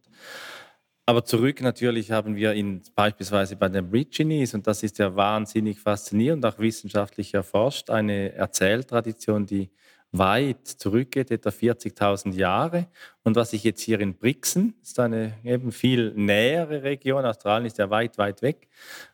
Aber 1.10 1.24
zurück 1.24 1.62
natürlich 1.62 2.12
haben 2.12 2.36
wir 2.36 2.52
in, 2.52 2.82
beispielsweise 2.94 3.56
bei 3.56 3.70
den 3.70 3.86
Aborigines, 3.86 4.54
und 4.54 4.68
das 4.68 4.84
ist 4.84 4.98
ja 4.98 5.16
wahnsinnig 5.16 5.80
faszinierend, 5.80 6.46
auch 6.46 6.60
wissenschaftlich 6.60 7.34
erforscht, 7.34 7.90
eine 7.90 8.34
Erzähltradition, 8.34 9.46
die 9.46 9.70
weit 10.12 10.68
zurückgeht, 10.68 11.32
etwa 11.32 11.50
40.000 11.50 12.34
Jahre. 12.34 12.88
Und 13.24 13.38
was 13.38 13.54
ich 13.54 13.64
jetzt 13.64 13.84
hier 13.84 14.02
in 14.02 14.18
Brixen, 14.18 14.74
ist 14.84 15.00
eine 15.00 15.38
eben 15.46 15.72
viel 15.72 16.12
nähere 16.14 16.84
Region, 16.84 17.24
Australien 17.24 17.68
ist 17.68 17.78
ja 17.78 17.90
weit, 17.90 18.18
weit 18.18 18.42
weg, 18.42 18.68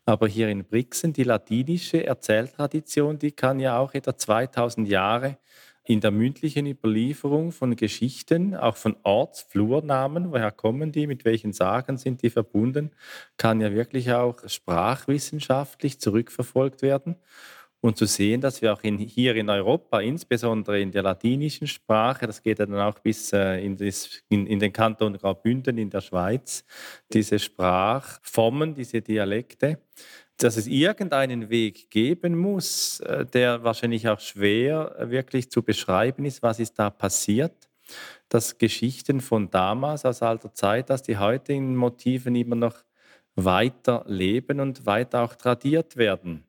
aber 0.04 0.28
hier 0.28 0.50
in 0.50 0.66
Brixen, 0.66 1.14
die 1.14 1.24
latinische 1.24 2.04
Erzähltradition, 2.04 3.20
die 3.20 3.34
kann 3.34 3.60
ja 3.60 3.78
auch 3.78 3.94
etwa 3.94 4.18
2000 4.18 4.88
Jahre 4.88 5.38
in 5.86 6.00
der 6.00 6.12
mündlichen 6.12 6.66
Überlieferung 6.66 7.52
von 7.52 7.76
Geschichten, 7.76 8.56
auch 8.56 8.78
von 8.78 8.96
Ortsflurnamen, 9.04 10.32
woher 10.32 10.52
kommen 10.52 10.92
die, 10.92 11.08
mit 11.08 11.26
welchen 11.26 11.52
Sagen 11.52 11.98
sind 11.98 12.22
die 12.22 12.30
verbunden, 12.30 12.92
kann 13.38 13.60
ja 13.60 13.74
wirklich 13.74 14.12
auch 14.14 14.48
sprachwissenschaftlich 14.48 16.00
zurückverfolgt 16.00 16.82
werden. 16.82 17.18
Und 17.82 17.98
zu 17.98 18.06
sehen, 18.06 18.40
dass 18.40 18.62
wir 18.62 18.72
auch 18.72 18.82
in, 18.84 18.98
hier 18.98 19.36
in 19.36 19.50
Europa, 19.50 20.00
insbesondere 20.00 20.80
in 20.80 20.94
der 20.94 21.04
latinischen 21.04 21.68
Sprache, 21.68 22.26
das 22.28 22.42
geht 22.42 22.60
ja 22.60 22.66
dann 22.66 22.80
auch 22.80 23.00
bis 23.00 23.34
äh, 23.34 23.58
in, 23.58 23.76
das, 23.76 24.24
in, 24.30 24.48
in, 24.48 24.60
den 24.60 24.72
Kanton 24.72 25.18
Graubünden 25.18 25.78
in 25.78 25.90
der 25.90 26.00
Schweiz, 26.00 26.64
diese 27.12 27.40
Sprachformen, 27.40 28.74
diese 28.74 29.02
Dialekte, 29.02 29.80
dass 30.44 30.58
es 30.58 30.68
irgendeinen 30.68 31.50
Weg 31.50 31.90
geben 31.90 32.38
muss, 32.38 33.00
äh, 33.00 33.26
der 33.26 33.64
wahrscheinlich 33.64 34.10
auch 34.10 34.20
schwer 34.20 34.94
äh, 35.00 35.10
wirklich 35.10 35.50
zu 35.50 35.64
beschreiben 35.64 36.26
ist, 36.26 36.44
was 36.44 36.60
ist 36.60 36.78
da 36.78 36.90
passiert, 36.90 37.70
dass 38.28 38.58
Geschichten 38.58 39.22
von 39.22 39.50
damals 39.50 40.06
aus 40.06 40.22
alter 40.22 40.54
Zeit, 40.54 40.90
dass 40.90 41.02
die 41.02 41.18
heutigen 41.18 41.76
Motiven 41.76 42.36
immer 42.36 42.56
noch 42.56 42.84
weiter 43.36 44.04
leben 44.06 44.60
und 44.60 44.86
weiter 44.86 45.24
auch 45.24 45.36
tradiert 45.36 45.96
werden. 45.96 46.44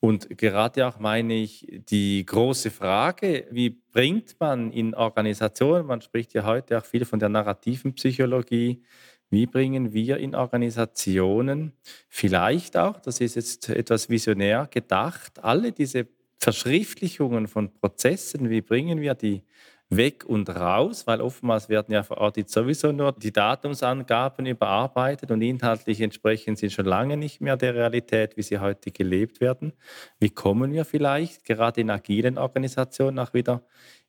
Und 0.00 0.38
gerade 0.38 0.86
auch 0.86 0.98
meine 0.98 1.34
ich 1.34 1.66
die 1.90 2.24
große 2.24 2.70
Frage, 2.70 3.46
wie 3.50 3.68
bringt 3.68 4.34
man 4.40 4.72
in 4.72 4.94
Organisationen, 4.94 5.86
man 5.86 6.00
spricht 6.00 6.32
ja 6.32 6.46
heute 6.46 6.78
auch 6.78 6.86
viel 6.86 7.04
von 7.04 7.18
der 7.18 7.28
narrativen 7.28 7.92
Psychologie, 7.92 8.82
wie 9.30 9.46
bringen 9.46 9.92
wir 9.92 10.18
in 10.18 10.34
Organisationen 10.34 11.72
vielleicht 12.08 12.76
auch, 12.76 13.00
das 13.00 13.20
ist 13.20 13.36
jetzt 13.36 13.68
etwas 13.68 14.08
visionär 14.08 14.68
gedacht, 14.70 15.42
alle 15.42 15.72
diese 15.72 16.08
Verschriftlichungen 16.38 17.46
von 17.48 17.72
Prozessen, 17.72 18.50
wie 18.50 18.60
bringen 18.60 19.00
wir 19.00 19.14
die 19.14 19.42
weg 19.90 20.24
und 20.24 20.48
raus, 20.48 21.06
weil 21.06 21.20
oftmals 21.20 21.68
werden 21.68 21.92
ja 21.92 22.04
vor 22.04 22.18
Ort 22.18 22.48
sowieso 22.48 22.92
nur 22.92 23.12
die 23.12 23.32
Datumsangaben 23.32 24.46
überarbeitet 24.46 25.32
und 25.32 25.42
inhaltlich 25.42 26.00
entsprechen 26.00 26.54
sie 26.54 26.70
schon 26.70 26.86
lange 26.86 27.16
nicht 27.16 27.40
mehr 27.40 27.56
der 27.56 27.74
Realität, 27.74 28.36
wie 28.36 28.42
sie 28.42 28.58
heute 28.60 28.92
gelebt 28.92 29.40
werden. 29.40 29.72
Wie 30.20 30.30
kommen 30.30 30.72
wir 30.72 30.84
vielleicht 30.84 31.44
gerade 31.44 31.80
in 31.80 31.90
agilen 31.90 32.38
Organisationen 32.38 33.18
auch 33.18 33.34
wieder 33.34 33.64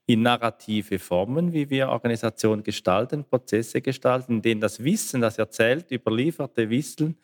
in 0.08 0.24
narrative 0.24 1.00
Formen, 1.00 1.54
wie 1.54 1.70
wir 1.70 1.90
Organisationen 1.90 2.64
gestalten, 2.64 3.24
Prozesse 3.24 3.82
gestalten, 3.82 4.34
in 4.34 4.42
denen 4.42 4.62
das 4.62 4.84
Wissen, 4.84 5.22
das 5.22 5.38
erzählt, 5.38 5.92
überlieferte 5.92 6.70
Wissen 6.70 7.18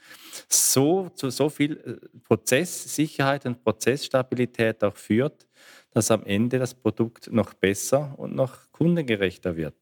so 0.47 1.09
zu 1.09 1.29
so 1.29 1.49
viel 1.49 1.77
äh, 1.77 2.19
Prozesssicherheit 2.27 3.45
und 3.45 3.63
Prozessstabilität 3.63 4.83
auch 4.83 4.95
führt, 4.95 5.47
dass 5.91 6.11
am 6.11 6.23
Ende 6.25 6.59
das 6.59 6.73
Produkt 6.73 7.31
noch 7.31 7.53
besser 7.53 8.13
und 8.17 8.35
noch 8.35 8.71
kundengerechter 8.71 9.57
wird. 9.57 9.75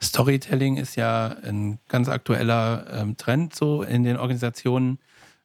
Storytelling 0.00 0.76
ist 0.76 0.94
ja 0.94 1.36
ein 1.42 1.80
ganz 1.88 2.08
aktueller 2.08 2.86
ähm, 2.92 3.16
Trend 3.16 3.54
so 3.54 3.82
in 3.82 4.04
den 4.04 4.16
Organisationen, 4.16 5.00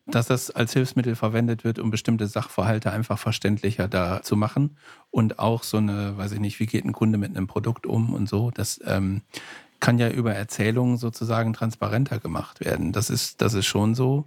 dass 0.06 0.28
das 0.28 0.52
als 0.52 0.74
Hilfsmittel 0.74 1.16
verwendet 1.16 1.64
wird, 1.64 1.80
um 1.80 1.90
bestimmte 1.90 2.28
Sachverhalte 2.28 2.92
einfach 2.92 3.18
verständlicher 3.18 3.88
da 3.88 4.22
zu 4.22 4.36
machen. 4.36 4.78
Und 5.12 5.40
auch 5.40 5.64
so 5.64 5.78
eine, 5.78 6.18
weiß 6.18 6.34
ich 6.34 6.40
nicht, 6.40 6.60
wie 6.60 6.66
geht 6.66 6.86
ein 6.86 6.92
Kunde 6.92 7.18
mit 7.18 7.36
einem 7.36 7.48
Produkt 7.48 7.86
um 7.86 8.14
und 8.14 8.28
so. 8.28 8.52
Das 8.52 8.82
ähm, 8.86 9.22
kann 9.80 10.00
ja 10.00 10.10
über 10.10 10.34
Erzählungen 10.34 10.98
sozusagen 10.98 11.54
transparenter 11.54 12.20
gemacht 12.20 12.60
werden. 12.60 12.92
Das 12.92 13.10
ist, 13.10 13.42
das 13.42 13.54
ist 13.54 13.66
schon 13.66 13.96
so 13.96 14.26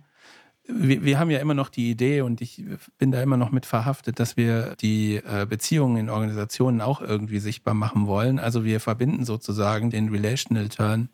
wir, 0.68 1.04
wir, 1.04 1.18
haben 1.18 1.30
ja 1.30 1.38
immer 1.38 1.54
noch 1.54 1.68
die 1.68 1.90
Idee 1.90 2.22
und 2.22 2.40
ich 2.40 2.64
bin 2.98 3.12
da 3.12 3.22
immer 3.22 3.36
noch 3.36 3.50
mit 3.50 3.66
verhaftet, 3.66 4.18
dass 4.18 4.36
wir 4.36 4.74
die 4.80 5.16
äh, 5.16 5.46
Beziehungen 5.48 5.96
in 5.96 6.10
Organisationen 6.10 6.80
auch 6.80 7.00
irgendwie 7.00 7.38
sichtbar 7.38 7.74
machen 7.74 8.06
wollen. 8.06 8.38
Also 8.38 8.64
wir 8.64 8.80
verbinden 8.80 9.24
sozusagen 9.24 9.90
den 9.90 10.08
Relational 10.08 10.68
Turn 10.68 11.08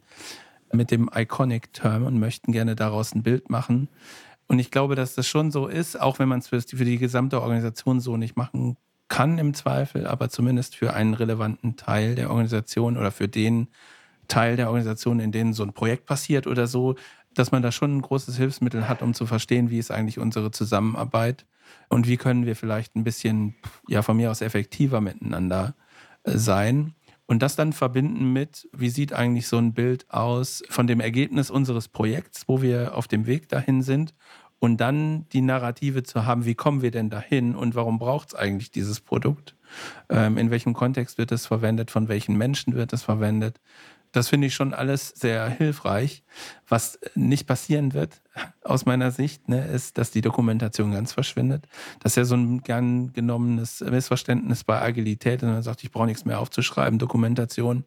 mit 0.73 0.91
dem 0.91 1.11
Iconic 1.15 1.73
Term 1.75 2.05
und 2.05 2.19
möchten 2.19 2.53
gerne 2.53 2.75
daraus 2.75 3.15
ein 3.15 3.23
Bild 3.23 3.51
machen. 3.51 3.89
Und 4.53 4.59
ich 4.59 4.71
glaube, 4.71 4.97
dass 4.97 5.15
das 5.15 5.27
schon 5.27 5.51
so 5.51 5.67
ist, 5.67 5.99
auch 5.99 6.19
wenn 6.19 6.29
man 6.29 6.41
es 6.41 6.49
für, 6.49 6.61
für 6.61 6.85
die 6.85 6.99
gesamte 6.99 7.41
Organisation 7.41 8.01
so 8.01 8.19
nicht 8.19 8.37
machen 8.37 8.77
kann 9.09 9.39
im 9.39 9.55
Zweifel, 9.55 10.07
aber 10.07 10.29
zumindest 10.29 10.77
für 10.77 10.93
einen 10.93 11.15
relevanten 11.15 11.77
Teil 11.77 12.17
der 12.17 12.29
Organisation 12.29 12.99
oder 12.99 13.11
für 13.13 13.29
den 13.29 13.69
Teil 14.29 14.57
der 14.57 14.67
Organisation, 14.67 15.21
in 15.21 15.33
denen 15.33 15.55
so 15.55 15.63
ein 15.63 15.73
Projekt 15.73 16.05
passiert 16.05 16.47
oder 16.47 16.67
so, 16.67 16.97
dass 17.33 17.51
man 17.51 17.63
da 17.63 17.73
schon 17.73 17.97
ein 17.97 18.03
großes 18.03 18.37
Hilfsmittel 18.37 18.91
hat, 18.91 19.01
um 19.01 19.15
zu 19.15 19.25
verstehen, 19.25 19.71
wie 19.71 19.79
ist 19.79 19.91
eigentlich 19.91 20.19
unsere 20.19 20.51
Zusammenarbeit 20.51 21.47
und 21.89 22.07
wie 22.07 22.19
können 22.19 22.45
wir 22.45 22.55
vielleicht 22.55 22.95
ein 22.95 23.05
bisschen, 23.05 23.55
ja, 23.89 24.03
von 24.03 24.19
mir 24.19 24.31
aus 24.31 24.43
effektiver 24.43 25.01
miteinander 25.01 25.75
äh, 26.25 26.37
sein. 26.37 26.95
Und 27.33 27.41
das 27.41 27.57
dann 27.57 27.73
verbinden 27.73 28.35
mit, 28.35 28.69
wie 28.75 28.91
sieht 28.91 29.15
eigentlich 29.15 29.49
so 29.49 29.57
ein 29.57 29.73
Bild 29.73 30.05
aus 30.11 30.63
von 30.69 30.87
dem 30.87 31.01
Ergebnis 31.01 31.51
unseres 31.51 31.89
Projekts, 31.89 32.47
wo 32.47 32.61
wir 32.61 32.95
auf 32.95 33.09
dem 33.09 33.27
Weg 33.27 33.49
dahin 33.49 33.81
sind. 33.81 34.13
Und 34.63 34.77
dann 34.77 35.29
die 35.31 35.41
Narrative 35.41 36.05
zu 36.05 36.25
haben, 36.25 36.45
wie 36.45 36.55
kommen 36.55 36.83
wir 36.83 36.93
denn 36.93 37.11
dahin 37.11 37.57
und 37.57 37.75
warum 37.75 37.99
braucht 37.99 38.29
es 38.29 38.35
eigentlich 38.37 38.71
dieses 38.71 39.01
Produkt? 39.01 39.57
Ähm, 40.09 40.39
in 40.39 40.53
welchem 40.53 40.73
Kontext 40.73 41.19
wird 41.19 41.33
es 41.33 41.47
verwendet? 41.47 41.91
Von 41.91 42.07
welchen 42.07 42.37
Menschen 42.37 42.75
wird 42.75 42.93
es 42.93 43.03
verwendet? 43.03 43.59
das 44.13 44.29
finde 44.29 44.47
ich 44.47 44.55
schon 44.55 44.75
alles 44.75 45.09
sehr 45.09 45.49
hilfreich. 45.49 46.23
Was 46.69 46.99
nicht 47.15 47.47
passieren 47.47 47.95
wird, 47.95 48.21
aus 48.63 48.85
meiner 48.85 49.11
Sicht, 49.11 49.49
ne, 49.49 49.67
ist, 49.67 49.97
dass 49.99 50.11
die 50.11 50.21
Dokumentation 50.21 50.93
ganz 50.93 51.13
verschwindet. 51.15 51.67
Das 52.01 52.13
ist 52.13 52.17
ja 52.17 52.25
so 52.25 52.37
ein 52.37 52.63
gern 52.63 53.13
genommenes 53.15 53.81
Missverständnis 53.81 54.65
bei 54.65 54.81
Agilität. 54.81 55.43
Und 55.43 55.51
man 55.51 55.63
sagt, 55.63 55.83
ich 55.83 55.91
brauche 55.91 56.07
nichts 56.07 56.27
mehr 56.27 56.41
aufzuschreiben, 56.41 56.99
Dokumentation 56.99 57.85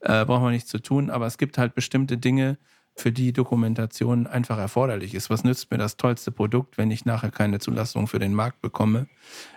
äh, 0.00 0.24
braucht 0.24 0.42
man 0.42 0.52
nichts 0.52 0.68
zu 0.68 0.80
tun. 0.80 1.10
Aber 1.10 1.26
es 1.26 1.38
gibt 1.38 1.58
halt 1.58 1.76
bestimmte 1.76 2.18
Dinge, 2.18 2.58
für 2.98 3.12
die 3.12 3.32
Dokumentation 3.32 4.26
einfach 4.26 4.58
erforderlich 4.58 5.14
ist. 5.14 5.30
Was 5.30 5.44
nützt 5.44 5.70
mir 5.70 5.78
das 5.78 5.96
tollste 5.96 6.32
Produkt, 6.32 6.78
wenn 6.78 6.90
ich 6.90 7.04
nachher 7.04 7.30
keine 7.30 7.60
Zulassung 7.60 8.08
für 8.08 8.18
den 8.18 8.34
Markt 8.34 8.60
bekomme? 8.60 9.06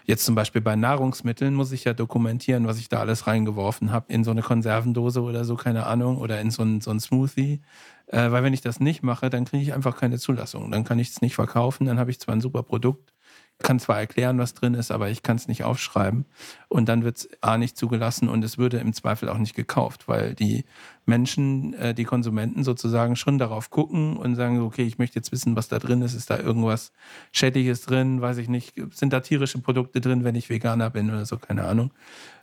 Jetzt 0.05 0.25
zum 0.25 0.35
Beispiel 0.35 0.61
bei 0.61 0.75
Nahrungsmitteln 0.75 1.55
muss 1.55 1.71
ich 1.71 1.83
ja 1.83 1.93
dokumentieren, 1.93 2.67
was 2.67 2.77
ich 2.77 2.89
da 2.89 2.99
alles 2.99 3.27
reingeworfen 3.27 3.91
habe, 3.91 4.11
in 4.13 4.23
so 4.23 4.31
eine 4.31 4.41
Konservendose 4.41 5.21
oder 5.21 5.43
so, 5.43 5.55
keine 5.55 5.87
Ahnung, 5.87 6.17
oder 6.17 6.39
in 6.39 6.51
so 6.51 6.63
ein, 6.63 6.81
so 6.81 6.97
Smoothie. 6.97 7.61
Äh, 8.07 8.31
weil 8.31 8.43
wenn 8.43 8.53
ich 8.53 8.61
das 8.61 8.79
nicht 8.79 9.03
mache, 9.03 9.29
dann 9.29 9.45
kriege 9.45 9.63
ich 9.63 9.73
einfach 9.73 9.97
keine 9.97 10.19
Zulassung. 10.19 10.69
Dann 10.69 10.83
kann 10.83 10.99
ich 10.99 11.09
es 11.09 11.21
nicht 11.21 11.35
verkaufen, 11.35 11.85
dann 11.85 11.97
habe 11.97 12.11
ich 12.11 12.19
zwar 12.19 12.35
ein 12.35 12.41
super 12.41 12.61
Produkt, 12.61 13.13
kann 13.61 13.79
zwar 13.79 13.99
erklären, 13.99 14.37
was 14.37 14.53
drin 14.53 14.73
ist, 14.73 14.91
aber 14.91 15.09
ich 15.09 15.23
kann 15.23 15.37
es 15.37 15.47
nicht 15.47 15.63
aufschreiben. 15.63 16.25
Und 16.67 16.89
dann 16.89 17.03
wird 17.03 17.17
es 17.17 17.29
A 17.41 17.57
nicht 17.57 17.77
zugelassen 17.77 18.27
und 18.29 18.43
es 18.43 18.57
würde 18.57 18.79
im 18.79 18.93
Zweifel 18.93 19.29
auch 19.29 19.37
nicht 19.37 19.55
gekauft, 19.55 20.07
weil 20.07 20.33
die 20.33 20.65
Menschen, 21.05 21.75
äh, 21.75 21.93
die 21.93 22.05
Konsumenten 22.05 22.63
sozusagen 22.63 23.15
schon 23.15 23.37
darauf 23.37 23.69
gucken 23.69 24.17
und 24.17 24.35
sagen, 24.35 24.59
okay, 24.61 24.83
ich 24.83 24.97
möchte 24.97 25.17
jetzt 25.17 25.31
wissen, 25.31 25.55
was 25.55 25.67
da 25.67 25.77
drin 25.79 26.01
ist. 26.01 26.13
Ist 26.13 26.29
da 26.29 26.39
irgendwas 26.39 26.91
Schädliches 27.31 27.83
drin? 27.83 28.21
Weiß 28.21 28.37
ich 28.37 28.49
nicht. 28.49 28.75
Sind 28.91 29.13
da 29.13 29.21
tierische 29.21 29.59
Produkte 29.59 30.01
drin, 30.01 30.23
wenn 30.23 30.35
ich 30.35 30.49
Veganer 30.49 30.89
bin 30.89 31.09
oder 31.09 31.25
so? 31.25 31.37
Keine 31.37 31.65
Ahnung. 31.65 31.93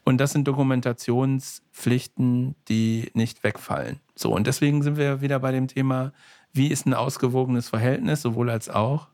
Und 0.05 0.19
das 0.19 0.33
sind 0.33 0.49
Dokumentationspflichten, 0.49 2.55
die 2.69 3.11
nicht 3.15 3.45
wegfallen. 3.45 4.01
So, 4.15 4.35
und 4.35 4.47
deswegen 4.47 4.83
sind 4.83 4.97
wir 4.97 5.21
wieder 5.21 5.39
bei 5.41 5.53
dem 5.53 5.69
Thema, 5.69 6.13
wie 6.53 6.69
ist 6.69 6.87
ein 6.87 6.95
ausgewogenes 6.95 7.69
Verhältnis, 7.69 8.23
sowohl 8.23 8.51
als 8.51 8.69
auch 8.69 9.09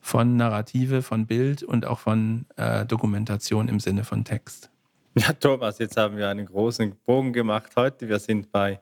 von 0.00 0.36
Narrative, 0.36 1.02
von 1.02 1.26
Bild 1.26 1.62
und 1.62 1.86
auch 1.86 1.98
von 1.98 2.46
äh, 2.56 2.84
Dokumentation 2.84 3.68
im 3.68 3.80
Sinne 3.80 4.04
von 4.04 4.24
Text. 4.24 4.70
Ja, 5.16 5.32
Thomas, 5.32 5.78
jetzt 5.78 5.96
haben 5.96 6.16
wir 6.16 6.28
einen 6.28 6.46
großen 6.46 6.96
Bogen 7.06 7.32
gemacht 7.32 7.72
heute. 7.76 8.08
Wir 8.08 8.18
sind 8.18 8.50
bei 8.50 8.80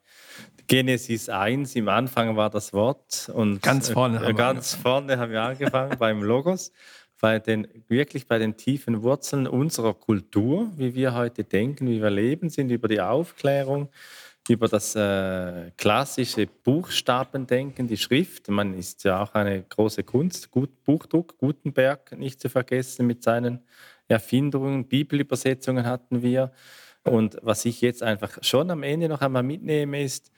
Genesis 0.66 1.28
1. 1.28 1.76
Im 1.76 1.90
Anfang 1.90 2.36
war 2.36 2.48
das 2.48 2.72
Wort. 2.72 3.30
Und 3.34 3.60
ganz 3.60 3.90
vorne, 3.90 4.16
äh, 4.16 4.28
haben, 4.28 4.36
ganz 4.36 4.78
wir 4.78 4.82
vorne 4.82 5.18
haben 5.18 5.30
wir 5.30 5.42
angefangen 5.42 5.98
beim 5.98 6.22
Logos. 6.22 6.72
Bei 7.20 7.38
den, 7.38 7.68
wirklich 7.88 8.26
bei 8.26 8.38
den 8.38 8.56
tiefen 8.56 9.02
Wurzeln 9.02 9.46
unserer 9.46 9.92
Kultur, 9.92 10.70
wie 10.76 10.94
wir 10.94 11.14
heute 11.14 11.44
denken, 11.44 11.86
wie 11.86 12.00
wir 12.00 12.10
leben, 12.10 12.48
sind 12.48 12.70
über 12.70 12.88
die 12.88 13.02
Aufklärung, 13.02 13.90
über 14.48 14.68
das 14.68 14.96
äh, 14.96 15.70
klassische 15.76 16.46
Buchstabendenken, 16.46 17.86
die 17.86 17.96
Schrift. 17.96 18.48
Man 18.48 18.74
ist 18.74 19.04
ja 19.04 19.22
auch 19.22 19.34
eine 19.34 19.62
große 19.62 20.02
Kunst, 20.02 20.50
Gut, 20.50 20.82
Buchdruck, 20.84 21.38
Gutenberg 21.38 22.16
nicht 22.18 22.40
zu 22.40 22.48
vergessen 22.48 23.06
mit 23.06 23.22
seinen 23.22 23.60
Erfindungen, 24.08 24.86
Bibelübersetzungen 24.86 25.86
hatten 25.86 26.22
wir. 26.22 26.52
Und 27.04 27.38
was 27.42 27.64
ich 27.64 27.80
jetzt 27.80 28.02
einfach 28.02 28.38
schon 28.42 28.70
am 28.70 28.82
Ende 28.82 29.08
noch 29.08 29.20
einmal 29.20 29.42
mitnehme, 29.42 30.02
ist 30.02 30.30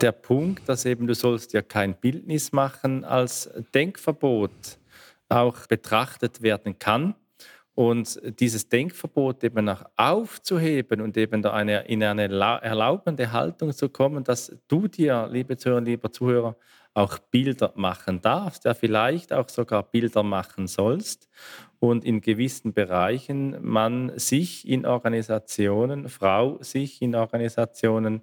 der 0.00 0.12
Punkt, 0.12 0.68
dass 0.68 0.84
eben 0.84 1.06
du 1.06 1.14
sollst 1.14 1.52
ja 1.52 1.62
kein 1.62 1.94
Bildnis 1.94 2.52
machen 2.52 3.04
als 3.04 3.50
Denkverbot 3.74 4.78
auch 5.28 5.66
betrachtet 5.66 6.42
werden 6.42 6.78
kann. 6.78 7.14
Und 7.78 8.20
dieses 8.40 8.68
Denkverbot 8.68 9.44
eben 9.44 9.68
auch 9.68 9.84
aufzuheben 9.96 11.00
und 11.00 11.16
eben 11.16 11.42
da 11.42 11.52
eine, 11.52 11.86
in 11.86 12.02
eine 12.02 12.24
erlaubende 12.24 13.30
Haltung 13.30 13.72
zu 13.72 13.88
kommen, 13.88 14.24
dass 14.24 14.52
du 14.66 14.88
dir, 14.88 15.28
liebe 15.30 15.56
Zuhörer, 15.56 15.80
lieber 15.82 16.10
Zuhörer, 16.10 16.56
auch 16.92 17.20
Bilder 17.30 17.72
machen 17.76 18.20
darfst, 18.20 18.64
ja 18.64 18.74
vielleicht 18.74 19.32
auch 19.32 19.48
sogar 19.48 19.84
Bilder 19.84 20.24
machen 20.24 20.66
sollst 20.66 21.28
und 21.78 22.04
in 22.04 22.20
gewissen 22.20 22.72
Bereichen 22.72 23.56
man 23.62 24.10
sich 24.18 24.66
in 24.66 24.84
Organisationen, 24.84 26.08
Frau 26.08 26.60
sich 26.60 27.00
in 27.00 27.14
Organisationen 27.14 28.22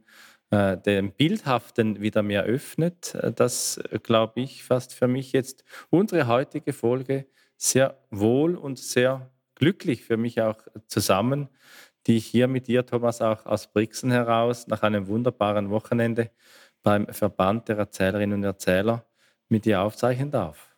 äh, 0.49 0.75
dem 0.75 1.13
Bildhaften 1.13 2.01
wieder 2.01 2.23
mehr 2.23 2.43
öffnet. 2.43 3.17
Das 3.37 3.79
glaube 4.03 4.41
ich 4.41 4.65
fast 4.65 4.93
für 4.93 5.07
mich 5.07 5.31
jetzt 5.31 5.63
unsere 5.89 6.27
heutige 6.27 6.73
Folge 6.73 7.25
sehr 7.55 7.97
wohl 8.11 8.57
und 8.57 8.79
sehr 8.79 9.31
glücklich 9.55 10.03
für 10.03 10.17
mich 10.17 10.41
auch 10.41 10.57
zusammen, 10.87 11.49
die 12.07 12.17
ich 12.17 12.25
hier 12.25 12.47
mit 12.47 12.67
dir, 12.67 12.85
Thomas, 12.85 13.21
auch 13.21 13.45
aus 13.45 13.71
Brixen 13.71 14.11
heraus 14.11 14.67
nach 14.67 14.83
einem 14.83 15.07
wunderbaren 15.07 15.69
Wochenende 15.69 16.29
beim 16.83 17.07
Verband 17.07 17.67
der 17.67 17.77
Erzählerinnen 17.77 18.39
und 18.39 18.43
Erzähler 18.43 19.05
mit 19.49 19.65
dir 19.65 19.81
aufzeichnen 19.81 20.31
darf. 20.31 20.75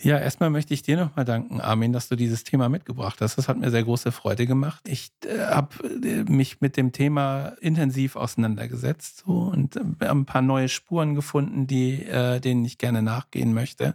Ja, 0.00 0.18
erstmal 0.18 0.50
möchte 0.50 0.74
ich 0.74 0.82
dir 0.82 0.96
nochmal 0.96 1.24
danken, 1.24 1.60
Armin, 1.60 1.92
dass 1.92 2.08
du 2.08 2.16
dieses 2.16 2.42
Thema 2.42 2.68
mitgebracht 2.68 3.20
hast. 3.20 3.38
Das 3.38 3.46
hat 3.46 3.56
mir 3.56 3.70
sehr 3.70 3.84
große 3.84 4.10
Freude 4.10 4.46
gemacht. 4.46 4.82
Ich 4.88 5.12
äh, 5.24 5.38
habe 5.38 5.68
äh, 5.84 6.24
mich 6.24 6.60
mit 6.60 6.76
dem 6.76 6.90
Thema 6.90 7.54
intensiv 7.60 8.16
auseinandergesetzt 8.16 9.22
so, 9.24 9.32
und 9.32 9.76
äh, 9.76 10.08
ein 10.08 10.26
paar 10.26 10.42
neue 10.42 10.68
Spuren 10.68 11.14
gefunden, 11.14 11.68
die, 11.68 12.02
äh, 12.02 12.40
denen 12.40 12.64
ich 12.64 12.78
gerne 12.78 13.00
nachgehen 13.00 13.54
möchte. 13.54 13.94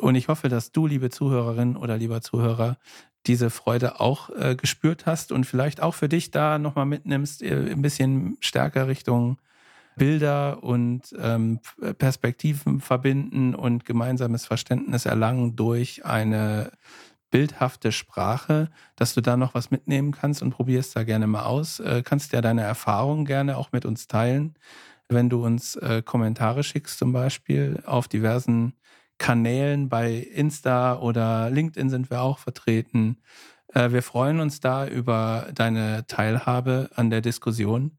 Und 0.00 0.14
ich 0.14 0.28
hoffe, 0.28 0.48
dass 0.48 0.72
du, 0.72 0.86
liebe 0.86 1.10
Zuhörerin 1.10 1.76
oder 1.76 1.96
lieber 1.96 2.20
Zuhörer, 2.20 2.78
diese 3.26 3.50
Freude 3.50 4.00
auch 4.00 4.30
äh, 4.30 4.54
gespürt 4.54 5.06
hast 5.06 5.32
und 5.32 5.44
vielleicht 5.44 5.80
auch 5.80 5.94
für 5.94 6.08
dich 6.08 6.30
da 6.30 6.58
nochmal 6.58 6.86
mitnimmst, 6.86 7.42
äh, 7.42 7.70
ein 7.70 7.82
bisschen 7.82 8.36
stärker 8.40 8.86
Richtung 8.88 9.38
Bilder 9.96 10.62
und 10.62 11.14
ähm, 11.18 11.60
Perspektiven 11.98 12.80
verbinden 12.80 13.54
und 13.54 13.84
gemeinsames 13.84 14.44
Verständnis 14.44 15.06
erlangen 15.06 15.54
durch 15.54 16.04
eine 16.04 16.72
bildhafte 17.30 17.92
Sprache, 17.92 18.70
dass 18.96 19.14
du 19.14 19.20
da 19.20 19.36
noch 19.36 19.54
was 19.54 19.70
mitnehmen 19.70 20.12
kannst 20.12 20.42
und 20.42 20.50
probierst 20.50 20.94
da 20.94 21.04
gerne 21.04 21.26
mal 21.26 21.44
aus. 21.44 21.80
Äh, 21.80 22.02
kannst 22.04 22.32
ja 22.32 22.40
deine 22.40 22.62
Erfahrungen 22.62 23.24
gerne 23.24 23.56
auch 23.56 23.72
mit 23.72 23.84
uns 23.84 24.06
teilen, 24.06 24.54
wenn 25.08 25.28
du 25.28 25.44
uns 25.44 25.76
äh, 25.76 26.02
Kommentare 26.04 26.62
schickst 26.62 26.98
zum 26.98 27.12
Beispiel 27.12 27.82
auf 27.86 28.08
diversen 28.08 28.74
Kanälen 29.18 29.88
bei 29.88 30.14
Insta 30.14 30.98
oder 30.98 31.50
LinkedIn 31.50 31.90
sind 31.90 32.10
wir 32.10 32.22
auch 32.22 32.38
vertreten. 32.38 33.18
Äh, 33.72 33.90
wir 33.92 34.02
freuen 34.02 34.40
uns 34.40 34.60
da 34.60 34.86
über 34.86 35.48
deine 35.54 36.06
Teilhabe 36.06 36.90
an 36.94 37.10
der 37.10 37.20
Diskussion. 37.20 37.98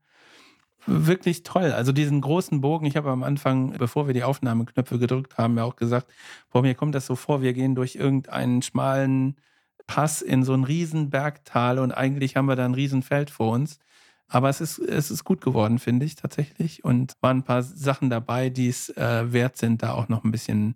Wirklich 0.88 1.44
toll. 1.44 1.72
Also 1.72 1.92
diesen 1.92 2.22
großen 2.22 2.62
Bogen, 2.62 2.86
ich 2.86 2.96
habe 2.96 3.10
am 3.10 3.24
Anfang, 3.24 3.72
bevor 3.78 4.06
wir 4.08 4.14
die 4.14 4.24
Aufnahmeknöpfe 4.24 5.00
gedrückt 5.00 5.38
haben, 5.38 5.58
ja 5.58 5.64
auch 5.64 5.76
gesagt, 5.76 6.12
boah, 6.52 6.62
mir 6.62 6.76
kommt 6.76 6.94
das 6.94 7.08
so 7.08 7.16
vor, 7.16 7.42
wir 7.42 7.54
gehen 7.54 7.74
durch 7.74 7.96
irgendeinen 7.96 8.62
schmalen 8.62 9.36
Pass 9.88 10.22
in 10.22 10.44
so 10.44 10.54
ein 10.54 10.64
Riesenbergtal 10.64 11.80
und 11.80 11.92
eigentlich 11.92 12.36
haben 12.36 12.48
wir 12.48 12.56
da 12.56 12.66
ein 12.66 12.74
Riesenfeld 12.74 13.30
vor 13.32 13.52
uns. 13.52 13.80
Aber 14.28 14.50
es 14.50 14.62
ist, 14.62 14.80
es 14.80 15.12
ist 15.12 15.24
gut 15.24 15.42
geworden, 15.42 15.80
finde 15.80 16.06
ich 16.06 16.16
tatsächlich. 16.16 16.84
Und 16.84 17.14
waren 17.22 17.40
ein 17.40 17.44
paar 17.44 17.64
Sachen 17.64 18.10
dabei, 18.10 18.50
die 18.50 18.68
es 18.70 18.90
äh, 18.90 19.32
wert 19.32 19.58
sind, 19.58 19.84
da 19.84 19.94
auch 19.94 20.08
noch 20.10 20.24
ein 20.24 20.32
bisschen 20.32 20.76